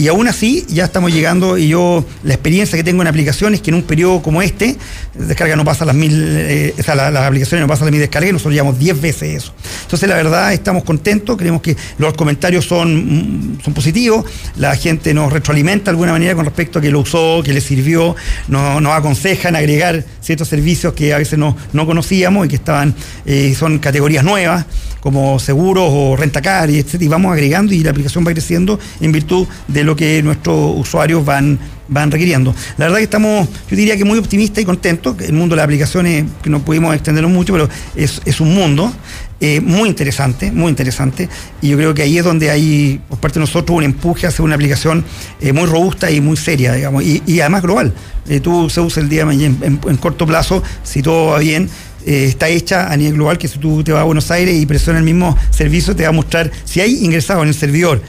Y 0.00 0.08
aún 0.08 0.26
así 0.28 0.64
ya 0.70 0.86
estamos 0.86 1.12
llegando 1.12 1.58
y 1.58 1.68
yo 1.68 2.06
la 2.24 2.32
experiencia 2.32 2.74
que 2.78 2.82
tengo 2.82 3.02
en 3.02 3.08
aplicaciones 3.08 3.58
es 3.60 3.62
que 3.62 3.68
en 3.70 3.74
un 3.74 3.82
periodo 3.82 4.22
como 4.22 4.40
este, 4.40 4.76
descarga 5.12 5.56
no 5.56 5.64
pasa 5.66 5.84
las 5.84 5.94
mil, 5.94 6.10
eh, 6.38 6.74
o 6.78 6.82
sea, 6.82 6.94
la- 6.94 7.10
las 7.10 7.24
aplicaciones 7.26 7.60
no 7.64 7.68
pasan 7.68 7.84
las 7.84 7.92
mil 7.92 8.00
descargas 8.00 8.30
y 8.30 8.32
nosotros 8.32 8.54
llevamos 8.54 8.78
10 8.78 8.98
veces 8.98 9.42
eso. 9.44 9.52
Entonces 9.82 10.08
la 10.08 10.14
verdad 10.16 10.54
estamos 10.54 10.84
contentos, 10.84 11.36
creemos 11.36 11.60
que 11.60 11.76
los 11.98 12.14
comentarios 12.14 12.64
son, 12.64 13.56
mm, 13.58 13.60
son 13.62 13.74
positivos, 13.74 14.24
la 14.56 14.74
gente 14.74 15.12
nos 15.12 15.30
retroalimenta 15.30 15.84
de 15.86 15.90
alguna 15.90 16.12
manera 16.12 16.34
con 16.34 16.46
respecto 16.46 16.78
a 16.78 16.82
que 16.82 16.90
lo 16.90 17.00
usó, 17.00 17.42
que 17.44 17.52
le 17.52 17.60
sirvió, 17.60 18.16
nos, 18.48 18.80
nos 18.80 18.92
aconsejan 18.94 19.54
agregar 19.54 20.02
ciertos 20.22 20.48
servicios 20.48 20.94
que 20.94 21.12
a 21.12 21.18
veces 21.18 21.38
no, 21.38 21.58
no 21.74 21.84
conocíamos 21.84 22.46
y 22.46 22.48
que 22.48 22.56
estaban, 22.56 22.94
eh, 23.26 23.54
son 23.58 23.78
categorías 23.78 24.24
nuevas 24.24 24.64
como 25.00 25.38
seguros 25.38 25.88
o 25.90 26.16
rentacar 26.16 26.70
y 26.70 26.78
etcétera, 26.78 27.04
y 27.04 27.08
vamos 27.08 27.32
agregando 27.32 27.74
y 27.74 27.80
la 27.80 27.90
aplicación 27.90 28.24
va 28.26 28.32
creciendo 28.32 28.78
en 29.00 29.12
virtud 29.12 29.46
de 29.68 29.84
lo 29.84 29.96
que 29.96 30.22
nuestros 30.22 30.78
usuarios 30.78 31.24
van, 31.24 31.58
van 31.88 32.10
requiriendo. 32.10 32.54
La 32.76 32.86
verdad 32.86 32.98
que 32.98 33.04
estamos, 33.04 33.48
yo 33.70 33.76
diría 33.76 33.96
que 33.96 34.04
muy 34.04 34.18
optimistas 34.18 34.62
y 34.62 34.64
contentos, 34.64 35.16
el 35.20 35.32
mundo 35.32 35.54
de 35.54 35.58
las 35.58 35.64
aplicaciones, 35.64 36.24
que 36.42 36.50
no 36.50 36.60
pudimos 36.60 36.94
extenderlo 36.94 37.28
mucho, 37.28 37.52
pero 37.52 37.68
es, 37.96 38.20
es 38.24 38.40
un 38.40 38.54
mundo 38.54 38.92
eh, 39.40 39.60
muy 39.60 39.88
interesante, 39.88 40.52
muy 40.52 40.68
interesante, 40.68 41.28
y 41.62 41.70
yo 41.70 41.76
creo 41.76 41.94
que 41.94 42.02
ahí 42.02 42.18
es 42.18 42.24
donde 42.24 42.50
hay, 42.50 43.00
por 43.08 43.18
parte 43.18 43.38
de 43.38 43.40
nosotros, 43.40 43.76
un 43.76 43.84
empuje 43.84 44.26
hacia 44.26 44.44
una 44.44 44.54
aplicación 44.54 45.04
eh, 45.40 45.52
muy 45.52 45.64
robusta 45.64 46.10
y 46.10 46.20
muy 46.20 46.36
seria, 46.36 46.74
digamos, 46.74 47.02
y, 47.02 47.40
además 47.40 47.62
global. 47.62 47.94
Eh, 48.28 48.40
tú 48.40 48.68
se 48.68 48.80
usa 48.80 49.02
el 49.02 49.08
día 49.08 49.20
de 49.20 49.24
mañana 49.24 49.56
en 49.62 49.96
corto 49.96 50.26
plazo, 50.26 50.62
si 50.84 51.02
todo 51.02 51.28
va 51.28 51.38
bien, 51.38 51.70
eh, 52.06 52.24
está 52.28 52.48
hecha 52.48 52.90
a 52.90 52.96
nivel 52.96 53.14
global, 53.14 53.38
que 53.38 53.48
si 53.48 53.58
tú 53.58 53.82
te 53.84 53.92
vas 53.92 54.00
a 54.00 54.04
Buenos 54.04 54.30
Aires 54.30 54.54
y 54.60 54.66
presionas 54.66 55.00
el 55.00 55.04
mismo 55.04 55.36
servicio, 55.50 55.94
te 55.96 56.02
va 56.04 56.08
a 56.10 56.12
mostrar 56.12 56.50
si 56.64 56.80
hay 56.80 57.04
ingresado 57.04 57.42
en 57.42 57.48
el 57.48 57.54
servidor, 57.54 58.02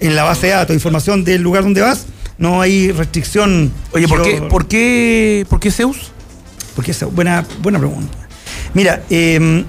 en 0.00 0.14
la 0.14 0.24
base 0.24 0.46
de 0.48 0.52
datos, 0.54 0.74
información 0.74 1.24
del 1.24 1.42
lugar 1.42 1.62
donde 1.64 1.80
vas, 1.80 2.06
no 2.38 2.60
hay 2.60 2.92
restricción. 2.92 3.72
Oye, 3.92 4.06
¿por 4.08 4.22
qué, 4.22 4.36
Yo- 4.36 4.48
por 4.48 4.66
qué, 4.68 5.46
por 5.48 5.60
qué 5.60 5.70
Zeus? 5.70 6.12
porque 6.76 6.92
es 6.92 7.02
buena, 7.12 7.44
buena 7.60 7.78
pregunta. 7.80 8.16
Mira, 8.74 9.02
eh, 9.10 9.64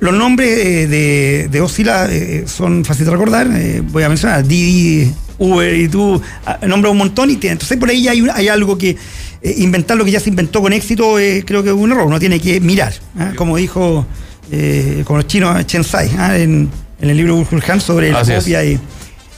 los 0.00 0.12
nombres 0.12 0.48
eh, 0.58 0.86
de, 0.88 1.48
de 1.48 1.60
Oscila 1.60 2.08
eh, 2.10 2.44
son 2.48 2.84
fáciles 2.84 3.06
de 3.06 3.12
recordar. 3.12 3.48
voy 3.92 4.02
a 4.02 4.08
mencionar 4.08 4.44
Didi, 4.44 5.12
Uber 5.38 5.74
y 5.74 5.86
tú 5.88 6.20
ah, 6.46 6.58
nombras 6.66 6.90
un 6.90 6.98
montón 6.98 7.30
y 7.30 7.36
tiene- 7.36 7.52
entonces 7.52 7.78
por 7.78 7.88
ahí 7.88 8.08
hay, 8.08 8.26
hay 8.34 8.48
algo 8.48 8.76
que 8.76 8.96
eh, 9.44 9.54
inventar 9.58 9.96
lo 9.96 10.04
que 10.04 10.10
ya 10.10 10.18
se 10.20 10.30
inventó 10.30 10.60
con 10.60 10.72
éxito 10.72 11.18
eh, 11.20 11.44
creo 11.46 11.62
que 11.62 11.68
es 11.68 11.74
un 11.76 11.92
error. 11.92 12.06
Uno 12.06 12.18
tiene 12.18 12.40
que 12.40 12.58
mirar, 12.60 12.92
¿ah? 13.18 13.32
como 13.36 13.56
dijo 13.56 14.04
eh, 14.50 15.02
con 15.06 15.16
los 15.18 15.26
chinos 15.28 15.64
Chen 15.66 15.84
Sai 15.84 16.10
¿ah? 16.18 16.36
en, 16.36 16.68
en 17.00 17.10
el 17.10 17.16
libro 17.16 17.36
Burkhard 17.36 17.70
Han 17.70 17.80
sobre 17.80 18.10
la 18.10 18.20
Así 18.20 18.32
es. 18.32 18.38
copia 18.40 18.64
y, 18.64 18.80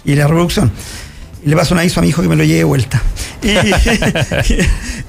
y 0.04 0.14
la 0.14 0.26
reproducción. 0.26 0.70
Y 1.44 1.48
le 1.50 1.54
paso 1.56 1.74
un 1.74 1.80
aviso 1.80 2.00
a 2.00 2.02
mi 2.02 2.08
hijo 2.08 2.22
que 2.22 2.28
me 2.28 2.34
lo 2.36 2.42
lleve 2.44 2.58
de 2.58 2.64
vuelta. 2.64 3.02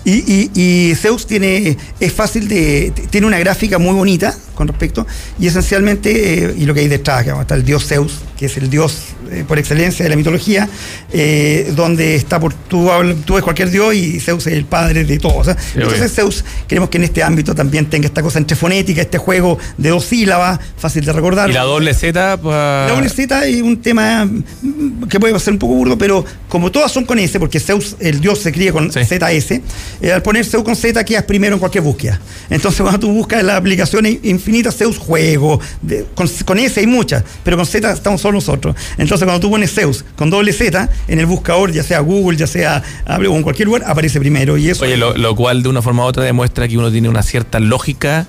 Y, 0.05 0.11
y- 0.11 0.49
y- 0.55 0.61
y 0.91 0.95
Zeus 0.95 1.27
tiene, 1.27 1.75
es 1.99 2.13
fácil 2.13 2.47
de, 2.47 2.93
tiene 3.09 3.27
una 3.27 3.39
gráfica 3.39 3.77
muy 3.77 3.93
bonita 3.93 4.33
con 4.55 4.67
respecto, 4.69 5.05
y 5.37 5.47
esencialmente, 5.47 6.45
eh, 6.45 6.55
y 6.57 6.65
lo 6.65 6.73
que 6.73 6.79
hay 6.79 6.87
detrás, 6.87 7.25
que 7.25 7.31
está 7.31 7.55
el 7.55 7.65
dios 7.65 7.85
Zeus, 7.87 8.19
que 8.37 8.45
es 8.45 8.55
el 8.55 8.69
dios 8.69 8.99
eh, 9.31 9.43
por 9.47 9.57
excelencia 9.59 10.03
de 10.03 10.09
la 10.09 10.15
mitología, 10.15 10.67
eh, 11.11 11.71
donde 11.75 12.15
está 12.15 12.39
por, 12.39 12.53
tú, 12.53 12.89
tú 13.25 13.35
ves 13.35 13.43
cualquier 13.43 13.69
dios 13.69 13.93
y 13.95 14.19
Zeus 14.19 14.47
es 14.47 14.53
el 14.53 14.65
padre 14.65 15.03
de 15.05 15.17
todos. 15.19 15.47
Entonces. 15.75 16.11
Zeus, 16.13 16.43
queremos 16.67 16.89
que 16.89 16.97
en 16.97 17.03
este 17.05 17.23
ámbito 17.23 17.53
también 17.55 17.85
tenga 17.87 18.07
esta 18.07 18.21
cosa 18.21 18.39
entre 18.39 18.55
fonética, 18.55 19.01
este 19.01 19.17
juego 19.17 19.57
de 19.77 19.89
dos 19.89 20.05
sílabas, 20.05 20.59
fácil 20.77 21.03
de 21.05 21.13
recordar. 21.13 21.49
Y 21.49 21.53
la 21.53 21.63
doble 21.63 21.93
Z, 21.93 22.37
pues, 22.37 22.53
La 22.55 22.87
doble 22.89 23.09
Z 23.09 23.45
es 23.47 23.61
un 23.61 23.81
tema 23.81 24.25
mm, 24.25 25.03
que 25.09 25.19
puede 25.19 25.37
ser 25.39 25.53
un 25.53 25.59
poco 25.59 25.73
burdo, 25.75 25.97
pero 25.97 26.23
como 26.47 26.71
todas 26.71 26.91
son 26.91 27.05
con 27.05 27.19
S, 27.19 27.39
porque 27.39 27.59
Zeus, 27.59 27.95
el 27.99 28.19
dios 28.21 28.39
se 28.39 28.51
cría 28.51 28.71
con 28.71 28.91
Sí. 28.91 28.99
ZS, 29.03 29.61
eh, 30.01 30.11
al 30.13 30.21
poner 30.21 30.45
Zeus 30.45 30.63
con 30.63 30.75
Z 30.75 31.03
quedas 31.05 31.23
primero 31.23 31.53
en 31.55 31.59
cualquier 31.59 31.83
búsqueda. 31.83 32.19
Entonces 32.49 32.81
cuando 32.81 32.99
tú 32.99 33.11
buscas 33.11 33.43
las 33.43 33.57
aplicaciones 33.57 34.17
infinitas, 34.23 34.75
Zeus 34.75 34.97
juego, 34.97 35.59
de- 35.81 36.05
con, 36.15 36.27
con 36.45 36.59
S 36.59 36.79
hay 36.79 36.87
muchas, 36.87 37.23
pero 37.43 37.57
con 37.57 37.65
Z 37.65 37.91
estamos 37.91 38.21
solo 38.21 38.35
nosotros. 38.35 38.75
Entonces 38.97 39.16
cuando 39.25 39.39
tú 39.39 39.49
pones 39.49 39.73
Zeus 39.73 40.05
con 40.15 40.29
doble 40.29 40.53
Z, 40.53 40.89
en 41.07 41.19
el 41.19 41.25
buscador, 41.25 41.71
ya 41.71 41.83
sea 41.83 41.99
Google, 41.99 42.37
ya 42.37 42.47
sea 42.47 42.83
Apple 43.05 43.27
o 43.27 43.35
en 43.35 43.43
cualquier 43.43 43.67
lugar, 43.67 43.83
aparece 43.85 44.19
primero. 44.19 44.57
Y 44.57 44.69
eso 44.69 44.83
Oye, 44.83 44.97
lo, 44.97 45.35
cual 45.35 45.63
de 45.63 45.69
una 45.69 45.81
forma 45.81 46.03
u 46.03 46.07
otra 46.07 46.23
demuestra 46.23 46.67
que 46.67 46.77
uno 46.77 46.91
tiene 46.91 47.09
una 47.09 47.23
cierta 47.23 47.59
lógica, 47.59 48.27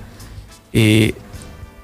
eh, 0.73 1.15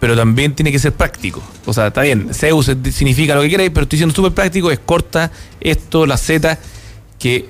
pero 0.00 0.16
también 0.16 0.54
tiene 0.54 0.70
que 0.70 0.78
ser 0.78 0.92
práctico. 0.92 1.42
O 1.66 1.72
sea, 1.72 1.88
está 1.88 2.02
bien, 2.02 2.28
Zeus 2.32 2.70
significa 2.92 3.34
lo 3.34 3.42
que 3.42 3.50
queráis, 3.50 3.70
pero 3.70 3.84
estoy 3.84 3.98
siendo 3.98 4.14
súper 4.14 4.32
práctico, 4.32 4.70
es 4.70 4.78
corta 4.78 5.30
esto, 5.60 6.06
la 6.06 6.16
Z, 6.16 6.58
que 7.18 7.46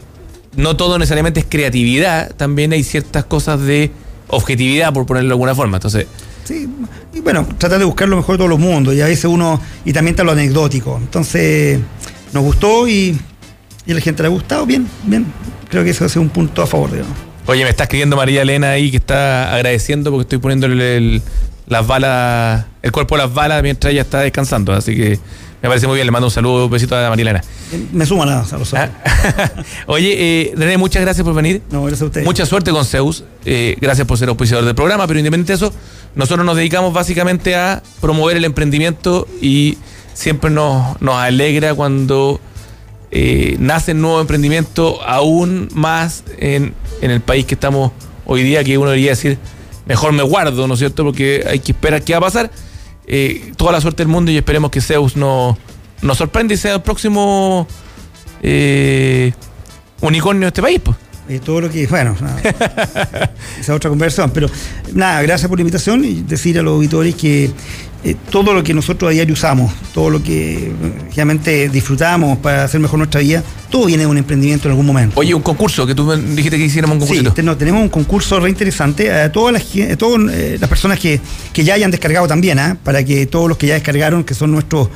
no 0.56 0.76
todo 0.76 0.98
necesariamente 0.98 1.40
es 1.40 1.46
creatividad, 1.48 2.34
también 2.36 2.72
hay 2.72 2.84
ciertas 2.84 3.24
cosas 3.24 3.60
de 3.60 3.90
objetividad, 4.28 4.92
por 4.92 5.06
ponerlo 5.06 5.28
de 5.28 5.32
alguna 5.32 5.54
forma. 5.54 5.78
Entonces, 5.78 6.06
Sí, 6.44 6.68
y 7.14 7.20
bueno, 7.20 7.46
tratar 7.58 7.78
de 7.78 7.84
buscar 7.84 8.08
lo 8.08 8.16
mejor 8.16 8.34
de 8.34 8.38
todos 8.38 8.50
los 8.50 8.58
mundos, 8.58 8.94
y 8.94 9.00
a 9.00 9.06
veces 9.06 9.24
uno, 9.24 9.60
y 9.84 9.92
también 9.92 10.12
está 10.14 10.24
lo 10.24 10.32
anecdótico. 10.32 10.96
Entonces, 10.98 11.78
nos 12.32 12.42
gustó 12.42 12.86
y, 12.86 13.18
y 13.86 13.92
a 13.92 13.94
la 13.94 14.00
gente 14.00 14.22
le 14.22 14.26
ha 14.28 14.30
gustado, 14.30 14.66
bien, 14.66 14.86
bien. 15.04 15.26
Creo 15.70 15.82
que 15.84 15.90
eso 15.90 16.04
es 16.04 16.16
un 16.16 16.28
punto 16.28 16.62
a 16.62 16.66
favor, 16.66 16.90
digamos. 16.92 17.16
oye, 17.46 17.64
me 17.64 17.70
está 17.70 17.84
escribiendo 17.84 18.16
María 18.16 18.42
Elena 18.42 18.70
ahí 18.70 18.90
que 18.90 18.98
está 18.98 19.54
agradeciendo 19.54 20.10
porque 20.10 20.22
estoy 20.22 20.38
poniéndole 20.38 20.96
el- 20.98 21.22
las 21.66 21.86
balas, 21.86 22.66
el 22.82 22.92
cuerpo 22.92 23.16
de 23.16 23.22
las 23.22 23.32
balas 23.32 23.62
mientras 23.62 23.90
ella 23.90 24.02
está 24.02 24.20
descansando. 24.20 24.72
Así 24.74 24.94
que 24.94 25.18
me 25.62 25.68
parece 25.70 25.86
muy 25.86 25.94
bien, 25.96 26.06
le 26.06 26.10
mando 26.10 26.26
un 26.26 26.30
saludo, 26.30 26.66
un 26.66 26.70
besito 26.70 26.94
a 26.94 27.08
María 27.08 27.22
Elena. 27.22 27.42
Me 27.92 28.04
sumo 28.04 28.24
nada 28.26 28.40
a 28.42 28.44
otros. 28.44 28.74
Ah. 28.74 28.90
Oye, 29.86 30.14
eh, 30.16 30.52
René, 30.56 30.76
muchas 30.76 31.00
gracias 31.02 31.24
por 31.24 31.32
venir. 31.34 31.62
No, 31.70 31.80
gracias 31.82 32.02
a 32.02 32.04
ustedes. 32.04 32.26
Mucha 32.26 32.44
suerte 32.44 32.70
con 32.70 32.84
Zeus. 32.84 33.24
Eh, 33.46 33.76
gracias 33.80 34.06
por 34.06 34.18
ser 34.18 34.28
auspiciador 34.28 34.64
del 34.66 34.74
programa, 34.74 35.06
pero 35.06 35.18
independiente 35.18 35.52
de 35.52 35.56
eso, 35.56 35.72
nosotros 36.14 36.46
nos 36.46 36.56
dedicamos 36.56 36.92
básicamente 36.92 37.56
a 37.56 37.82
promover 38.00 38.36
el 38.36 38.44
emprendimiento 38.44 39.26
y 39.40 39.78
siempre 40.12 40.50
nos, 40.50 41.00
nos 41.00 41.16
alegra 41.16 41.74
cuando 41.74 42.40
eh, 43.10 43.56
nacen 43.58 44.00
nuevos 44.00 44.20
emprendimientos, 44.20 44.96
aún 45.06 45.68
más 45.72 46.24
en, 46.38 46.74
en 47.00 47.10
el 47.10 47.20
país 47.20 47.46
que 47.46 47.54
estamos 47.54 47.92
hoy 48.26 48.42
día, 48.42 48.64
que 48.64 48.78
uno 48.78 48.90
debería 48.90 49.10
decir, 49.10 49.38
mejor 49.86 50.12
me 50.12 50.22
guardo, 50.22 50.66
¿no 50.66 50.74
es 50.74 50.80
cierto? 50.80 51.04
Porque 51.04 51.44
hay 51.48 51.58
que 51.58 51.72
esperar 51.72 52.02
qué 52.02 52.12
va 52.12 52.18
a 52.18 52.22
pasar. 52.22 52.50
Eh, 53.06 53.52
toda 53.56 53.72
la 53.72 53.80
suerte 53.80 54.02
del 54.02 54.08
mundo 54.08 54.30
y 54.30 54.36
esperemos 54.36 54.70
que 54.70 54.80
Zeus 54.80 55.16
nos, 55.16 55.56
nos 56.00 56.16
sorprenda 56.16 56.54
y 56.54 56.56
sea 56.56 56.74
el 56.74 56.82
próximo 56.82 57.66
eh, 58.42 59.32
unicornio 60.00 60.42
de 60.42 60.48
este 60.48 60.62
país. 60.62 60.80
pues. 60.82 60.96
Eh, 61.28 61.40
todo 61.44 61.62
lo 61.62 61.70
que, 61.70 61.86
bueno, 61.86 62.16
nada, 62.20 62.40
esa 62.42 63.30
es 63.60 63.70
otra 63.70 63.90
conversación, 63.90 64.30
pero 64.32 64.48
nada, 64.92 65.22
gracias 65.22 65.48
por 65.48 65.58
la 65.58 65.62
invitación 65.62 66.04
y 66.04 66.22
decir 66.22 66.58
a 66.58 66.62
los 66.62 66.74
auditores 66.74 67.14
que 67.14 67.50
eh, 68.04 68.14
todo 68.30 68.52
lo 68.52 68.62
que 68.62 68.74
nosotros 68.74 69.08
a 69.08 69.12
diario 69.12 69.32
usamos, 69.32 69.72
todo 69.94 70.10
lo 70.10 70.22
que 70.22 70.66
eh, 70.66 70.72
realmente 71.16 71.70
disfrutamos 71.70 72.36
para 72.38 72.64
hacer 72.64 72.78
mejor 72.78 72.98
nuestra 72.98 73.20
vida, 73.22 73.42
todo 73.70 73.86
viene 73.86 74.02
de 74.02 74.06
un 74.06 74.18
emprendimiento 74.18 74.68
en 74.68 74.72
algún 74.72 74.84
momento. 74.84 75.18
Oye, 75.18 75.32
un 75.34 75.40
concurso, 75.40 75.86
que 75.86 75.94
tú 75.94 76.12
dijiste 76.12 76.58
que 76.58 76.64
hiciéramos 76.66 76.96
un 76.96 77.00
Sí, 77.02 77.06
concursito. 77.08 77.32
te- 77.32 77.42
no, 77.42 77.56
tenemos 77.56 77.80
un 77.82 77.88
concurso 77.88 78.38
re 78.40 78.50
interesante 78.50 79.10
a 79.10 79.32
todas 79.32 79.54
las, 79.54 79.62
a 79.90 79.96
todas, 79.96 80.20
eh, 80.34 80.58
las 80.60 80.68
personas 80.68 80.98
que, 80.98 81.18
que 81.54 81.64
ya 81.64 81.72
hayan 81.74 81.90
descargado 81.90 82.28
también, 82.28 82.58
¿ah? 82.58 82.76
para 82.84 83.02
que 83.04 83.24
todos 83.24 83.48
los 83.48 83.56
que 83.56 83.68
ya 83.68 83.74
descargaron, 83.74 84.22
que 84.24 84.34
son 84.34 84.52
nuestros 84.52 84.88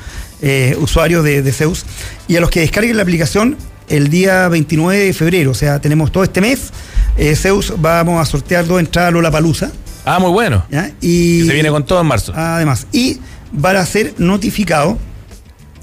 eh, 0.43 0.77
usuarios 0.79 1.25
de, 1.25 1.41
de 1.43 1.53
Zeus, 1.53 1.87
y 2.29 2.37
a 2.37 2.41
los 2.41 2.51
que 2.51 2.61
descarguen 2.61 2.97
la 2.99 3.03
aplicación 3.05 3.57
el 3.88 4.09
día 4.11 4.48
29 4.48 4.98
de 5.07 5.12
febrero, 5.12 5.51
o 5.53 5.55
sea, 5.55 5.81
tenemos 5.81 6.11
todo 6.12 6.24
este 6.24 6.40
mes, 6.40 6.70
eh, 7.16 7.35
Zeus 7.37 7.72
vamos 7.79 8.20
a 8.20 8.24
sortear 8.31 8.66
dos 8.66 8.81
entradas 8.81 9.09
a 9.09 9.12
Lollapalooza, 9.12 9.70
Ah, 10.05 10.18
muy 10.18 10.31
bueno. 10.31 10.64
¿ya? 10.70 10.90
Y, 11.03 11.40
Que 11.42 11.46
se 11.48 11.53
viene 11.55 11.68
con 11.70 11.85
todo 11.85 12.01
en 12.01 12.07
marzo. 12.07 12.33
Además, 12.35 12.87
y 12.92 13.18
van 13.53 13.77
a 13.77 13.85
ser 13.85 14.14
notificados 14.16 14.96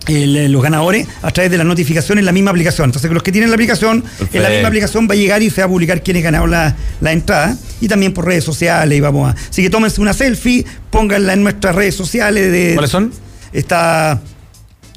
el- 0.08 0.52
los 0.52 0.62
ganadores 0.64 1.08
a 1.22 1.30
través 1.32 1.52
de 1.52 1.58
las 1.58 1.66
notificaciones 1.68 2.22
en 2.22 2.26
la 2.26 2.32
misma 2.32 2.50
aplicación. 2.52 2.86
Entonces, 2.86 3.12
los 3.12 3.22
que 3.24 3.32
tienen 3.32 3.50
la 3.52 3.56
aplicación, 3.56 4.04
en 4.34 4.42
la 4.44 4.50
misma 4.50 4.68
aplicación 4.68 5.08
va 5.10 5.14
a 5.14 5.18
llegar 5.18 5.42
y 5.44 5.50
se 5.50 5.62
va 5.62 5.66
a 5.66 5.70
publicar 5.70 6.02
quiénes 6.04 6.24
ganaron 6.24 6.50
la, 6.52 6.76
la 7.02 7.12
entrada. 7.12 7.56
Y 7.82 7.88
también 7.88 8.14
por 8.14 8.26
redes 8.26 8.44
sociales. 8.44 8.98
Y 8.98 9.02
vamos 9.02 9.32
a. 9.34 9.36
Así 9.50 9.62
que 9.64 9.70
tómense 9.70 10.00
una 10.02 10.14
selfie, 10.14 10.66
pónganla 10.92 11.34
en 11.34 11.44
nuestras 11.44 11.76
redes 11.76 11.96
sociales. 11.96 12.52
De, 12.52 12.74
¿Cuáles 12.76 12.92
son? 12.92 13.12
Está 13.54 14.22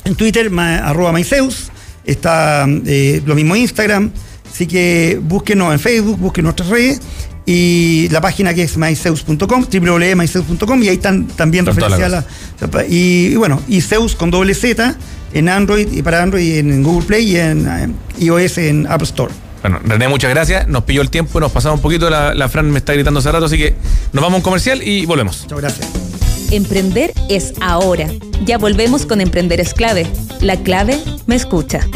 en 0.05 0.15
Twitter, 0.15 0.51
ma- 0.51 0.79
arroba 0.79 1.13
Maizeus. 1.13 1.71
Está 2.09 2.67
eh, 2.87 3.23
lo 3.25 3.35
mismo 3.35 3.55
Instagram. 3.55 4.11
Así 4.51 4.67
que 4.67 5.21
búsquenos 5.23 5.73
en 5.73 5.79
Facebook, 5.79 6.19
busquen 6.19 6.45
nuestras 6.45 6.69
redes. 6.69 7.01
Y 7.45 8.09
la 8.11 8.21
página 8.21 8.53
que 8.53 8.63
es 8.63 8.77
maizeus.com, 8.77 9.67
www.maizeus.com, 9.73 10.83
y 10.83 10.89
ahí 10.89 10.97
están 10.97 11.27
también 11.29 11.65
referenciadas. 11.65 12.27
Y, 12.89 13.29
y 13.33 13.37
bueno, 13.37 13.63
y 13.69 13.81
Zeus 13.81 14.15
con 14.15 14.31
doble 14.31 14.55
Z 14.55 14.97
en 15.33 15.49
Android 15.49 15.91
y 15.93 16.03
para 16.03 16.23
Android 16.23 16.59
en 16.59 16.83
Google 16.83 17.07
Play 17.07 17.33
y 17.33 17.37
en 17.37 17.67
eh, 17.67 18.25
iOS 18.25 18.59
en 18.59 18.87
App 18.87 19.03
Store. 19.03 19.33
Bueno, 19.63 19.81
René, 19.85 20.09
muchas 20.09 20.31
gracias. 20.31 20.69
Nos 20.69 20.85
pilló 20.85 21.03
el 21.03 21.11
tiempo, 21.11 21.41
nos 21.41 21.53
pasamos 21.53 21.79
un 21.79 21.83
poquito. 21.83 22.09
La, 22.11 22.35
la 22.35 22.49
Fran 22.49 22.71
me 22.71 22.79
está 22.79 22.93
gritando 22.95 23.21
hace 23.21 23.33
rato, 23.33 23.47
así 23.47 23.59
que 23.59 23.75
nos 24.13 24.23
vamos 24.23 24.35
a 24.35 24.37
un 24.37 24.43
comercial 24.43 24.83
y 24.83 25.05
volvemos. 25.07 25.43
Muchas 25.43 25.59
gracias. 25.59 26.28
Emprender 26.51 27.13
es 27.29 27.53
ahora. 27.61 28.07
Ya 28.47 28.57
volvemos 28.57 29.05
con 29.05 29.21
Emprender 29.21 29.61
es 29.61 29.75
clave. 29.75 30.07
La 30.41 30.57
clave 30.57 30.99
me 31.27 31.35
escucha. 31.35 31.87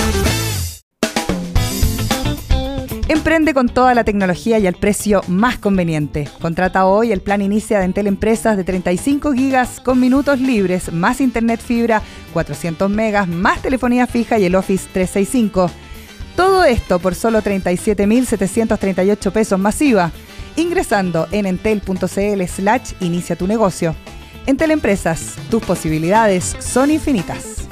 Emprende 3.09 3.55
con 3.55 3.71
toda 3.71 3.95
la 3.95 4.05
tecnología 4.05 4.59
y 4.59 4.67
al 4.67 4.75
precio 4.75 5.23
más 5.27 5.57
conveniente. 5.57 6.29
Contrata 6.39 6.85
hoy 6.85 7.13
el 7.13 7.23
plan 7.23 7.41
inicia 7.41 7.79
de 7.79 7.87
Entel 7.87 8.07
Empresas 8.07 8.59
de 8.59 8.65
35 8.65 9.33
gigas 9.33 9.81
con 9.81 9.99
minutos 9.99 10.39
libres, 10.39 10.93
más 10.93 11.23
internet 11.23 11.61
fibra, 11.61 12.03
400 12.35 12.91
megas, 12.91 13.29
más 13.29 13.63
telefonía 13.63 14.07
fija 14.07 14.39
y 14.39 14.45
el 14.45 14.55
Office 14.55 14.87
365. 14.93 15.71
Todo 16.37 16.65
esto 16.65 16.99
por 16.99 17.15
solo 17.15 17.41
37.738 17.41 19.33
pesos 19.33 19.59
masiva, 19.59 20.13
ingresando 20.57 21.27
en 21.33 21.47
entel.cl 21.47 22.43
slash 22.47 22.93
inicia 23.01 23.35
tu 23.35 23.47
negocio. 23.47 23.97
Entel 24.47 24.73
Empresas, 24.73 25.37
tus 25.51 25.63
posibilidades 25.63 26.57
son 26.59 26.91
infinitas. 26.91 27.63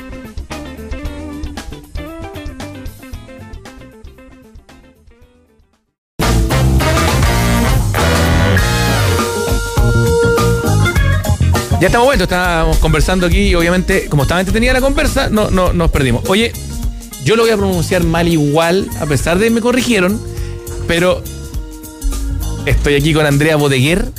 Ya 11.81 11.87
estamos 11.87 12.07
vueltos, 12.07 12.25
estábamos 12.25 12.77
conversando 12.77 13.27
aquí 13.27 13.49
y 13.49 13.55
obviamente, 13.55 14.07
como 14.11 14.25
estaba 14.25 14.41
entretenida 14.41 14.75
la 14.75 14.83
conversa, 14.83 15.31
no, 15.31 15.51
no, 15.51 15.73
nos 15.73 15.91
perdimos. 15.91 16.29
Oye, 16.29 16.53
yo 17.25 17.37
lo 17.37 17.43
voy 17.43 17.53
a 17.53 17.57
pronunciar 17.57 18.05
mal 18.05 18.29
igual, 18.29 18.87
a 19.01 19.07
pesar 19.07 19.39
de 19.39 19.47
que 19.47 19.51
me 19.51 19.63
corrigieron, 19.63 20.21
pero 20.87 21.23
estoy 22.67 22.97
aquí 22.97 23.15
con 23.15 23.25
Andrea 23.25 23.57
Bodeguer. 23.57 24.13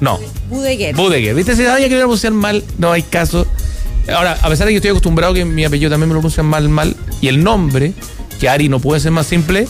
No, 0.00 0.18
Budeguer. 0.52 0.94
Bodeguer. 0.94 1.34
¿Viste? 1.34 1.56
Si 1.56 1.64
sabía 1.64 1.86
que 1.88 1.94
lo 1.94 1.96
iba 1.96 2.04
a 2.04 2.06
pronunciar 2.08 2.32
mal, 2.32 2.62
no 2.78 2.92
hay 2.92 3.02
caso. 3.02 3.46
Ahora, 4.14 4.38
a 4.42 4.48
pesar 4.48 4.66
de 4.66 4.72
que 4.72 4.76
estoy 4.76 4.90
acostumbrado 4.90 5.32
que 5.34 5.44
mi 5.44 5.64
apellido 5.64 5.90
también 5.90 6.08
me 6.08 6.14
lo 6.14 6.20
pronuncian 6.20 6.46
mal, 6.46 6.68
mal, 6.68 6.96
y 7.20 7.28
el 7.28 7.42
nombre, 7.42 7.92
que 8.40 8.48
Ari 8.48 8.68
no 8.68 8.80
puede 8.80 9.00
ser 9.00 9.12
más 9.12 9.26
simple, 9.26 9.66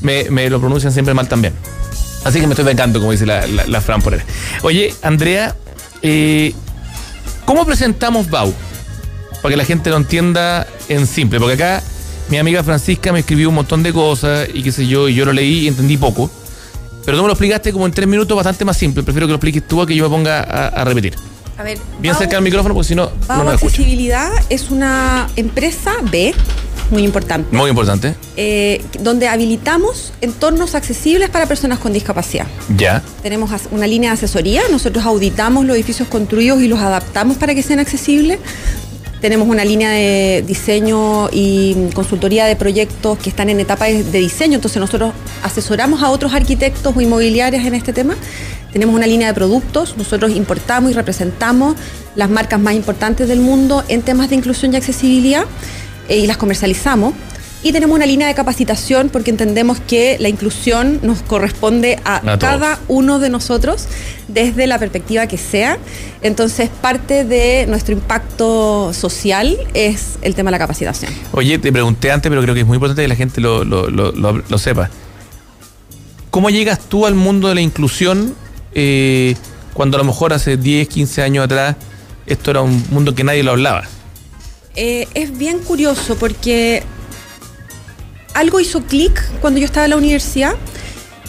me, 0.00 0.30
me 0.30 0.48
lo 0.48 0.60
pronuncian 0.60 0.92
siempre 0.92 1.14
mal 1.14 1.28
también. 1.28 1.52
Así 2.24 2.40
que 2.40 2.46
me 2.46 2.52
estoy 2.52 2.64
vengando, 2.64 3.00
como 3.00 3.10
dice 3.12 3.26
la, 3.26 3.46
la- 3.46 3.66
la 3.66 3.80
Fran 3.80 4.00
por 4.00 4.14
ahí. 4.14 4.20
Oye, 4.62 4.94
Andrea, 5.02 5.56
eh, 6.02 6.54
¿cómo 7.44 7.66
presentamos 7.66 8.30
BAU? 8.30 8.54
Para 9.42 9.52
que 9.52 9.56
la 9.56 9.64
gente 9.64 9.90
lo 9.90 9.96
entienda 9.96 10.66
en 10.88 11.06
simple. 11.08 11.40
Porque 11.40 11.54
acá 11.54 11.82
mi 12.28 12.38
amiga 12.38 12.62
Francisca 12.62 13.12
me 13.12 13.18
escribió 13.18 13.48
un 13.48 13.56
montón 13.56 13.82
de 13.82 13.92
cosas 13.92 14.48
y 14.54 14.62
qué 14.62 14.70
sé 14.70 14.86
yo, 14.86 15.08
y 15.08 15.14
yo 15.14 15.24
lo 15.24 15.32
leí 15.32 15.64
y 15.64 15.68
entendí 15.68 15.96
poco. 15.96 16.30
Pero 17.04 17.16
tú 17.16 17.22
me 17.22 17.28
lo 17.28 17.32
explicaste 17.32 17.72
como 17.72 17.86
en 17.86 17.92
tres 17.92 18.06
minutos 18.08 18.34
bastante 18.36 18.64
más 18.64 18.76
simple. 18.76 19.02
Prefiero 19.02 19.26
que 19.26 19.32
lo 19.32 19.36
expliques 19.36 19.66
tú 19.66 19.80
a 19.82 19.86
que 19.86 19.94
yo 19.94 20.04
me 20.04 20.10
ponga 20.10 20.40
a, 20.40 20.68
a 20.68 20.84
repetir. 20.84 21.14
A 21.58 21.62
ver, 21.64 21.78
Bien 22.00 22.14
cerca 22.14 22.36
del 22.36 22.44
micrófono 22.44 22.74
porque 22.74 22.88
si 22.88 22.94
no, 22.94 23.10
no. 23.28 23.50
Accesibilidad 23.50 24.30
es 24.48 24.70
una 24.70 25.28
empresa 25.36 25.92
B, 26.10 26.34
muy 26.90 27.04
importante, 27.04 27.54
Muy 27.54 27.68
importante. 27.70 28.14
eh, 28.36 28.82
donde 29.00 29.28
habilitamos 29.28 30.12
entornos 30.22 30.74
accesibles 30.74 31.28
para 31.28 31.46
personas 31.46 31.78
con 31.78 31.92
discapacidad. 31.92 32.46
Ya. 32.76 33.02
Tenemos 33.22 33.50
una 33.70 33.86
línea 33.86 34.10
de 34.10 34.14
asesoría, 34.14 34.62
nosotros 34.70 35.04
auditamos 35.04 35.64
los 35.66 35.76
edificios 35.76 36.08
construidos 36.08 36.62
y 36.62 36.68
los 36.68 36.80
adaptamos 36.80 37.36
para 37.36 37.54
que 37.54 37.62
sean 37.62 37.80
accesibles. 37.80 38.38
Tenemos 39.22 39.46
una 39.46 39.64
línea 39.64 39.88
de 39.88 40.42
diseño 40.44 41.28
y 41.30 41.90
consultoría 41.94 42.44
de 42.44 42.56
proyectos 42.56 43.16
que 43.18 43.30
están 43.30 43.48
en 43.50 43.60
etapa 43.60 43.84
de 43.84 44.18
diseño, 44.18 44.56
entonces 44.56 44.80
nosotros 44.80 45.12
asesoramos 45.44 46.02
a 46.02 46.10
otros 46.10 46.34
arquitectos 46.34 46.92
o 46.96 47.00
inmobiliarios 47.00 47.64
en 47.64 47.74
este 47.74 47.92
tema. 47.92 48.16
Tenemos 48.72 48.96
una 48.96 49.06
línea 49.06 49.28
de 49.28 49.34
productos, 49.34 49.96
nosotros 49.96 50.32
importamos 50.32 50.90
y 50.90 50.94
representamos 50.94 51.76
las 52.16 52.30
marcas 52.30 52.58
más 52.58 52.74
importantes 52.74 53.28
del 53.28 53.38
mundo 53.38 53.84
en 53.86 54.02
temas 54.02 54.28
de 54.28 54.34
inclusión 54.34 54.72
y 54.72 54.76
accesibilidad 54.76 55.44
eh, 56.08 56.18
y 56.18 56.26
las 56.26 56.36
comercializamos. 56.36 57.14
Y 57.64 57.70
tenemos 57.72 57.94
una 57.94 58.06
línea 58.06 58.26
de 58.26 58.34
capacitación 58.34 59.08
porque 59.08 59.30
entendemos 59.30 59.78
que 59.78 60.16
la 60.18 60.28
inclusión 60.28 60.98
nos 61.02 61.22
corresponde 61.22 62.00
a, 62.04 62.16
A 62.16 62.20
todos. 62.20 62.38
cada 62.40 62.80
uno 62.88 63.20
de 63.20 63.28
nosotros 63.30 63.86
desde 64.26 64.66
la 64.66 64.80
perspectiva 64.80 65.28
que 65.28 65.38
sea. 65.38 65.78
Entonces, 66.22 66.70
parte 66.80 67.24
de 67.24 67.66
nuestro 67.68 67.94
impacto 67.94 68.92
social 68.92 69.56
es 69.74 70.18
el 70.22 70.34
tema 70.34 70.48
de 70.50 70.52
la 70.52 70.58
capacitación. 70.58 71.12
Oye, 71.30 71.56
te 71.58 71.70
pregunté 71.70 72.10
antes, 72.10 72.28
pero 72.30 72.42
creo 72.42 72.54
que 72.54 72.62
es 72.62 72.66
muy 72.66 72.76
importante 72.76 73.02
que 73.02 73.08
la 73.08 73.14
gente 73.16 73.40
lo, 73.40 73.62
lo- 73.64 73.88
lo- 73.88 74.10
lo- 74.10 74.42
lo 74.48 74.58
sepa. 74.58 74.90
¿Cómo 76.30 76.50
llegas 76.50 76.80
tú 76.80 77.06
al 77.06 77.14
mundo 77.14 77.48
de 77.48 77.54
la 77.54 77.60
inclusión 77.60 78.34
eh, 78.74 79.36
cuando 79.74 79.96
a 79.96 79.98
lo 79.98 80.04
mejor 80.04 80.32
hace 80.32 80.56
10, 80.56 80.88
15 80.88 81.22
años 81.22 81.44
atrás 81.44 81.76
esto 82.26 82.50
era 82.50 82.62
un 82.62 82.84
mundo 82.90 83.14
que 83.14 83.22
nadie 83.22 83.42
lo 83.42 83.50
hablaba? 83.52 83.84
Eh, 84.74 85.06
es 85.14 85.36
bien 85.36 85.58
curioso 85.58 86.16
porque 86.16 86.82
algo 88.34 88.60
hizo 88.60 88.82
clic 88.82 89.22
cuando 89.40 89.60
yo 89.60 89.66
estaba 89.66 89.84
en 89.84 89.90
la 89.90 89.96
universidad 89.96 90.54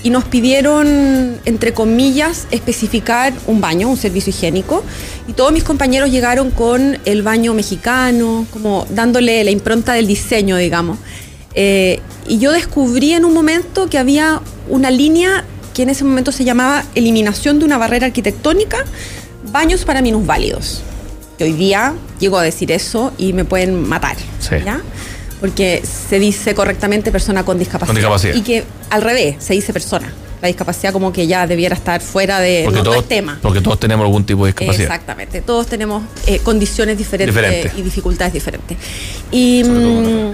y 0.04 0.10
nos 0.10 0.26
pidieron, 0.26 1.40
entre 1.46 1.74
comillas, 1.74 2.48
especificar 2.52 3.34
un 3.48 3.62
baño, 3.62 3.88
un 3.88 3.98
servicio 3.98 4.32
higiénico. 4.32 4.84
Y 5.28 5.34
todos 5.34 5.54
mis 5.54 5.64
compañeros 5.64 6.12
llegaron 6.12 6.52
con 6.52 7.00
el 7.06 7.24
baño 7.24 7.54
mexicano, 7.54 8.46
como 8.52 8.86
dándole 8.90 9.44
la 9.46 9.52
impronta 9.52 9.94
del 9.94 10.06
diseño, 10.06 10.58
digamos. 10.58 11.00
Eh, 11.56 12.02
y 12.28 12.40
yo 12.40 12.52
descubrí 12.52 13.14
en 13.14 13.24
un 13.24 13.34
momento 13.34 13.90
que 13.90 13.98
había 13.98 14.42
una 14.68 14.92
línea 14.92 15.46
que 15.74 15.84
en 15.84 15.90
ese 15.90 16.04
momento 16.04 16.32
se 16.32 16.44
llamaba 16.44 16.84
eliminación 16.96 17.60
de 17.60 17.66
una 17.66 17.78
barrera 17.78 18.08
arquitectónica, 18.08 18.84
baños 19.52 19.86
para 19.86 20.02
minusválidos. 20.02 20.82
Que 21.38 21.46
hoy 21.46 21.54
día 21.54 21.94
llego 22.20 22.38
a 22.38 22.44
decir 22.44 22.72
eso 22.74 23.14
y 23.18 23.32
me 23.32 23.46
pueden 23.46 23.88
matar. 23.88 24.18
Sí. 24.40 24.56
¿ya? 24.64 24.82
Porque 25.44 25.84
se 25.84 26.20
dice 26.20 26.56
correctamente 26.56 27.12
persona 27.12 27.44
con 27.44 27.60
discapacidad. 27.60 27.88
Con 27.88 27.98
discapacidad. 27.98 28.34
Y 28.34 28.44
que 28.44 28.64
al 28.90 29.02
revés, 29.02 29.36
se 29.40 29.52
dice 29.54 29.74
persona. 29.74 30.10
La 30.42 30.48
discapacidad 30.48 30.94
como 30.94 31.12
que 31.12 31.28
ya 31.28 31.48
debiera 31.48 31.76
estar 31.76 32.00
fuera 32.00 32.40
de 32.40 32.62
Porque, 32.64 32.78
no, 32.78 32.84
no 32.86 32.92
todos, 32.92 33.04
es 33.04 33.10
tema. 33.10 33.40
porque 33.42 33.60
todos 33.60 33.78
tenemos 33.78 34.06
algún 34.06 34.26
tipo 34.26 34.46
de 34.46 34.54
discapacidad. 34.54 34.86
Exactamente. 34.86 35.42
Todos 35.42 35.68
tenemos 35.68 36.02
eh, 36.28 36.40
condiciones 36.40 36.98
diferentes 36.98 37.74
y 37.78 37.82
dificultades 37.82 38.32
diferentes. 38.32 38.78
Y 39.32 39.66
mm, 39.66 40.34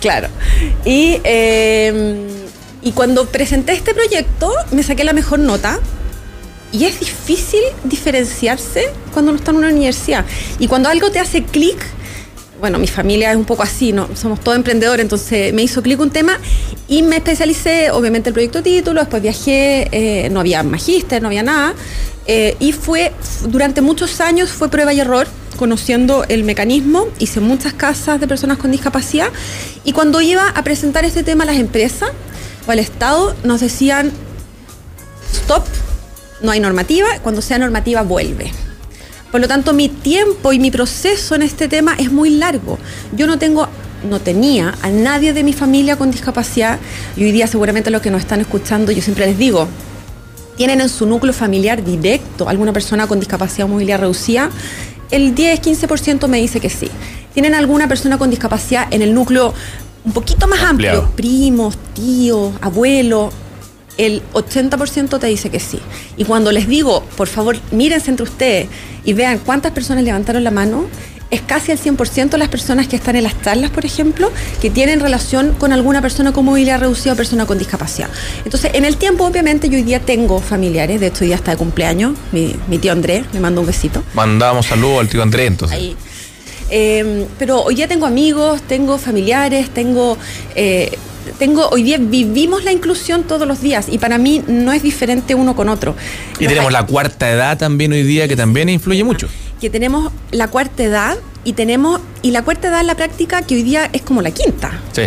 claro. 0.00 0.26
Y 0.84 1.20
eh, 1.22 2.26
y 2.82 2.92
cuando 2.92 3.26
presenté 3.26 3.74
este 3.74 3.94
proyecto 3.94 4.52
me 4.72 4.82
saqué 4.82 5.04
la 5.04 5.12
mejor 5.12 5.38
nota. 5.38 5.78
Y 6.72 6.84
es 6.84 6.98
difícil 6.98 7.60
diferenciarse 7.84 8.90
cuando 9.12 9.30
uno 9.30 9.38
está 9.38 9.52
en 9.52 9.58
una 9.58 9.68
universidad. 9.68 10.24
Y 10.58 10.66
cuando 10.66 10.88
algo 10.88 11.12
te 11.12 11.20
hace 11.20 11.44
clic, 11.44 11.78
bueno, 12.60 12.78
mi 12.78 12.86
familia 12.86 13.30
es 13.30 13.36
un 13.36 13.44
poco 13.44 13.62
así, 13.62 13.92
¿no? 13.92 14.08
Somos 14.14 14.40
todos 14.40 14.56
emprendedores, 14.56 15.02
entonces 15.02 15.52
me 15.52 15.62
hizo 15.62 15.82
clic 15.82 16.00
un 16.00 16.10
tema 16.10 16.38
y 16.88 17.02
me 17.02 17.16
especialicé, 17.16 17.90
obviamente, 17.90 18.30
el 18.30 18.34
proyecto 18.34 18.62
título, 18.62 19.00
después 19.00 19.22
viajé, 19.22 19.88
eh, 19.92 20.28
no 20.30 20.40
había 20.40 20.62
magíster, 20.62 21.20
no 21.20 21.28
había 21.28 21.42
nada, 21.42 21.74
eh, 22.26 22.56
y 22.58 22.72
fue, 22.72 23.12
durante 23.48 23.80
muchos 23.80 24.20
años 24.20 24.50
fue 24.50 24.68
prueba 24.68 24.92
y 24.92 25.00
error, 25.00 25.26
conociendo 25.56 26.24
el 26.28 26.44
mecanismo, 26.44 27.06
hice 27.18 27.40
muchas 27.40 27.72
casas 27.72 28.20
de 28.20 28.28
personas 28.28 28.58
con 28.58 28.70
discapacidad, 28.70 29.28
y 29.84 29.92
cuando 29.92 30.20
iba 30.20 30.48
a 30.48 30.64
presentar 30.64 31.04
este 31.04 31.22
tema 31.22 31.44
a 31.44 31.46
las 31.46 31.56
empresas 31.56 32.10
o 32.66 32.70
al 32.70 32.78
Estado, 32.78 33.34
nos 33.44 33.60
decían, 33.60 34.12
stop, 35.32 35.64
no 36.42 36.50
hay 36.50 36.60
normativa, 36.60 37.06
cuando 37.22 37.42
sea 37.42 37.58
normativa 37.58 38.02
vuelve. 38.02 38.52
Por 39.30 39.40
lo 39.40 39.48
tanto, 39.48 39.72
mi 39.72 39.88
tiempo 39.88 40.52
y 40.52 40.58
mi 40.58 40.70
proceso 40.70 41.34
en 41.34 41.42
este 41.42 41.68
tema 41.68 41.94
es 41.98 42.12
muy 42.12 42.30
largo. 42.30 42.78
Yo 43.12 43.26
no 43.26 43.38
tengo, 43.38 43.68
no 44.08 44.20
tenía 44.20 44.74
a 44.82 44.88
nadie 44.90 45.32
de 45.32 45.42
mi 45.42 45.52
familia 45.52 45.96
con 45.96 46.10
discapacidad 46.10 46.78
y 47.16 47.24
hoy 47.24 47.32
día 47.32 47.46
seguramente 47.46 47.90
los 47.90 48.02
que 48.02 48.10
nos 48.10 48.20
están 48.20 48.40
escuchando, 48.40 48.92
yo 48.92 49.02
siempre 49.02 49.26
les 49.26 49.38
digo, 49.38 49.68
tienen 50.56 50.80
en 50.80 50.88
su 50.88 51.06
núcleo 51.06 51.32
familiar 51.32 51.84
directo 51.84 52.48
alguna 52.48 52.72
persona 52.72 53.06
con 53.06 53.20
discapacidad 53.20 53.66
o 53.66 53.68
movilidad 53.68 54.00
reducida, 54.00 54.50
el 55.10 55.34
10-15% 55.34 56.28
me 56.28 56.38
dice 56.38 56.60
que 56.60 56.70
sí. 56.70 56.90
Tienen 57.34 57.54
alguna 57.54 57.88
persona 57.88 58.18
con 58.18 58.30
discapacidad 58.30 58.92
en 58.92 59.02
el 59.02 59.12
núcleo 59.12 59.52
un 60.04 60.12
poquito 60.12 60.46
más 60.46 60.62
Ampliado. 60.62 61.02
amplio, 61.02 61.16
primos, 61.16 61.76
tíos, 61.94 62.54
abuelos, 62.60 63.34
el 63.98 64.22
80% 64.32 65.18
te 65.18 65.26
dice 65.26 65.50
que 65.50 65.60
sí. 65.60 65.80
Y 66.16 66.24
cuando 66.24 66.52
les 66.52 66.68
digo, 66.68 67.04
por 67.16 67.28
favor, 67.28 67.56
mírense 67.70 68.10
entre 68.10 68.24
ustedes 68.24 68.68
y 69.04 69.12
vean 69.12 69.38
cuántas 69.38 69.72
personas 69.72 70.04
levantaron 70.04 70.44
la 70.44 70.50
mano, 70.50 70.86
es 71.30 71.40
casi 71.40 71.72
el 71.72 71.78
100% 71.78 72.30
de 72.30 72.38
las 72.38 72.48
personas 72.48 72.86
que 72.86 72.96
están 72.96 73.16
en 73.16 73.24
las 73.24 73.40
charlas, 73.42 73.70
por 73.70 73.84
ejemplo, 73.84 74.30
que 74.60 74.70
tienen 74.70 75.00
relación 75.00 75.54
con 75.58 75.72
alguna 75.72 76.00
persona 76.00 76.32
con 76.32 76.44
movilidad 76.44 76.80
reducida 76.80 77.14
o 77.14 77.16
persona 77.16 77.46
con 77.46 77.58
discapacidad. 77.58 78.08
Entonces, 78.44 78.70
en 78.74 78.84
el 78.84 78.96
tiempo, 78.96 79.24
obviamente, 79.24 79.68
yo 79.68 79.76
hoy 79.76 79.82
día 79.82 80.00
tengo 80.00 80.40
familiares, 80.40 81.00
de 81.00 81.08
hecho, 81.08 81.24
hoy 81.24 81.28
día 81.28 81.36
está 81.36 81.50
de 81.52 81.56
cumpleaños, 81.56 82.16
mi, 82.30 82.54
mi 82.68 82.78
tío 82.78 82.92
Andrés, 82.92 83.24
me 83.32 83.40
manda 83.40 83.60
un 83.60 83.66
besito. 83.66 84.04
Mandamos 84.14 84.66
saludos 84.66 85.00
al 85.00 85.08
tío 85.08 85.22
Andrés, 85.22 85.48
entonces. 85.48 85.76
Ahí. 85.76 85.96
Eh, 86.70 87.26
pero 87.38 87.62
hoy 87.62 87.76
día 87.76 87.88
tengo 87.88 88.06
amigos, 88.06 88.62
tengo 88.62 88.98
familiares, 88.98 89.70
tengo, 89.70 90.18
eh, 90.54 90.96
tengo, 91.38 91.68
hoy 91.70 91.82
día 91.82 91.98
vivimos 91.98 92.64
la 92.64 92.72
inclusión 92.72 93.24
todos 93.24 93.46
los 93.46 93.60
días 93.60 93.86
y 93.90 93.98
para 93.98 94.18
mí 94.18 94.42
no 94.46 94.72
es 94.72 94.82
diferente 94.82 95.34
uno 95.34 95.54
con 95.56 95.68
otro. 95.68 95.94
Y 96.38 96.46
tenemos 96.46 96.66
hay- 96.68 96.72
la 96.72 96.86
cuarta 96.86 97.30
edad 97.30 97.58
también 97.58 97.92
hoy 97.92 98.02
día, 98.02 98.26
que 98.28 98.36
también 98.36 98.68
influye 98.68 99.04
mucho. 99.04 99.28
que 99.60 99.70
tenemos 99.70 100.12
la 100.32 100.48
cuarta 100.48 100.82
edad 100.84 101.16
y 101.42 101.54
tenemos 101.54 102.00
y 102.20 102.30
la 102.32 102.42
cuarta 102.42 102.68
edad 102.68 102.80
en 102.82 102.86
la 102.88 102.94
práctica 102.94 103.40
que 103.40 103.54
hoy 103.54 103.62
día 103.62 103.88
es 103.92 104.02
como 104.02 104.20
la 104.20 104.30
quinta. 104.30 104.80
Sí. 104.92 105.04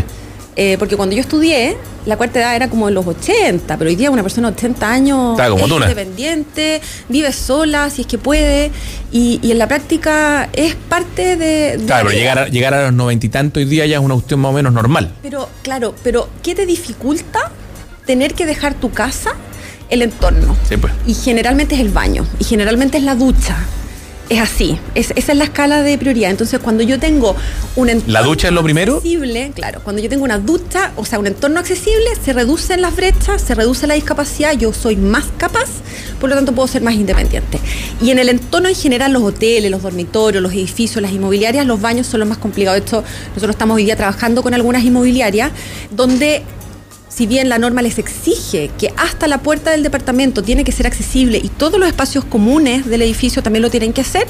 Eh, 0.62 0.76
porque 0.78 0.98
cuando 0.98 1.16
yo 1.16 1.22
estudié, 1.22 1.78
la 2.06 2.18
cuarta 2.18 2.38
edad 2.40 2.54
era 2.54 2.70
como 2.70 2.90
en 2.90 2.94
los 2.94 3.08
80, 3.08 3.78
pero 3.78 3.90
hoy 3.90 3.96
día 3.96 4.12
una 4.12 4.24
persona 4.24 4.50
de 4.52 4.58
80 4.58 4.92
años 4.92 5.40
Está 5.40 5.50
como 5.50 5.64
es 5.64 5.72
independiente, 5.72 6.82
vive 7.08 7.32
sola 7.32 7.90
si 7.90 8.02
es 8.02 8.08
que 8.08 8.18
puede, 8.18 8.70
y, 9.10 9.40
y 9.42 9.52
en 9.52 9.58
la 9.58 9.70
práctica 9.70 10.50
es 10.52 10.76
parte 10.76 11.38
de... 11.38 11.78
de 11.78 11.86
Claro, 11.86 12.04
la 12.04 12.10
pero 12.10 12.20
llegar 12.20 12.40
a, 12.40 12.48
llegar 12.50 12.74
a 12.74 12.84
los 12.84 12.94
noventa 12.94 13.26
y 13.26 13.30
tantos 13.30 13.62
hoy 13.62 13.70
día 13.70 13.86
ya 13.86 14.00
es 14.00 14.04
una 14.04 14.16
cuestión 14.16 14.42
más 14.42 14.50
o 14.50 14.54
menos 14.54 14.74
normal. 14.74 15.14
Pero, 15.22 15.48
claro, 15.62 15.96
pero 16.04 16.28
¿qué 16.44 16.56
te 16.56 16.66
dificulta 16.66 17.40
tener 18.06 18.34
que 18.34 18.46
dejar 18.46 18.74
tu 18.74 18.92
casa? 18.92 19.36
El 19.90 20.02
entorno. 20.02 20.58
Sí, 20.68 20.76
pues. 20.76 20.92
Y 21.08 21.14
generalmente 21.14 21.76
es 21.76 21.80
el 21.80 21.90
baño, 21.90 22.28
y 22.38 22.44
generalmente 22.44 22.98
es 22.98 23.06
la 23.06 23.16
ducha. 23.16 23.56
Es 24.30 24.40
así, 24.40 24.78
es- 24.94 25.12
esa 25.16 25.32
es 25.32 25.38
la 25.40 25.46
escala 25.46 25.82
de 25.82 25.98
prioridad. 25.98 26.30
Entonces, 26.30 26.60
cuando 26.60 26.84
yo 26.84 27.00
tengo 27.00 27.36
un 27.76 27.90
entorno 27.90 28.14
¿La 28.14 28.22
ducha 28.22 28.48
es 28.50 28.54
lo 28.54 28.62
primero? 28.62 28.98
accesible, 28.98 29.52
claro, 29.56 29.82
cuando 29.84 30.04
yo 30.04 30.08
tengo 30.10 30.24
una 30.24 30.38
ducha, 30.38 30.92
o 30.98 31.04
sea, 31.06 31.18
un 31.18 31.26
entorno 31.26 31.60
accesible, 31.60 32.06
se 32.24 32.34
reducen 32.34 32.82
las 32.84 32.96
brechas, 32.96 33.42
se 33.42 33.56
reduce 33.56 33.88
la 33.88 33.96
discapacidad, 33.96 34.54
yo 34.54 34.72
soy 34.72 34.96
más 34.98 35.26
capaz, 35.40 35.66
por 36.22 36.30
lo 36.30 36.36
tanto 36.36 36.52
puedo 36.54 36.68
ser 36.68 36.84
más 36.84 36.94
independiente. 36.94 37.60
Y 38.02 38.12
en 38.12 38.20
el 38.20 38.30
entorno 38.30 38.70
en 38.70 38.76
general, 38.76 39.14
los 39.14 39.24
hoteles, 39.24 39.72
los 39.72 39.82
dormitorios, 39.82 40.44
los 40.44 40.54
edificios, 40.54 41.02
las 41.02 41.12
inmobiliarias, 41.12 41.66
los 41.66 41.82
baños 41.82 42.06
son 42.06 42.20
los 42.20 42.30
más 42.30 42.38
complicados. 42.38 42.78
Esto, 42.80 43.04
nosotros 43.30 43.56
estamos 43.56 43.78
hoy 43.78 43.86
día 43.86 43.96
trabajando 43.96 44.44
con 44.44 44.54
algunas 44.54 44.84
inmobiliarias 44.84 45.52
donde 45.90 46.44
si 47.20 47.28
bien 47.28 47.50
la 47.50 47.60
norma 47.60 47.82
les 47.82 48.00
exige 48.00 48.72
que 48.80 48.94
hasta 48.96 49.28
la 49.28 49.40
puerta 49.40 49.72
del 49.72 49.84
departamento 49.84 50.42
tiene 50.42 50.64
que 50.64 50.72
ser 50.72 50.88
accesible 50.88 51.38
y 51.38 51.50
todos 51.50 51.78
los 51.78 51.90
espacios 51.90 52.24
comunes 52.24 52.86
del 52.86 53.02
edificio 53.02 53.44
también 53.44 53.62
lo 53.62 53.70
tienen 53.70 53.92
que 53.92 54.00
hacer, 54.00 54.26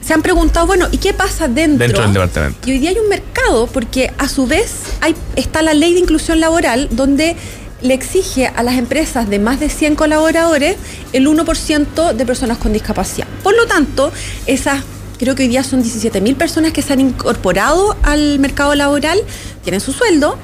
se 0.00 0.14
han 0.14 0.22
preguntado, 0.22 0.64
bueno, 0.64 0.86
¿y 0.92 0.98
qué 0.98 1.12
pasa 1.12 1.48
dentro? 1.48 1.84
Dentro 1.84 2.02
del 2.04 2.12
departamento. 2.12 2.68
Y 2.68 2.70
hoy 2.70 2.78
día 2.78 2.90
hay 2.90 2.98
un 2.98 3.08
mercado 3.08 3.66
porque 3.66 4.12
a 4.16 4.28
su 4.28 4.46
vez 4.46 4.74
hay, 5.00 5.16
está 5.34 5.60
la 5.60 5.74
ley 5.74 5.92
de 5.92 5.98
inclusión 5.98 6.38
laboral 6.38 6.88
donde 6.92 7.34
le 7.82 7.94
exige 7.94 8.46
a 8.46 8.62
las 8.62 8.78
empresas 8.78 9.28
de 9.28 9.40
más 9.40 9.58
de 9.58 9.68
100 9.68 9.96
colaboradores 9.96 10.76
el 11.12 11.26
1% 11.26 12.12
de 12.12 12.26
personas 12.26 12.58
con 12.58 12.72
discapacidad. 12.72 13.26
Por 13.42 13.56
lo 13.56 13.66
tanto, 13.66 14.12
esas 14.46 14.84
creo 15.18 15.34
que 15.34 15.42
hoy 15.42 15.48
día 15.48 15.64
son 15.64 15.82
17.000 15.82 16.36
personas 16.36 16.72
que 16.72 16.80
se 16.80 16.92
han 16.92 17.00
incorporado 17.00 17.96
al 18.04 18.38
mercado 18.38 18.76
laboral, 18.76 19.20
tienen 19.64 19.80
su 19.80 19.92
sueldo, 19.92 20.38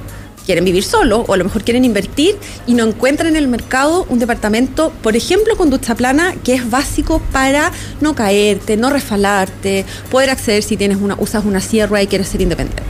quieren 0.47 0.65
vivir 0.65 0.83
solo 0.83 1.25
o 1.27 1.35
a 1.35 1.37
lo 1.37 1.45
mejor 1.45 1.65
quieren 1.65 1.85
invertir 1.85 2.37
y 2.67 2.75
no 2.75 2.85
encuentran 2.85 3.29
en 3.29 3.37
el 3.37 3.49
mercado 3.49 4.07
un 4.09 4.19
departamento, 4.19 4.93
por 5.03 5.17
ejemplo, 5.17 5.57
con 5.57 5.71
ducha 5.71 5.95
plana, 5.95 6.35
que 6.45 6.55
es 6.55 6.69
básico 6.71 7.21
para 7.33 7.73
no 8.01 8.15
caerte, 8.15 8.77
no 8.77 8.91
resfalarte, 8.91 9.85
poder 10.11 10.31
acceder 10.31 10.63
si 10.63 10.77
tienes 10.77 10.99
una, 10.99 11.17
usas 11.19 11.45
una 11.45 11.61
sierra 11.61 12.03
y 12.03 12.07
quieres 12.07 12.29
ser 12.29 12.41
independiente. 12.41 12.83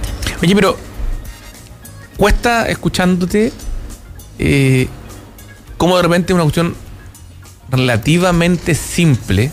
Oye, 0.42 0.54
pero 0.54 0.76
cuesta 2.16 2.68
escuchándote 2.68 3.52
eh, 4.38 4.88
cómo 5.76 5.96
de 5.96 6.02
repente 6.02 6.32
una 6.32 6.42
cuestión 6.42 6.74
relativamente 7.70 8.74
simple 8.74 9.50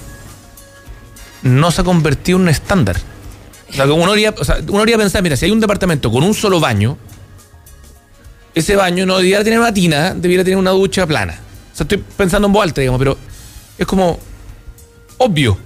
no 1.44 1.72
se 1.72 1.82
ha 1.82 1.84
convertido 1.84 2.38
en 2.38 2.44
un 2.44 2.50
estándar. 2.50 2.98
O 3.70 3.74
sea, 3.74 3.86
uno 3.86 4.12
haría, 4.12 4.34
o 4.38 4.44
sea, 4.44 4.58
uno 4.70 4.82
haría 4.82 4.98
pensar, 4.98 5.22
mira, 5.24 5.36
si 5.36 5.46
hay 5.46 5.52
un 5.52 5.60
departamento 5.60 6.12
con 6.12 6.24
un 6.24 6.34
solo 6.34 6.60
baño, 6.60 6.98
ese 8.58 8.76
baño 8.76 9.06
no 9.06 9.18
debiera 9.18 9.44
tener 9.44 9.60
una 9.60 9.74
tina, 9.74 10.14
debiera 10.14 10.44
tener 10.44 10.58
una 10.58 10.72
ducha 10.72 11.06
plana. 11.06 11.40
O 11.74 11.76
sea, 11.76 11.84
estoy 11.84 12.04
pensando 12.16 12.48
en 12.48 12.54
voz 12.54 12.64
alta, 12.64 12.82
digamos, 12.82 13.00
pero 13.00 13.18
es 13.78 13.86
como 13.86 14.20
obvio. 15.18 15.58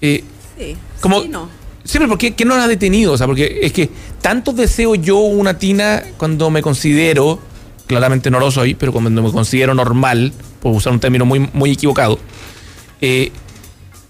Eh, 0.00 0.24
Sí, 0.58 0.74
como, 1.00 1.22
sí, 1.22 1.28
no. 1.28 1.48
Sí, 1.84 1.98
pero 1.98 2.08
¿por 2.08 2.18
qué, 2.18 2.34
qué 2.34 2.44
no 2.44 2.56
la 2.56 2.64
ha 2.64 2.68
detenido? 2.68 3.12
O 3.12 3.18
sea, 3.18 3.26
porque 3.26 3.60
es 3.62 3.72
que 3.72 3.90
tanto 4.22 4.52
deseo 4.52 4.94
yo 4.94 5.18
una 5.18 5.58
tina 5.58 6.02
cuando 6.16 6.50
me 6.50 6.62
considero, 6.62 7.38
claramente 7.86 8.30
no 8.30 8.40
lo 8.40 8.50
soy, 8.50 8.74
pero 8.74 8.90
cuando 8.90 9.22
me 9.22 9.30
considero 9.30 9.74
normal, 9.74 10.32
por 10.60 10.72
usar 10.72 10.92
un 10.92 11.00
término 11.00 11.26
muy, 11.26 11.48
muy 11.52 11.72
equivocado, 11.72 12.18
eh, 13.00 13.30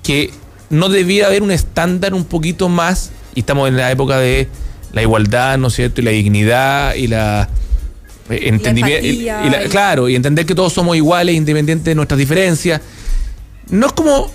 que 0.02 0.30
no 0.70 0.88
debiera 0.88 1.26
haber 1.26 1.42
un 1.42 1.50
estándar 1.50 2.14
un 2.14 2.24
poquito 2.24 2.68
más, 2.68 3.10
y 3.34 3.40
estamos 3.40 3.68
en 3.68 3.76
la 3.76 3.90
época 3.90 4.18
de 4.18 4.48
la 4.92 5.02
igualdad, 5.02 5.58
¿no 5.58 5.66
es 5.66 5.74
cierto? 5.74 6.00
Y 6.00 6.04
la 6.04 6.12
dignidad 6.12 6.94
y 6.94 7.08
la... 7.08 7.48
eh, 8.30 8.48
entendimiento- 8.48 9.06
y- 9.06 9.24
la- 9.50 9.64
claro, 9.68 10.08
y 10.08 10.14
entender 10.16 10.44
que 10.46 10.54
todos 10.54 10.72
somos 10.72 10.96
iguales, 10.96 11.34
independientes 11.34 11.84
de 11.84 11.94
nuestras 11.94 12.18
diferencias. 12.18 12.80
No 13.70 13.86
es 13.88 13.92
como 13.92 14.30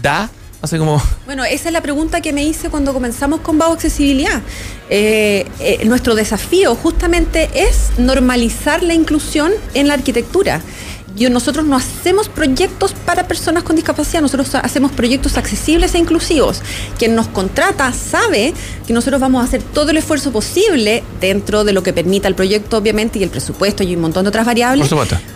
da, 0.00 0.30
hace 0.62 0.78
como... 0.78 1.02
Bueno, 1.26 1.44
esa 1.44 1.68
es 1.68 1.72
la 1.72 1.80
pregunta 1.82 2.20
que 2.20 2.32
me 2.32 2.44
hice 2.44 2.70
cuando 2.70 2.92
comenzamos 2.92 3.40
con 3.40 3.58
Bau 3.58 3.72
Accesibilidad. 3.72 4.40
Eh, 4.88 5.46
eh, 5.60 5.80
nuestro 5.84 6.14
desafío 6.14 6.74
justamente 6.74 7.48
es 7.54 7.90
normalizar 7.98 8.82
la 8.82 8.94
inclusión 8.94 9.52
en 9.74 9.88
la 9.88 9.94
arquitectura. 9.94 10.60
Yo, 11.14 11.28
nosotros 11.30 11.66
no 11.66 11.76
hacemos 11.76 12.28
proyectos 12.28 12.94
para 13.04 13.28
personas 13.28 13.62
con 13.62 13.76
discapacidad, 13.76 14.22
nosotros 14.22 14.54
hacemos 14.54 14.92
proyectos 14.92 15.36
accesibles 15.36 15.94
e 15.94 15.98
inclusivos. 15.98 16.62
Quien 16.98 17.14
nos 17.14 17.28
contrata 17.28 17.92
sabe 17.92 18.54
que 18.86 18.92
nosotros 18.92 19.20
vamos 19.20 19.42
a 19.42 19.44
hacer 19.44 19.62
todo 19.62 19.90
el 19.90 19.98
esfuerzo 19.98 20.32
posible 20.32 21.02
dentro 21.20 21.64
de 21.64 21.72
lo 21.72 21.82
que 21.82 21.92
permita 21.92 22.28
el 22.28 22.34
proyecto, 22.34 22.78
obviamente, 22.78 23.18
y 23.18 23.22
el 23.22 23.30
presupuesto 23.30 23.82
y 23.82 23.94
un 23.94 24.00
montón 24.00 24.24
de 24.24 24.28
otras 24.28 24.46
variables 24.46 24.88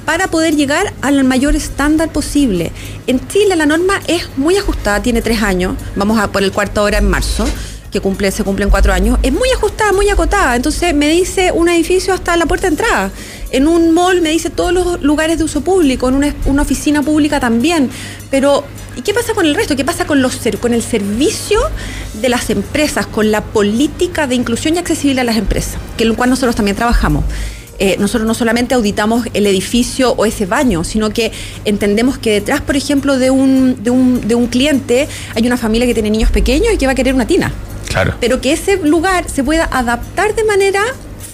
para 0.04 0.28
poder 0.28 0.56
llegar 0.56 0.94
al 1.02 1.24
mayor 1.24 1.56
estándar 1.56 2.10
posible. 2.10 2.72
En 3.06 3.26
Chile 3.28 3.56
la 3.56 3.66
norma 3.66 4.00
es 4.06 4.28
muy 4.36 4.56
ajustada, 4.56 5.02
tiene 5.02 5.20
tres 5.20 5.42
años, 5.42 5.76
vamos 5.94 6.18
a 6.18 6.28
por 6.28 6.42
el 6.42 6.52
cuarto 6.52 6.80
ahora 6.80 6.98
en 6.98 7.10
marzo, 7.10 7.46
que 7.90 8.00
cumple, 8.00 8.30
se 8.30 8.44
cumplen 8.44 8.70
cuatro 8.70 8.92
años, 8.92 9.18
es 9.22 9.32
muy 9.32 9.50
ajustada, 9.50 9.92
muy 9.92 10.08
acotada. 10.08 10.56
Entonces 10.56 10.94
me 10.94 11.08
dice 11.08 11.52
un 11.52 11.68
edificio 11.68 12.14
hasta 12.14 12.36
la 12.36 12.46
puerta 12.46 12.66
de 12.66 12.72
entrada. 12.72 13.10
En 13.50 13.68
un 13.68 13.92
mall 13.92 14.20
me 14.20 14.30
dice 14.30 14.50
todos 14.50 14.72
los 14.72 15.02
lugares 15.02 15.38
de 15.38 15.44
uso 15.44 15.60
público, 15.60 16.08
en 16.08 16.14
una, 16.14 16.34
una 16.46 16.62
oficina 16.62 17.02
pública 17.02 17.40
también. 17.40 17.90
Pero, 18.30 18.64
¿y 18.96 19.02
qué 19.02 19.14
pasa 19.14 19.34
con 19.34 19.46
el 19.46 19.54
resto? 19.54 19.76
¿Qué 19.76 19.84
pasa 19.84 20.06
con, 20.06 20.22
los, 20.22 20.40
con 20.60 20.74
el 20.74 20.82
servicio 20.82 21.60
de 22.20 22.28
las 22.28 22.50
empresas, 22.50 23.06
con 23.06 23.30
la 23.30 23.42
política 23.42 24.26
de 24.26 24.34
inclusión 24.34 24.74
y 24.74 24.78
accesibilidad 24.78 25.22
a 25.22 25.24
las 25.24 25.36
empresas, 25.36 25.76
que 25.96 26.04
en 26.04 26.10
lo 26.10 26.16
cual 26.16 26.30
nosotros 26.30 26.56
también 26.56 26.76
trabajamos? 26.76 27.24
eh, 27.78 27.96
nosotros 27.98 28.26
no 28.26 28.34
solamente 28.34 28.74
auditamos 28.74 29.26
el 29.34 29.46
edificio 29.46 30.12
o 30.12 30.26
ese 30.26 30.46
baño, 30.46 30.84
sino 30.84 31.10
que 31.10 31.32
entendemos 31.64 32.18
que 32.18 32.30
detrás, 32.32 32.60
por 32.60 32.76
ejemplo, 32.76 33.18
de 33.18 33.30
un, 33.30 33.82
de 33.82 33.90
un, 33.90 34.26
de 34.26 34.34
un 34.34 34.46
cliente 34.46 35.08
hay 35.34 35.46
una 35.46 35.56
familia 35.56 35.86
que 35.86 35.94
tiene 35.94 36.10
niños 36.10 36.30
pequeños 36.30 36.72
y 36.72 36.78
que 36.78 36.86
va 36.86 36.92
a 36.92 36.94
querer 36.94 37.14
una 37.14 37.26
tina. 37.26 37.52
Claro. 37.88 38.14
pero 38.20 38.40
que 38.42 38.52
ese 38.52 38.76
lugar 38.78 39.30
se 39.30 39.42
pueda 39.42 39.64
adaptar 39.72 40.34
de 40.34 40.44
manera 40.44 40.82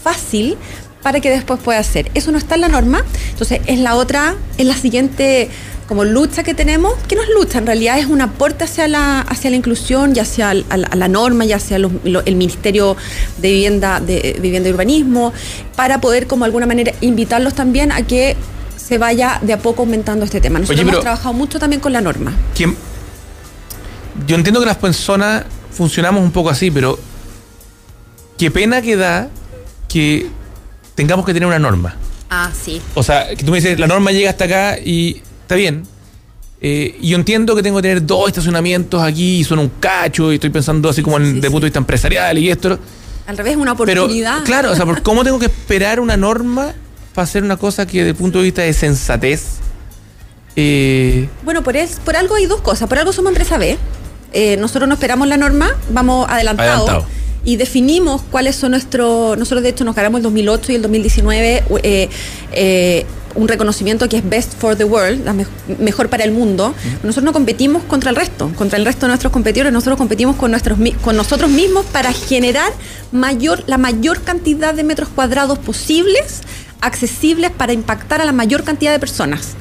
fácil 0.02 0.56
para 1.02 1.20
que 1.20 1.30
después 1.30 1.60
pueda 1.60 1.78
hacer. 1.78 2.10
Eso 2.14 2.30
no 2.32 2.38
está 2.38 2.54
en 2.54 2.60
la 2.62 2.68
norma, 2.68 3.02
entonces 3.30 3.60
es 3.66 3.78
la 3.80 3.96
otra, 3.96 4.36
es 4.58 4.66
la 4.66 4.76
siguiente 4.76 5.48
como 5.88 6.04
lucha 6.04 6.42
que 6.42 6.54
tenemos, 6.54 6.94
que 7.08 7.16
no 7.16 7.22
es 7.22 7.28
lucha, 7.36 7.58
en 7.58 7.66
realidad 7.66 7.98
es 7.98 8.06
un 8.06 8.20
aporte 8.22 8.64
hacia 8.64 8.88
la, 8.88 9.20
hacia 9.20 9.50
la 9.50 9.56
inclusión 9.56 10.14
y 10.16 10.20
hacia 10.20 10.50
a 10.50 10.54
la, 10.54 10.64
a 10.90 10.96
la 10.96 11.08
norma 11.08 11.44
y 11.44 11.52
hacia 11.52 11.78
los- 11.78 11.92
lo- 12.04 12.24
el 12.24 12.36
Ministerio 12.36 12.96
de 13.38 13.50
Vivienda, 13.50 14.00
de 14.00 14.38
Vivienda 14.40 14.68
y 14.68 14.72
Urbanismo, 14.72 15.32
para 15.76 16.00
poder 16.00 16.26
como 16.28 16.44
de 16.44 16.46
alguna 16.46 16.66
manera 16.66 16.92
invitarlos 17.02 17.54
también 17.54 17.92
a 17.92 18.02
que 18.06 18.36
se 18.76 18.96
vaya 18.96 19.38
de 19.42 19.52
a 19.52 19.58
poco 19.58 19.82
aumentando 19.82 20.24
este 20.24 20.40
tema. 20.40 20.58
Nosotros 20.60 20.80
Oye, 20.80 20.88
hemos 20.88 21.02
trabajado 21.02 21.34
mucho 21.34 21.58
también 21.58 21.80
con 21.80 21.92
la 21.92 22.00
norma. 22.00 22.32
yo 24.26 24.36
entiendo 24.36 24.60
que 24.60 24.66
las 24.66 24.76
personas 24.78 25.44
funcionamos 25.72 26.22
un 26.22 26.30
poco 26.32 26.50
así, 26.50 26.70
pero 26.70 26.98
qué 28.38 28.50
pena 28.50 28.80
que 28.82 28.96
da 28.96 29.28
que 29.88 30.28
tengamos 30.94 31.24
que 31.26 31.32
tener 31.34 31.46
una 31.46 31.58
norma. 31.58 31.96
Ah, 32.30 32.50
sí. 32.58 32.80
O 32.94 33.02
sea, 33.02 33.28
que 33.34 33.44
tú 33.44 33.50
me 33.50 33.58
dices, 33.58 33.78
la 33.78 33.86
norma 33.86 34.10
llega 34.12 34.30
hasta 34.30 34.44
acá 34.44 34.78
y 34.78 35.20
está 35.42 35.54
bien. 35.54 35.84
Eh, 36.60 36.96
y 37.00 37.08
yo 37.10 37.16
entiendo 37.16 37.56
que 37.56 37.62
tengo 37.62 37.78
que 37.78 37.82
tener 37.82 38.06
dos 38.06 38.28
estacionamientos 38.28 39.02
aquí 39.02 39.40
y 39.40 39.44
son 39.44 39.58
un 39.58 39.68
cacho 39.80 40.30
y 40.30 40.36
estoy 40.36 40.50
pensando 40.50 40.88
así 40.88 41.02
como 41.02 41.16
en, 41.18 41.24
Sí, 41.26 41.40
de 41.40 41.48
sí. 41.48 41.50
punto 41.50 41.60
de 41.60 41.66
vista 41.66 41.78
empresarial 41.80 42.38
y 42.38 42.50
esto. 42.50 42.78
Al 43.26 43.36
revés, 43.36 43.56
una 43.56 43.74
Pero, 43.76 44.02
oportunidad. 44.02 44.44
claro, 44.44 44.70
o 44.70 44.74
sea, 44.76 44.84
¿por 44.86 45.02
¿cómo 45.02 45.24
tengo 45.24 45.38
que 45.38 45.46
esperar 45.46 45.98
una 46.00 46.16
norma 46.16 46.72
para 47.14 47.24
hacer 47.24 47.42
una 47.42 47.56
cosa 47.56 47.84
que 47.86 47.98
desde 47.98 48.10
el 48.10 48.16
punto 48.16 48.38
de 48.38 48.44
vista 48.44 48.62
de 48.62 48.72
sensatez? 48.72 49.44
eh, 50.56 51.28
Bueno, 51.44 51.62
por, 51.62 51.76
es, 51.76 51.96
por 52.04 52.16
algo 52.16 52.34
hay 52.36 52.46
dos 52.46 52.60
cosas. 52.60 52.88
Por 52.88 52.98
algo 52.98 53.12
somos 53.12 53.30
empresa 53.30 53.58
B. 53.58 53.76
Eh, 54.32 54.56
nosotros 54.58 54.88
no 54.88 54.94
esperamos 54.94 55.28
la 55.28 55.36
norma, 55.36 55.70
vamos 55.90 56.26
adelantados. 56.30 56.88
Adelantado. 56.88 57.21
Y 57.44 57.56
definimos 57.56 58.22
cuáles 58.30 58.56
son 58.56 58.70
nuestros. 58.72 59.36
Nosotros, 59.36 59.62
de 59.62 59.70
hecho, 59.70 59.84
nos 59.84 59.94
ganamos 59.96 60.18
el 60.18 60.22
2008 60.24 60.72
y 60.72 60.74
el 60.76 60.82
2019 60.82 61.64
eh, 61.82 62.08
eh, 62.52 63.06
un 63.34 63.48
reconocimiento 63.48 64.08
que 64.08 64.18
es 64.18 64.28
Best 64.28 64.54
for 64.58 64.76
the 64.76 64.84
World, 64.84 65.24
la 65.24 65.32
mej- 65.32 65.46
mejor 65.78 66.08
para 66.08 66.22
el 66.24 66.32
mundo. 66.32 66.74
Nosotros 67.02 67.24
no 67.24 67.32
competimos 67.32 67.82
contra 67.84 68.10
el 68.10 68.16
resto, 68.16 68.52
contra 68.56 68.78
el 68.78 68.84
resto 68.84 69.06
de 69.06 69.08
nuestros 69.08 69.32
competidores. 69.32 69.72
Nosotros 69.72 69.96
competimos 69.96 70.36
con, 70.36 70.50
nuestros, 70.50 70.78
con 71.02 71.16
nosotros 71.16 71.50
mismos 71.50 71.84
para 71.86 72.12
generar 72.12 72.70
mayor, 73.10 73.64
la 73.66 73.78
mayor 73.78 74.20
cantidad 74.22 74.74
de 74.74 74.84
metros 74.84 75.08
cuadrados 75.08 75.58
posibles, 75.58 76.42
accesibles 76.80 77.50
para 77.50 77.72
impactar 77.72 78.20
a 78.20 78.24
la 78.24 78.32
mayor 78.32 78.64
cantidad 78.64 78.92
de 78.92 78.98
personas 79.00 79.54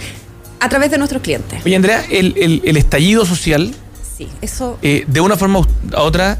a 0.59 0.69
través 0.69 0.91
de 0.91 0.97
nuestros 0.97 1.21
clientes. 1.21 1.61
Oye, 1.65 1.75
Andrea, 1.75 2.03
el, 2.11 2.33
el- 2.37 2.61
el 2.65 2.77
estallido 2.77 3.25
social, 3.25 3.73
Sí, 4.17 4.27
eso. 4.41 4.77
eh, 4.81 5.05
de 5.07 5.19
una 5.21 5.37
forma 5.37 5.59
u 5.59 5.65
a 5.95 6.01
otra, 6.03 6.37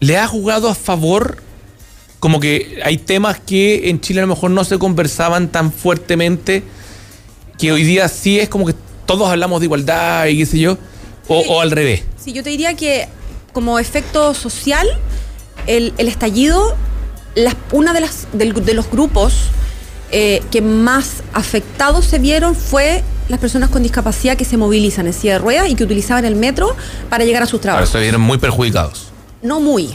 le 0.00 0.16
ha 0.18 0.26
jugado 0.26 0.68
a 0.68 0.74
favor. 0.74 1.36
Como 2.18 2.38
que 2.38 2.80
hay 2.84 2.98
temas 2.98 3.40
que 3.40 3.88
en 3.88 4.00
Chile 4.00 4.20
a 4.20 4.24
lo 4.24 4.34
mejor 4.34 4.50
no 4.50 4.62
se 4.64 4.78
conversaban 4.78 5.48
tan 5.48 5.72
fuertemente, 5.72 6.62
que 7.58 7.72
hoy 7.72 7.82
día 7.84 8.08
sí 8.08 8.38
es 8.38 8.48
como 8.50 8.66
que 8.66 8.74
todos 9.06 9.28
hablamos 9.30 9.60
de 9.60 9.66
igualdad 9.66 10.26
y 10.26 10.36
qué 10.38 10.46
sé 10.46 10.58
yo, 10.58 10.76
o, 11.28 11.38
o 11.38 11.60
al 11.62 11.70
revés. 11.70 12.02
Sí, 12.22 12.32
yo 12.32 12.42
te 12.42 12.50
diría 12.50 12.74
que 12.74 13.08
como 13.54 13.78
efecto 13.78 14.34
social, 14.34 14.86
el, 15.66 15.94
el 15.96 16.08
estallido, 16.08 16.76
las, 17.34 17.54
una 17.72 17.92
de, 17.94 18.00
las, 18.02 18.26
del- 18.34 18.52
de 18.66 18.74
los 18.74 18.90
grupos 18.90 19.32
eh, 20.12 20.42
que 20.50 20.60
más 20.60 21.22
afectados 21.32 22.04
se 22.04 22.18
vieron 22.18 22.54
fue 22.54 23.02
las 23.28 23.38
personas 23.40 23.70
con 23.70 23.82
discapacidad 23.82 24.36
que 24.36 24.44
se 24.44 24.56
movilizan 24.58 25.06
en 25.06 25.12
silla 25.14 25.34
de 25.34 25.38
ruedas 25.38 25.68
y 25.70 25.74
que 25.74 25.84
utilizaban 25.84 26.24
el 26.26 26.34
metro 26.36 26.76
para 27.08 27.24
llegar 27.24 27.42
a 27.42 27.46
sus 27.46 27.54
Ahora 27.60 27.62
trabajos. 27.62 27.88
se 27.90 28.00
vieron 28.00 28.20
muy 28.20 28.36
perjudicados. 28.38 29.09
No 29.42 29.60
muy. 29.60 29.90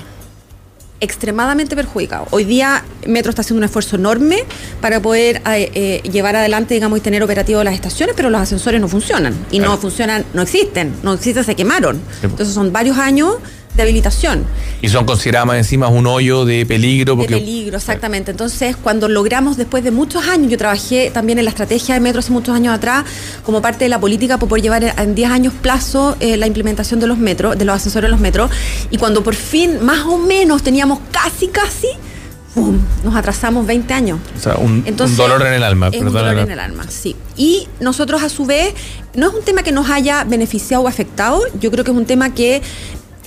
Extremadamente 1.02 1.76
perjudicado. 1.76 2.28
Hoy 2.32 2.46
día 2.46 2.84
Metro 3.06 3.30
está 3.30 3.42
haciendo 3.42 3.60
un 3.60 3.66
esfuerzo 3.66 3.98
enorme 3.98 4.38
para 4.82 5.02
poder 5.02 5.42
eh, 5.46 5.70
eh, 5.76 6.10
llevar 6.10 6.36
adelante, 6.36 6.74
digamos, 6.74 6.98
y 6.98 7.02
tener 7.02 7.22
operativo 7.22 7.64
las 7.64 7.74
estaciones, 7.76 8.16
pero 8.16 8.30
los 8.30 8.42
ascensores 8.42 8.80
no 8.82 8.88
funcionan. 8.88 9.36
Y 9.52 9.58
Claro. 9.58 9.74
no 9.74 9.78
funcionan, 9.78 10.26
no 10.34 10.42
existen. 10.42 10.94
No 11.04 11.14
existen, 11.14 11.44
se 11.44 11.56
quemaron. 11.56 12.02
Entonces 12.24 12.54
son 12.56 12.72
varios 12.72 12.98
años 12.98 13.36
de 13.76 13.84
habilitación. 13.84 14.46
Y 14.82 14.90
son 14.90 15.06
consideradas 15.06 15.48
más 15.48 15.58
encima 15.58 15.88
un 15.88 16.08
hoyo 16.08 16.46
de 16.46 16.66
peligro. 16.66 17.16
Porque, 17.18 17.36
De 17.36 17.40
peligro, 17.40 17.78
exactamente. 17.78 18.32
Entonces, 18.32 18.76
cuando 18.76 19.08
logramos 19.08 19.58
después 19.58 19.84
de 19.84 19.92
muchos 19.92 20.28
años, 20.28 20.50
yo 20.52 20.58
trabajé 20.58 21.12
también 21.12 21.40
en 21.40 21.46
la 21.46 21.52
estrategia 21.52 21.96
de 21.96 22.02
Metro 22.02 22.20
hace 22.20 22.32
muchos 22.32 22.56
años 22.56 22.74
atrás, 22.74 23.06
como 23.44 23.62
parte 23.62 23.86
de 23.86 23.90
la 23.90 24.00
política 24.00 24.38
por 24.38 24.62
llevar 24.62 24.84
en 24.98 25.16
10 25.16 25.30
años 25.30 25.54
plazo 25.62 26.16
eh, 26.20 26.38
la 26.38 26.48
implementación 26.48 27.00
de 27.00 27.08
los 27.08 27.18
metros, 27.18 27.58
de 27.58 27.66
los 27.66 27.76
ascensores 27.76 28.06
en 28.08 28.12
los 28.12 28.20
metros, 28.20 28.52
y 28.90 28.98
cuando 28.98 29.24
por 29.24 29.36
fin, 29.36 29.84
más 29.84 30.06
o 30.06 30.18
menos, 30.18 30.64
teníamos 30.64 31.00
casi, 31.12 31.48
casi, 31.48 31.90
¡pum! 32.54 32.80
nos 33.04 33.16
atrasamos 33.16 33.66
20 33.66 33.94
años. 33.94 34.20
O 34.38 34.42
sea, 34.42 34.56
un, 34.56 34.84
dolor 35.16 35.46
en 35.46 35.54
el 35.54 35.64
alma. 35.64 35.90
Es 35.92 36.02
un 36.02 36.12
dolor 36.12 36.38
en 36.38 36.52
el 36.52 36.60
alma, 36.60 36.86
sí. 36.90 37.16
Y 37.36 37.68
nosotros 37.80 38.24
a 38.24 38.30
su 38.30 38.46
vez, 38.46 38.74
no 39.14 39.30
es 39.30 39.34
un 39.34 39.44
tema 39.44 39.64
que 39.64 39.72
nos 39.72 39.90
haya 39.90 40.24
beneficiado 40.24 40.84
o 40.84 40.88
afectado, 40.88 41.42
yo 41.60 41.72
creo 41.72 41.84
que 41.84 41.92
es 41.92 41.98
un 41.98 42.06
tema 42.06 42.34
que 42.34 42.62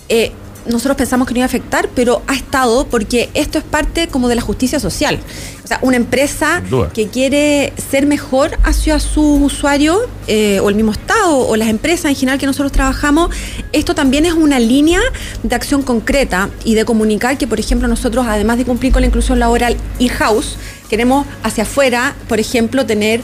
eh, 0.08 0.32
nosotros 0.68 0.96
pensamos 0.96 1.26
que 1.26 1.34
no 1.34 1.38
iba 1.38 1.44
a 1.44 1.46
afectar, 1.46 1.88
pero 1.94 2.22
ha 2.26 2.34
estado 2.34 2.86
porque 2.86 3.30
esto 3.34 3.58
es 3.58 3.64
parte 3.64 4.08
como 4.08 4.28
de 4.28 4.34
la 4.34 4.42
justicia 4.42 4.78
social. 4.78 5.18
O 5.64 5.66
sea, 5.66 5.78
una 5.82 5.96
empresa 5.96 6.62
que 6.94 7.08
quiere 7.08 7.72
ser 7.90 8.06
mejor 8.06 8.58
hacia 8.64 9.00
sus 9.00 9.40
usuarios, 9.40 9.98
eh, 10.26 10.60
o 10.60 10.68
el 10.68 10.74
mismo 10.74 10.92
Estado, 10.92 11.38
o 11.38 11.56
las 11.56 11.68
empresas 11.68 12.06
en 12.06 12.16
general 12.16 12.38
que 12.38 12.46
nosotros 12.46 12.72
trabajamos, 12.72 13.34
esto 13.72 13.94
también 13.94 14.26
es 14.26 14.34
una 14.34 14.58
línea 14.58 15.00
de 15.42 15.54
acción 15.54 15.82
concreta 15.82 16.50
y 16.64 16.74
de 16.74 16.84
comunicar 16.84 17.38
que, 17.38 17.46
por 17.46 17.60
ejemplo, 17.60 17.88
nosotros, 17.88 18.26
además 18.28 18.58
de 18.58 18.64
cumplir 18.64 18.92
con 18.92 19.02
la 19.02 19.08
inclusión 19.08 19.38
laboral 19.38 19.76
in-house, 19.98 20.56
queremos 20.88 21.26
hacia 21.42 21.64
afuera, 21.64 22.14
por 22.28 22.40
ejemplo, 22.40 22.86
tener 22.86 23.22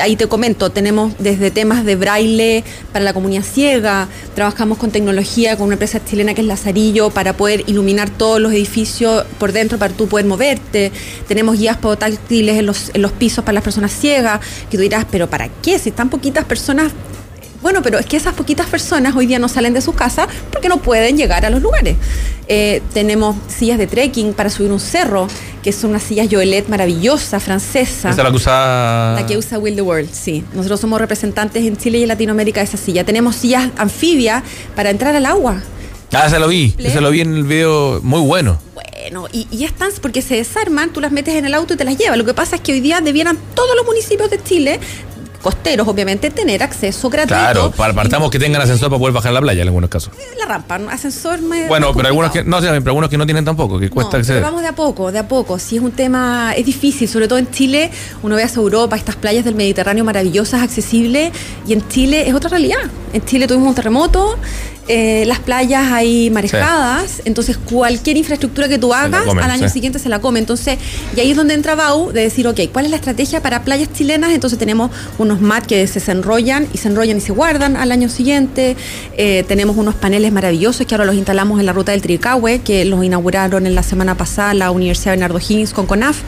ahí 0.00 0.16
te 0.16 0.26
comento, 0.26 0.70
tenemos 0.70 1.12
desde 1.18 1.50
temas 1.50 1.84
de 1.84 1.96
braille 1.96 2.64
para 2.92 3.04
la 3.04 3.12
comunidad 3.12 3.42
ciega, 3.42 4.08
trabajamos 4.34 4.78
con 4.78 4.90
tecnología 4.90 5.56
con 5.56 5.66
una 5.66 5.74
empresa 5.74 6.04
chilena 6.04 6.34
que 6.34 6.40
es 6.40 6.46
Lazarillo 6.46 7.10
para 7.10 7.36
poder 7.36 7.64
iluminar 7.66 8.10
todos 8.10 8.40
los 8.40 8.52
edificios 8.52 9.24
por 9.38 9.52
dentro 9.52 9.78
para 9.78 9.92
tú 9.94 10.08
poder 10.08 10.26
moverte, 10.26 10.92
tenemos 11.28 11.58
guías 11.58 11.76
podotáctiles 11.76 12.58
en 12.58 12.66
los, 12.66 12.90
en 12.94 13.02
los 13.02 13.12
pisos 13.12 13.44
para 13.44 13.54
las 13.54 13.64
personas 13.64 13.92
ciegas, 13.92 14.40
que 14.70 14.76
tú 14.76 14.82
dirás, 14.82 15.06
pero 15.10 15.28
¿para 15.28 15.48
qué? 15.48 15.78
Si 15.78 15.90
tan 15.90 16.08
poquitas 16.10 16.44
personas 16.44 16.92
bueno, 17.62 17.82
pero 17.82 17.98
es 17.98 18.06
que 18.06 18.16
esas 18.16 18.34
poquitas 18.34 18.66
personas 18.66 19.14
hoy 19.14 19.26
día 19.26 19.38
no 19.38 19.48
salen 19.48 19.74
de 19.74 19.80
sus 19.80 19.94
casas 19.94 20.28
porque 20.50 20.68
no 20.68 20.78
pueden 20.78 21.16
llegar 21.16 21.44
a 21.44 21.50
los 21.50 21.60
lugares. 21.60 21.96
Eh, 22.48 22.82
tenemos 22.94 23.36
sillas 23.48 23.78
de 23.78 23.86
trekking 23.86 24.32
para 24.32 24.50
subir 24.50 24.72
un 24.72 24.80
cerro, 24.80 25.28
que 25.62 25.72
son 25.72 25.90
unas 25.90 26.02
sillas 26.02 26.28
Joelet 26.30 26.68
maravillosas, 26.68 27.42
francesas. 27.42 28.12
Esa 28.12 28.22
es 28.22 28.24
la 28.24 28.30
que 28.30 28.36
usaba. 28.36 29.14
La 29.20 29.26
que 29.26 29.36
usa 29.36 29.58
Will 29.58 29.76
the 29.76 29.82
World, 29.82 30.10
sí. 30.12 30.44
Nosotros 30.54 30.80
somos 30.80 31.00
representantes 31.00 31.64
en 31.64 31.76
Chile 31.76 31.98
y 31.98 32.02
en 32.02 32.08
Latinoamérica 32.08 32.60
de 32.60 32.64
esa 32.64 32.76
silla. 32.76 33.04
Tenemos 33.04 33.36
sillas 33.36 33.70
anfibias 33.76 34.42
para 34.74 34.90
entrar 34.90 35.14
al 35.14 35.26
agua. 35.26 35.62
Ah, 36.12 36.26
ese 36.26 36.38
lo 36.40 36.48
vi. 36.48 36.74
Ese 36.78 37.00
lo 37.00 37.10
vi 37.10 37.20
en 37.20 37.34
el 37.34 37.44
video 37.44 38.00
muy 38.02 38.20
bueno. 38.20 38.58
Bueno, 38.74 39.28
y, 39.32 39.46
y 39.50 39.64
están 39.64 39.90
porque 40.02 40.22
se 40.22 40.34
desarman, 40.34 40.92
tú 40.92 41.00
las 41.00 41.12
metes 41.12 41.34
en 41.36 41.44
el 41.44 41.54
auto 41.54 41.74
y 41.74 41.76
te 41.76 41.84
las 41.84 41.96
llevas. 41.96 42.18
Lo 42.18 42.24
que 42.24 42.34
pasa 42.34 42.56
es 42.56 42.62
que 42.62 42.72
hoy 42.72 42.80
día 42.80 43.00
debieran 43.00 43.38
todos 43.54 43.76
los 43.76 43.86
municipios 43.86 44.28
de 44.28 44.42
Chile, 44.42 44.80
costeros 45.42 45.88
obviamente, 45.88 46.30
tener 46.30 46.62
acceso 46.62 47.08
gratuito. 47.08 47.72
Claro, 47.72 47.94
partamos 47.94 48.30
que 48.30 48.38
tengan 48.38 48.60
ascensor 48.62 48.88
para 48.90 48.98
poder 48.98 49.14
bajar 49.14 49.30
a 49.30 49.34
la 49.34 49.40
playa 49.40 49.62
en 49.62 49.68
algunos 49.68 49.88
casos. 49.90 50.12
La 50.38 50.46
rampa, 50.46 50.78
¿no? 50.78 50.90
ascensor 50.90 51.40
más 51.42 51.68
Bueno, 51.68 51.88
más 51.88 51.96
pero 51.96 52.08
algunos 52.08 52.30
que 52.30 52.44
no, 52.44 52.60
sí, 52.60 52.66
pero 52.68 52.90
algunos 52.90 53.08
que 53.10 53.18
no 53.18 53.24
tienen 53.26 53.44
tampoco, 53.44 53.78
que 53.78 53.88
cuesta 53.90 54.16
No, 54.16 54.20
acceder. 54.20 54.40
pero 54.42 54.46
vamos 54.50 54.62
de 54.62 54.68
a 54.68 54.74
poco, 54.74 55.12
de 55.12 55.18
a 55.18 55.28
poco. 55.28 55.58
Si 55.58 55.76
es 55.76 55.82
un 55.82 55.92
tema, 55.92 56.52
es 56.56 56.66
difícil, 56.66 57.08
sobre 57.08 57.28
todo 57.28 57.38
en 57.38 57.50
Chile, 57.50 57.90
uno 58.22 58.36
ve 58.36 58.42
hacia 58.42 58.60
Europa, 58.60 58.96
estas 58.96 59.16
playas 59.16 59.44
del 59.44 59.54
Mediterráneo 59.54 60.04
maravillosas, 60.04 60.62
accesibles, 60.62 61.32
y 61.66 61.72
en 61.72 61.86
Chile 61.88 62.28
es 62.28 62.34
otra 62.34 62.50
realidad. 62.50 62.78
En 63.12 63.24
Chile 63.24 63.46
tuvimos 63.46 63.68
un 63.68 63.74
terremoto, 63.74 64.38
eh, 64.92 65.24
las 65.24 65.38
playas 65.38 65.92
hay 65.92 66.30
marejadas, 66.30 67.22
entonces 67.24 67.56
cualquier 67.56 68.16
infraestructura 68.16 68.68
que 68.68 68.76
tú 68.76 68.92
hagas, 68.92 69.22
comen, 69.22 69.44
al 69.44 69.52
año 69.52 69.68
sí. 69.68 69.74
siguiente 69.74 70.00
se 70.00 70.08
la 70.08 70.18
come. 70.18 70.40
Entonces, 70.40 70.78
y 71.16 71.20
ahí 71.20 71.30
es 71.30 71.36
donde 71.36 71.54
entra 71.54 71.76
BAU, 71.76 72.10
de 72.10 72.22
decir, 72.22 72.48
ok, 72.48 72.58
¿cuál 72.72 72.86
es 72.86 72.90
la 72.90 72.96
estrategia 72.96 73.40
para 73.40 73.62
playas 73.62 73.92
chilenas? 73.92 74.32
Entonces 74.32 74.58
tenemos 74.58 74.90
unos 75.18 75.40
mat 75.40 75.64
que 75.64 75.86
se 75.86 76.10
enrollan 76.10 76.66
y 76.72 76.78
se 76.78 76.88
enrollan 76.88 77.18
y 77.18 77.20
se 77.20 77.30
guardan 77.30 77.76
al 77.76 77.92
año 77.92 78.08
siguiente. 78.08 78.76
Eh, 79.16 79.44
tenemos 79.46 79.76
unos 79.76 79.94
paneles 79.94 80.32
maravillosos 80.32 80.84
que 80.84 80.94
ahora 80.96 81.04
los 81.04 81.14
instalamos 81.14 81.60
en 81.60 81.66
la 81.66 81.72
ruta 81.72 81.92
del 81.92 82.02
Tricahue, 82.02 82.58
que 82.58 82.84
los 82.84 83.04
inauguraron 83.04 83.68
en 83.68 83.76
la 83.76 83.84
semana 83.84 84.16
pasada 84.16 84.54
la 84.54 84.72
Universidad 84.72 85.12
Bernardo 85.12 85.38
Higgins 85.38 85.72
con 85.72 85.86
CONAF 85.86 86.18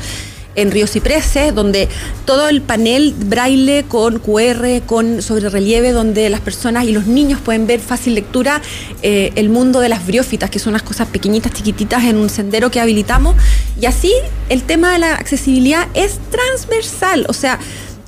en 0.55 0.71
Río 0.71 0.87
Cipreses, 0.87 1.55
donde 1.55 1.89
todo 2.25 2.49
el 2.49 2.63
panel 2.63 3.15
braille 3.17 3.85
con 3.89 4.19
QR, 4.19 4.83
con 4.87 5.23
sobre 5.23 5.49
relieve, 5.49 5.93
donde 5.93 6.29
las 6.31 6.41
personas 6.41 6.85
y 6.85 6.93
los 6.93 7.07
niños 7.07 7.41
pueden 7.41 7.67
ver 7.67 7.81
fácil 7.81 8.15
lectura 8.15 8.61
eh, 9.03 9.33
el 9.35 9.49
mundo 9.49 9.81
de 9.81 9.89
las 9.89 10.07
briófitas, 10.07 10.51
que 10.51 10.59
son 10.59 10.73
unas 10.73 10.83
cosas 10.83 11.09
pequeñitas, 11.09 11.53
chiquititas 11.53 12.05
en 12.05 12.17
un 12.17 12.29
sendero 12.29 12.71
que 12.71 12.81
habilitamos. 12.81 13.37
Y 13.81 13.87
así 13.87 14.13
el 14.49 14.63
tema 14.63 14.93
de 14.93 14.99
la 14.99 15.15
accesibilidad 15.15 15.89
es 15.95 16.19
transversal, 16.31 17.27
o 17.29 17.33
sea, 17.33 17.59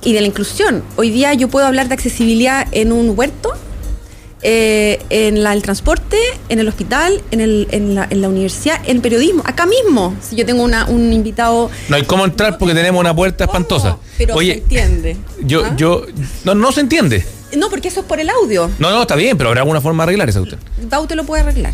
y 0.03 0.13
de 0.13 0.21
la 0.21 0.27
inclusión. 0.27 0.83
Hoy 0.95 1.09
día 1.09 1.33
yo 1.33 1.47
puedo 1.47 1.65
hablar 1.65 1.87
de 1.87 1.95
accesibilidad 1.95 2.67
en 2.71 2.91
un 2.91 3.17
huerto, 3.17 3.53
eh, 4.47 4.99
en 5.09 5.41
la- 5.41 5.53
el 5.53 5.63
transporte, 5.63 6.17
en 6.49 6.59
el 6.59 6.67
hospital, 6.67 7.23
en, 7.31 7.41
el- 7.41 7.67
en 7.71 7.95
la, 7.95 8.07
en 8.07 8.21
la 8.21 8.29
universidad, 8.29 8.79
en 8.85 9.01
periodismo, 9.01 9.41
acá 9.43 9.65
mismo. 9.65 10.15
Si 10.21 10.35
yo 10.35 10.45
tengo 10.45 10.61
una- 10.63 10.85
un 10.85 11.11
invitado. 11.11 11.71
No 11.89 11.95
hay 11.95 12.03
cómo 12.03 12.23
entrar 12.25 12.59
porque 12.59 12.75
tenemos 12.75 12.99
una 12.99 13.15
puerta 13.15 13.47
¿Cómo? 13.47 13.57
espantosa. 13.57 13.97
Pero 14.19 14.33
se 14.35 14.37
Oye, 14.37 14.53
entiende. 14.59 15.17
yo, 15.41 15.65
¿Ah? 15.65 15.73
yo, 15.75 16.05
no, 16.43 16.53
no 16.53 16.71
se 16.71 16.81
entiende. 16.81 17.25
No, 17.57 17.69
porque 17.71 17.87
eso 17.87 18.01
es 18.01 18.05
por 18.05 18.19
el 18.19 18.29
audio. 18.29 18.69
No, 18.77 18.91
no, 18.91 19.01
está 19.01 19.15
bien, 19.15 19.35
pero 19.35 19.49
habrá 19.49 19.61
alguna 19.61 19.81
forma 19.81 20.03
de 20.03 20.09
arreglar 20.09 20.29
esa 20.29 20.39
cuestión. 20.39 20.61
Bau 20.89 21.07
te 21.07 21.15
lo 21.15 21.23
puede 21.23 21.41
arreglar. 21.41 21.73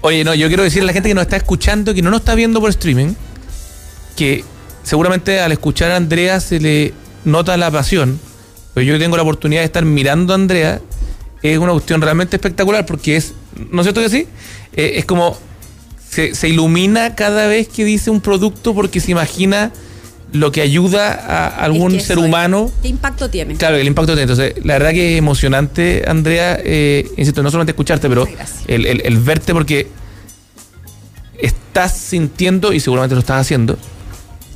Oye, 0.00 0.24
no, 0.24 0.34
yo 0.34 0.48
quiero 0.48 0.62
decirle 0.62 0.84
a 0.84 0.86
la 0.88 0.92
gente 0.94 1.08
que 1.10 1.14
nos 1.14 1.22
está 1.22 1.36
escuchando, 1.36 1.92
que 1.94 2.00
no 2.02 2.10
nos 2.10 2.20
está 2.20 2.34
viendo 2.34 2.60
por 2.60 2.70
streaming, 2.70 3.14
que 4.16 4.44
seguramente 4.82 5.40
al 5.40 5.52
escuchar 5.52 5.90
a 5.90 5.96
Andrea 5.96 6.40
se 6.40 6.58
le 6.60 6.94
nota 7.24 7.56
la 7.56 7.70
pasión. 7.70 8.18
Pero 8.74 8.84
yo 8.86 8.98
tengo 8.98 9.16
la 9.16 9.22
oportunidad 9.22 9.60
de 9.60 9.66
estar 9.66 9.84
mirando 9.84 10.32
a 10.32 10.36
Andrea, 10.36 10.80
es 11.52 11.58
una 11.58 11.72
cuestión 11.72 12.00
realmente 12.00 12.36
espectacular 12.36 12.86
porque 12.86 13.16
es, 13.16 13.34
¿no 13.70 13.82
es 13.82 13.84
cierto 13.84 14.00
que 14.00 14.08
sí? 14.08 14.26
Eh, 14.74 14.94
es 14.96 15.04
como 15.04 15.36
se, 16.10 16.34
se 16.34 16.48
ilumina 16.48 17.14
cada 17.14 17.46
vez 17.46 17.68
que 17.68 17.84
dice 17.84 18.10
un 18.10 18.20
producto 18.22 18.74
porque 18.74 18.98
se 19.00 19.10
imagina 19.10 19.70
lo 20.32 20.50
que 20.50 20.62
ayuda 20.62 21.12
a 21.12 21.46
algún 21.64 21.92
Es 21.94 22.02
que 22.02 22.06
ser 22.08 22.18
humano. 22.18 22.72
¿Qué 22.82 22.88
impacto 22.88 23.28
tiene? 23.30 23.54
Claro, 23.56 23.76
el 23.76 23.86
impacto 23.86 24.14
tiene. 24.16 24.32
Entonces, 24.32 24.64
la 24.64 24.72
verdad 24.74 24.90
que 24.92 25.12
es 25.12 25.18
emocionante, 25.18 26.02
Andrea, 26.08 26.58
eh, 26.64 27.08
insisto, 27.16 27.42
no 27.42 27.50
solamente 27.50 27.70
escucharte, 27.72 28.08
pero 28.08 28.26
el, 28.66 28.86
el- 28.86 29.02
el 29.04 29.18
verte 29.18 29.52
porque 29.52 29.86
estás 31.38 31.96
sintiendo, 31.96 32.72
y 32.72 32.80
seguramente 32.80 33.14
lo 33.14 33.20
estás 33.20 33.40
haciendo, 33.40 33.76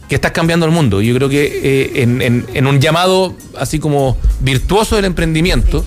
que 0.09 0.15
estás 0.15 0.33
cambiando 0.33 0.67
el 0.67 0.73
mundo. 0.73 1.01
Yo 1.03 1.15
creo 1.15 1.29
que 1.29 1.45
eh, 1.63 2.03
en, 2.03 2.23
en- 2.23 2.47
en 2.55 2.67
un 2.67 2.81
llamado 2.81 3.37
así 3.59 3.79
como 3.79 4.17
virtuoso 4.41 4.97
del 4.97 5.05
emprendimiento, 5.05 5.85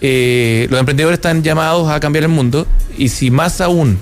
eh, 0.00 0.66
los 0.70 0.78
emprendedores 0.78 1.18
están 1.18 1.42
llamados 1.42 1.90
a 1.90 2.00
cambiar 2.00 2.24
el 2.24 2.30
mundo, 2.30 2.66
y 2.98 3.08
si 3.08 3.30
más 3.30 3.60
aún 3.60 3.98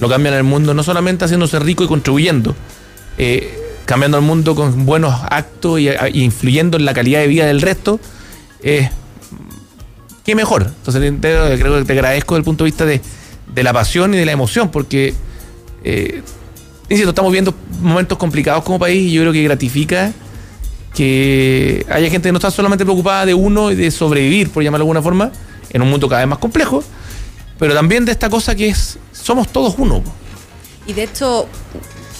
lo 0.00 0.08
cambian 0.08 0.34
el 0.34 0.42
mundo, 0.44 0.74
no 0.74 0.82
solamente 0.82 1.24
haciéndose 1.24 1.58
rico 1.58 1.84
y 1.84 1.86
contribuyendo, 1.86 2.54
eh, 3.18 3.58
cambiando 3.84 4.16
el 4.18 4.24
mundo 4.24 4.54
con 4.54 4.84
buenos 4.86 5.14
actos 5.30 5.80
y, 5.80 5.88
influyendo 6.14 6.76
en 6.76 6.84
la 6.84 6.94
calidad 6.94 7.20
de 7.20 7.26
vida 7.26 7.46
del 7.46 7.60
resto, 7.60 8.00
eh, 8.62 8.90
qué 10.24 10.34
mejor. 10.34 10.62
Entonces 10.62 11.02
te- 11.20 11.58
creo 11.58 11.78
que 11.78 11.84
te 11.84 11.92
agradezco 11.92 12.34
desde 12.34 12.40
el 12.40 12.44
punto 12.44 12.64
de 12.64 12.70
vista 12.70 12.86
de, 12.86 13.00
de 13.54 13.62
la 13.62 13.72
pasión 13.72 14.14
y 14.14 14.16
de 14.16 14.24
la 14.26 14.32
emoción, 14.32 14.70
porque, 14.70 15.14
eh, 15.84 16.22
insisto, 16.88 17.10
estamos 17.10 17.32
viendo 17.32 17.54
momentos 17.80 18.18
complicados 18.18 18.62
como 18.64 18.78
país 18.78 19.02
y 19.02 19.12
yo 19.12 19.22
creo 19.22 19.32
que 19.32 19.42
gratifica 19.42 20.12
que 20.94 21.86
haya 21.90 22.10
gente 22.10 22.28
que 22.28 22.32
no 22.32 22.38
está 22.38 22.50
solamente 22.50 22.84
preocupada 22.84 23.26
de 23.26 23.34
uno 23.34 23.70
y 23.70 23.74
de 23.74 23.90
sobrevivir, 23.90 24.50
por 24.50 24.62
llamarlo 24.62 24.84
de 24.84 24.88
alguna 24.88 25.02
forma, 25.02 25.32
en 25.70 25.82
un 25.82 25.88
mundo 25.90 26.08
cada 26.08 26.20
vez 26.20 26.28
más 26.28 26.38
complejo, 26.38 26.84
pero 27.58 27.74
también 27.74 28.04
de 28.04 28.12
esta 28.12 28.28
cosa 28.28 28.54
que 28.54 28.68
es, 28.68 28.98
somos 29.12 29.48
todos 29.48 29.74
uno. 29.78 30.02
Y 30.86 30.92
de 30.92 31.04
hecho, 31.04 31.46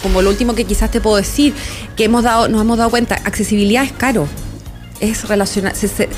como 0.03 0.23
lo 0.23 0.31
último 0.31 0.55
que 0.55 0.65
quizás 0.65 0.91
te 0.91 1.01
puedo 1.01 1.17
decir, 1.17 1.53
que 1.97 2.05
hemos 2.05 2.23
dado, 2.25 2.49
nos 2.49 2.61
hemos 2.63 2.79
dado 2.79 2.91
cuenta, 2.91 3.17
accesibilidad 3.17 3.85
es 3.85 3.93
caro. 3.93 4.27
Es 5.01 5.29
relacionar. 5.29 5.75
se- 5.75 5.89
se- 5.89 6.05
se- 6.07 6.09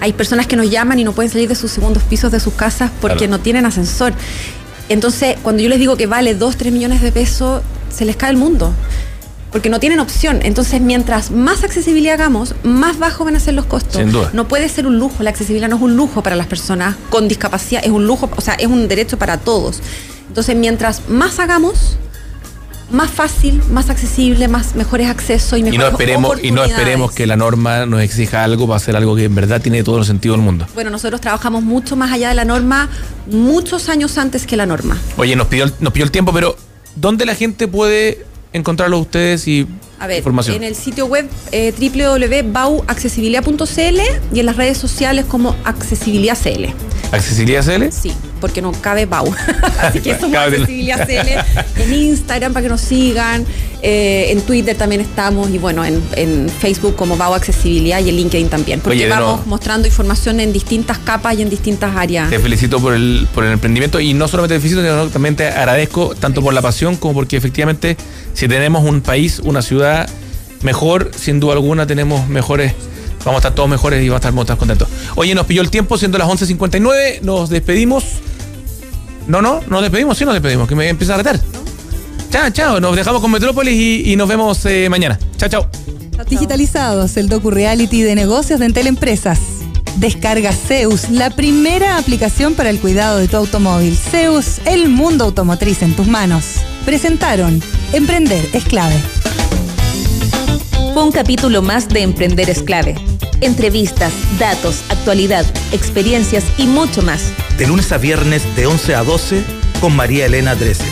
hay 0.00 0.12
personas 0.12 0.46
que 0.46 0.56
nos 0.56 0.68
llaman 0.70 0.98
y 0.98 1.04
no 1.04 1.12
pueden 1.12 1.30
salir 1.32 1.48
de 1.48 1.54
sus 1.54 1.70
segundos 1.70 2.02
pisos 2.02 2.30
de 2.30 2.38
sus 2.38 2.52
casas 2.54 2.90
porque 3.00 3.16
Claro. 3.18 3.30
no 3.32 3.40
tienen 3.40 3.64
ascensor. 3.64 4.12
Entonces, 4.90 5.36
cuando 5.42 5.62
yo 5.62 5.70
les 5.70 5.78
digo 5.78 5.96
que 5.96 6.06
vale 6.06 6.34
2, 6.34 6.56
3 6.58 6.72
millones 6.72 7.00
de 7.00 7.10
pesos, 7.10 7.62
se 7.90 8.04
les 8.04 8.16
cae 8.16 8.30
el 8.30 8.36
mundo. 8.36 8.72
Porque 9.54 9.70
no 9.70 9.78
tienen 9.78 10.00
opción. 10.00 10.40
Entonces, 10.42 10.80
mientras 10.80 11.30
más 11.30 11.62
accesibilidad 11.62 12.14
hagamos, 12.14 12.56
más 12.64 12.98
bajos 12.98 13.24
van 13.24 13.36
a 13.36 13.40
ser 13.40 13.54
los 13.54 13.66
costos. 13.66 13.98
Sin 14.02 14.10
duda. 14.10 14.30
No 14.32 14.48
puede 14.48 14.68
ser 14.68 14.84
un 14.84 14.98
lujo. 14.98 15.22
La 15.22 15.30
accesibilidad 15.30 15.68
no 15.68 15.76
es 15.76 15.82
un 15.82 15.96
lujo 15.96 16.24
para 16.24 16.34
las 16.34 16.48
personas 16.48 16.96
con 17.08 17.28
discapacidad, 17.28 17.80
es 17.84 17.92
un 17.92 18.04
lujo, 18.04 18.28
o 18.36 18.40
sea, 18.40 18.54
es 18.54 18.66
un 18.66 18.88
derecho 18.88 19.16
para 19.16 19.38
todos. 19.38 19.80
Entonces, 20.26 20.56
mientras 20.56 21.08
más 21.08 21.38
hagamos, 21.38 21.98
más 22.90 23.12
fácil, 23.12 23.62
más 23.70 23.90
accesible, 23.90 24.48
más 24.48 24.74
mejores 24.74 25.08
accesos 25.08 25.56
y 25.56 25.60
Y 25.60 25.62
mejores 25.66 25.78
no 25.78 25.86
esperemos, 25.88 26.36
y 26.42 26.50
no 26.50 26.64
esperemos 26.64 27.12
que 27.12 27.24
la 27.28 27.36
norma 27.36 27.86
nos 27.86 28.00
exija 28.02 28.42
algo 28.42 28.66
para 28.66 28.78
hacer 28.78 28.96
algo 28.96 29.14
que 29.14 29.22
en 29.26 29.36
verdad 29.36 29.60
tiene 29.62 29.84
todo 29.84 29.98
el 29.98 30.04
sentido 30.04 30.34
del 30.34 30.42
mundo. 30.42 30.66
Bueno, 30.74 30.90
nosotros 30.90 31.20
trabajamos 31.20 31.62
mucho 31.62 31.94
más 31.94 32.10
allá 32.10 32.28
de 32.30 32.34
la 32.34 32.44
norma, 32.44 32.88
muchos 33.30 33.88
años 33.88 34.18
antes 34.18 34.46
que 34.48 34.56
la 34.56 34.66
norma. 34.66 34.98
Oye, 35.16 35.36
nos 35.36 35.46
pidió, 35.46 35.62
el- 35.66 35.74
nos 35.78 35.92
pidió 35.92 36.04
el 36.06 36.10
tiempo, 36.10 36.32
pero 36.32 36.56
¿dónde 36.96 37.24
la 37.24 37.36
gente 37.36 37.68
puede 37.68 38.26
encontrarlo 38.54 38.98
ustedes 38.98 39.46
y 39.46 39.66
A 39.98 40.06
ver, 40.06 40.18
información? 40.18 40.56
en 40.56 40.64
el 40.64 40.74
sitio 40.74 41.04
web 41.06 41.28
eh, 41.52 41.72
www.bauaccesibilidad.cl 41.78 44.00
y 44.32 44.40
en 44.40 44.46
las 44.46 44.56
redes 44.56 44.78
sociales 44.78 45.26
como 45.26 45.54
Accesibilidad 45.64 46.36
CL. 46.40 46.66
¿Accesibilidad 47.12 47.62
CL? 47.64 47.90
Sí, 47.90 48.12
porque 48.44 48.60
no 48.60 48.72
cabe 48.72 49.06
Bau. 49.06 49.34
Así 49.80 50.00
que 50.00 50.18
somos. 50.18 50.36
Accesibilidad 50.36 51.06
CL 51.06 51.80
en 51.82 51.94
Instagram 51.94 52.52
para 52.52 52.64
que 52.64 52.68
nos 52.68 52.82
sigan, 52.82 53.46
eh, 53.80 54.26
en 54.32 54.42
Twitter 54.42 54.76
también 54.76 55.00
estamos 55.00 55.48
y 55.48 55.56
bueno, 55.56 55.82
en, 55.82 56.02
en 56.16 56.50
Facebook 56.50 56.94
como 56.94 57.16
Bau 57.16 57.32
Accesibilidad 57.32 58.00
y 58.00 58.10
en 58.10 58.16
LinkedIn 58.16 58.50
también. 58.50 58.80
Porque 58.80 58.98
Oye, 58.98 59.08
vamos 59.08 59.46
mostrando 59.46 59.88
información 59.88 60.40
en 60.40 60.52
distintas 60.52 60.98
capas 60.98 61.38
y 61.38 61.40
en 61.40 61.48
distintas 61.48 61.96
áreas. 61.96 62.28
Te 62.28 62.38
felicito 62.38 62.80
por 62.80 62.92
el, 62.92 63.26
por 63.32 63.44
el 63.44 63.52
emprendimiento 63.52 63.98
y 63.98 64.12
no 64.12 64.28
solamente 64.28 64.56
te 64.56 64.60
felicito, 64.60 64.82
sino 64.82 65.06
que 65.06 65.10
también 65.10 65.36
te 65.36 65.48
agradezco 65.48 66.14
tanto 66.14 66.42
por 66.42 66.52
la 66.52 66.60
pasión 66.60 66.96
como 66.96 67.14
porque 67.14 67.38
efectivamente 67.38 67.96
si 68.34 68.46
tenemos 68.46 68.84
un 68.84 69.00
país, 69.00 69.38
una 69.42 69.62
ciudad 69.62 70.06
mejor, 70.60 71.12
sin 71.16 71.40
duda 71.40 71.54
alguna 71.54 71.86
tenemos 71.86 72.28
mejores, 72.28 72.74
vamos 73.24 73.36
a 73.36 73.38
estar 73.38 73.54
todos 73.54 73.70
mejores 73.70 74.02
y 74.02 74.08
vamos 74.10 74.16
a 74.24 74.28
estar 74.28 74.32
muy 74.34 74.44
contentos. 74.58 74.88
Oye, 75.14 75.34
nos 75.34 75.46
pilló 75.46 75.62
el 75.62 75.70
tiempo 75.70 75.96
siendo 75.96 76.18
las 76.18 76.28
11.59, 76.28 77.22
nos 77.22 77.48
despedimos. 77.48 78.04
No, 79.26 79.40
no, 79.40 79.60
nos 79.68 79.82
despedimos, 79.82 80.18
sí 80.18 80.24
nos 80.24 80.34
despedimos, 80.34 80.68
que 80.68 80.74
me 80.74 80.88
empieza 80.88 81.14
a 81.14 81.18
retar. 81.18 81.40
Chao, 82.30 82.50
chao, 82.50 82.80
nos 82.80 82.96
dejamos 82.96 83.20
con 83.20 83.30
Metrópolis 83.30 83.74
y, 83.74 84.12
y 84.12 84.16
nos 84.16 84.28
vemos 84.28 84.64
eh, 84.66 84.88
mañana. 84.90 85.18
Chao, 85.36 85.48
chao. 85.48 85.70
Digitalizados, 86.28 87.16
el 87.16 87.28
docu-reality 87.28 88.02
de 88.02 88.14
negocios 88.14 88.60
de 88.60 88.66
Entel 88.66 88.86
Empresas. 88.86 89.38
Descarga 89.96 90.52
Zeus, 90.52 91.10
la 91.10 91.30
primera 91.30 91.98
aplicación 91.98 92.54
para 92.54 92.70
el 92.70 92.80
cuidado 92.80 93.18
de 93.18 93.28
tu 93.28 93.36
automóvil. 93.36 93.96
Zeus, 93.96 94.58
el 94.64 94.88
mundo 94.88 95.24
automotriz 95.24 95.82
en 95.82 95.94
tus 95.94 96.08
manos. 96.08 96.56
Presentaron 96.84 97.62
Emprender 97.92 98.48
es 98.52 98.64
clave. 98.64 98.96
Fue 100.92 101.04
un 101.04 101.12
capítulo 101.12 101.62
más 101.62 101.88
de 101.88 102.02
Emprender 102.02 102.50
es 102.50 102.62
clave. 102.62 102.96
Entrevistas, 103.40 104.12
datos, 104.38 104.84
actualidad, 104.90 105.44
experiencias 105.72 106.44
y 106.58 106.66
mucho 106.66 107.02
más. 107.02 107.32
De 107.58 107.66
lunes 107.66 107.92
a 107.92 107.98
viernes 107.98 108.42
de 108.56 108.66
11 108.66 108.94
a 108.94 109.04
12 109.04 109.44
con 109.80 109.94
María 109.94 110.26
Elena 110.26 110.54
Drese. 110.54 110.84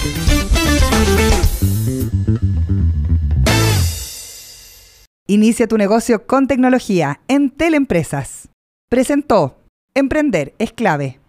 Inicia 5.26 5.66
tu 5.66 5.78
negocio 5.78 6.26
con 6.26 6.46
tecnología. 6.46 7.20
Entel 7.26 7.74
Empresas. 7.74 8.48
Presentó 8.90 9.56
Emprender 9.94 10.54
es 10.58 10.72
clave. 10.72 11.21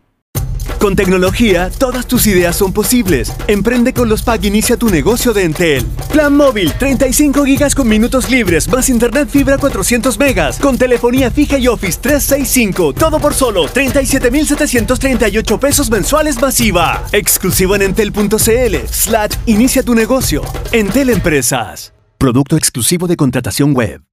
Con 0.84 0.98
tecnología, 0.98 1.70
todas 1.70 2.06
tus 2.08 2.28
ideas 2.28 2.58
son 2.58 2.74
posibles. 2.74 3.32
Emprende 3.48 3.94
con 3.94 4.10
los 4.10 4.22
PAC 4.22 4.44
Inicia 4.44 4.76
tu 4.76 4.90
negocio 4.90 5.32
de 5.32 5.46
Entel. 5.46 5.86
Plan 6.12 6.36
móvil, 6.36 6.74
35 6.74 7.46
gigas 7.46 7.74
con 7.74 7.88
minutos 7.88 8.30
libres, 8.30 8.68
más 8.68 8.90
internet 8.90 9.30
fibra 9.30 9.58
400 9.58 10.20
megas, 10.20 10.60
con 10.60 10.78
telefonía 10.78 11.32
fija 11.32 11.58
y 11.58 11.70
Office 11.70 12.00
365. 12.02 12.92
Todo 12.96 13.22
por 13.22 13.34
solo 13.34 13.70
37,738 13.70 15.58
pesos 15.58 15.90
mensuales 15.90 16.42
masiva. 16.42 17.02
Exclusivo 17.14 17.76
en 17.76 17.84
entel.cl. 17.84 18.76
Slash 18.92 19.36
Inicia 19.46 19.84
tu 19.84 19.96
negocio. 19.96 20.42
Entel 20.74 21.12
Empresas. 21.12 21.94
Producto 22.18 22.58
exclusivo 22.58 23.08
de 23.08 23.16
contratación 23.16 23.74
web. 23.74 24.04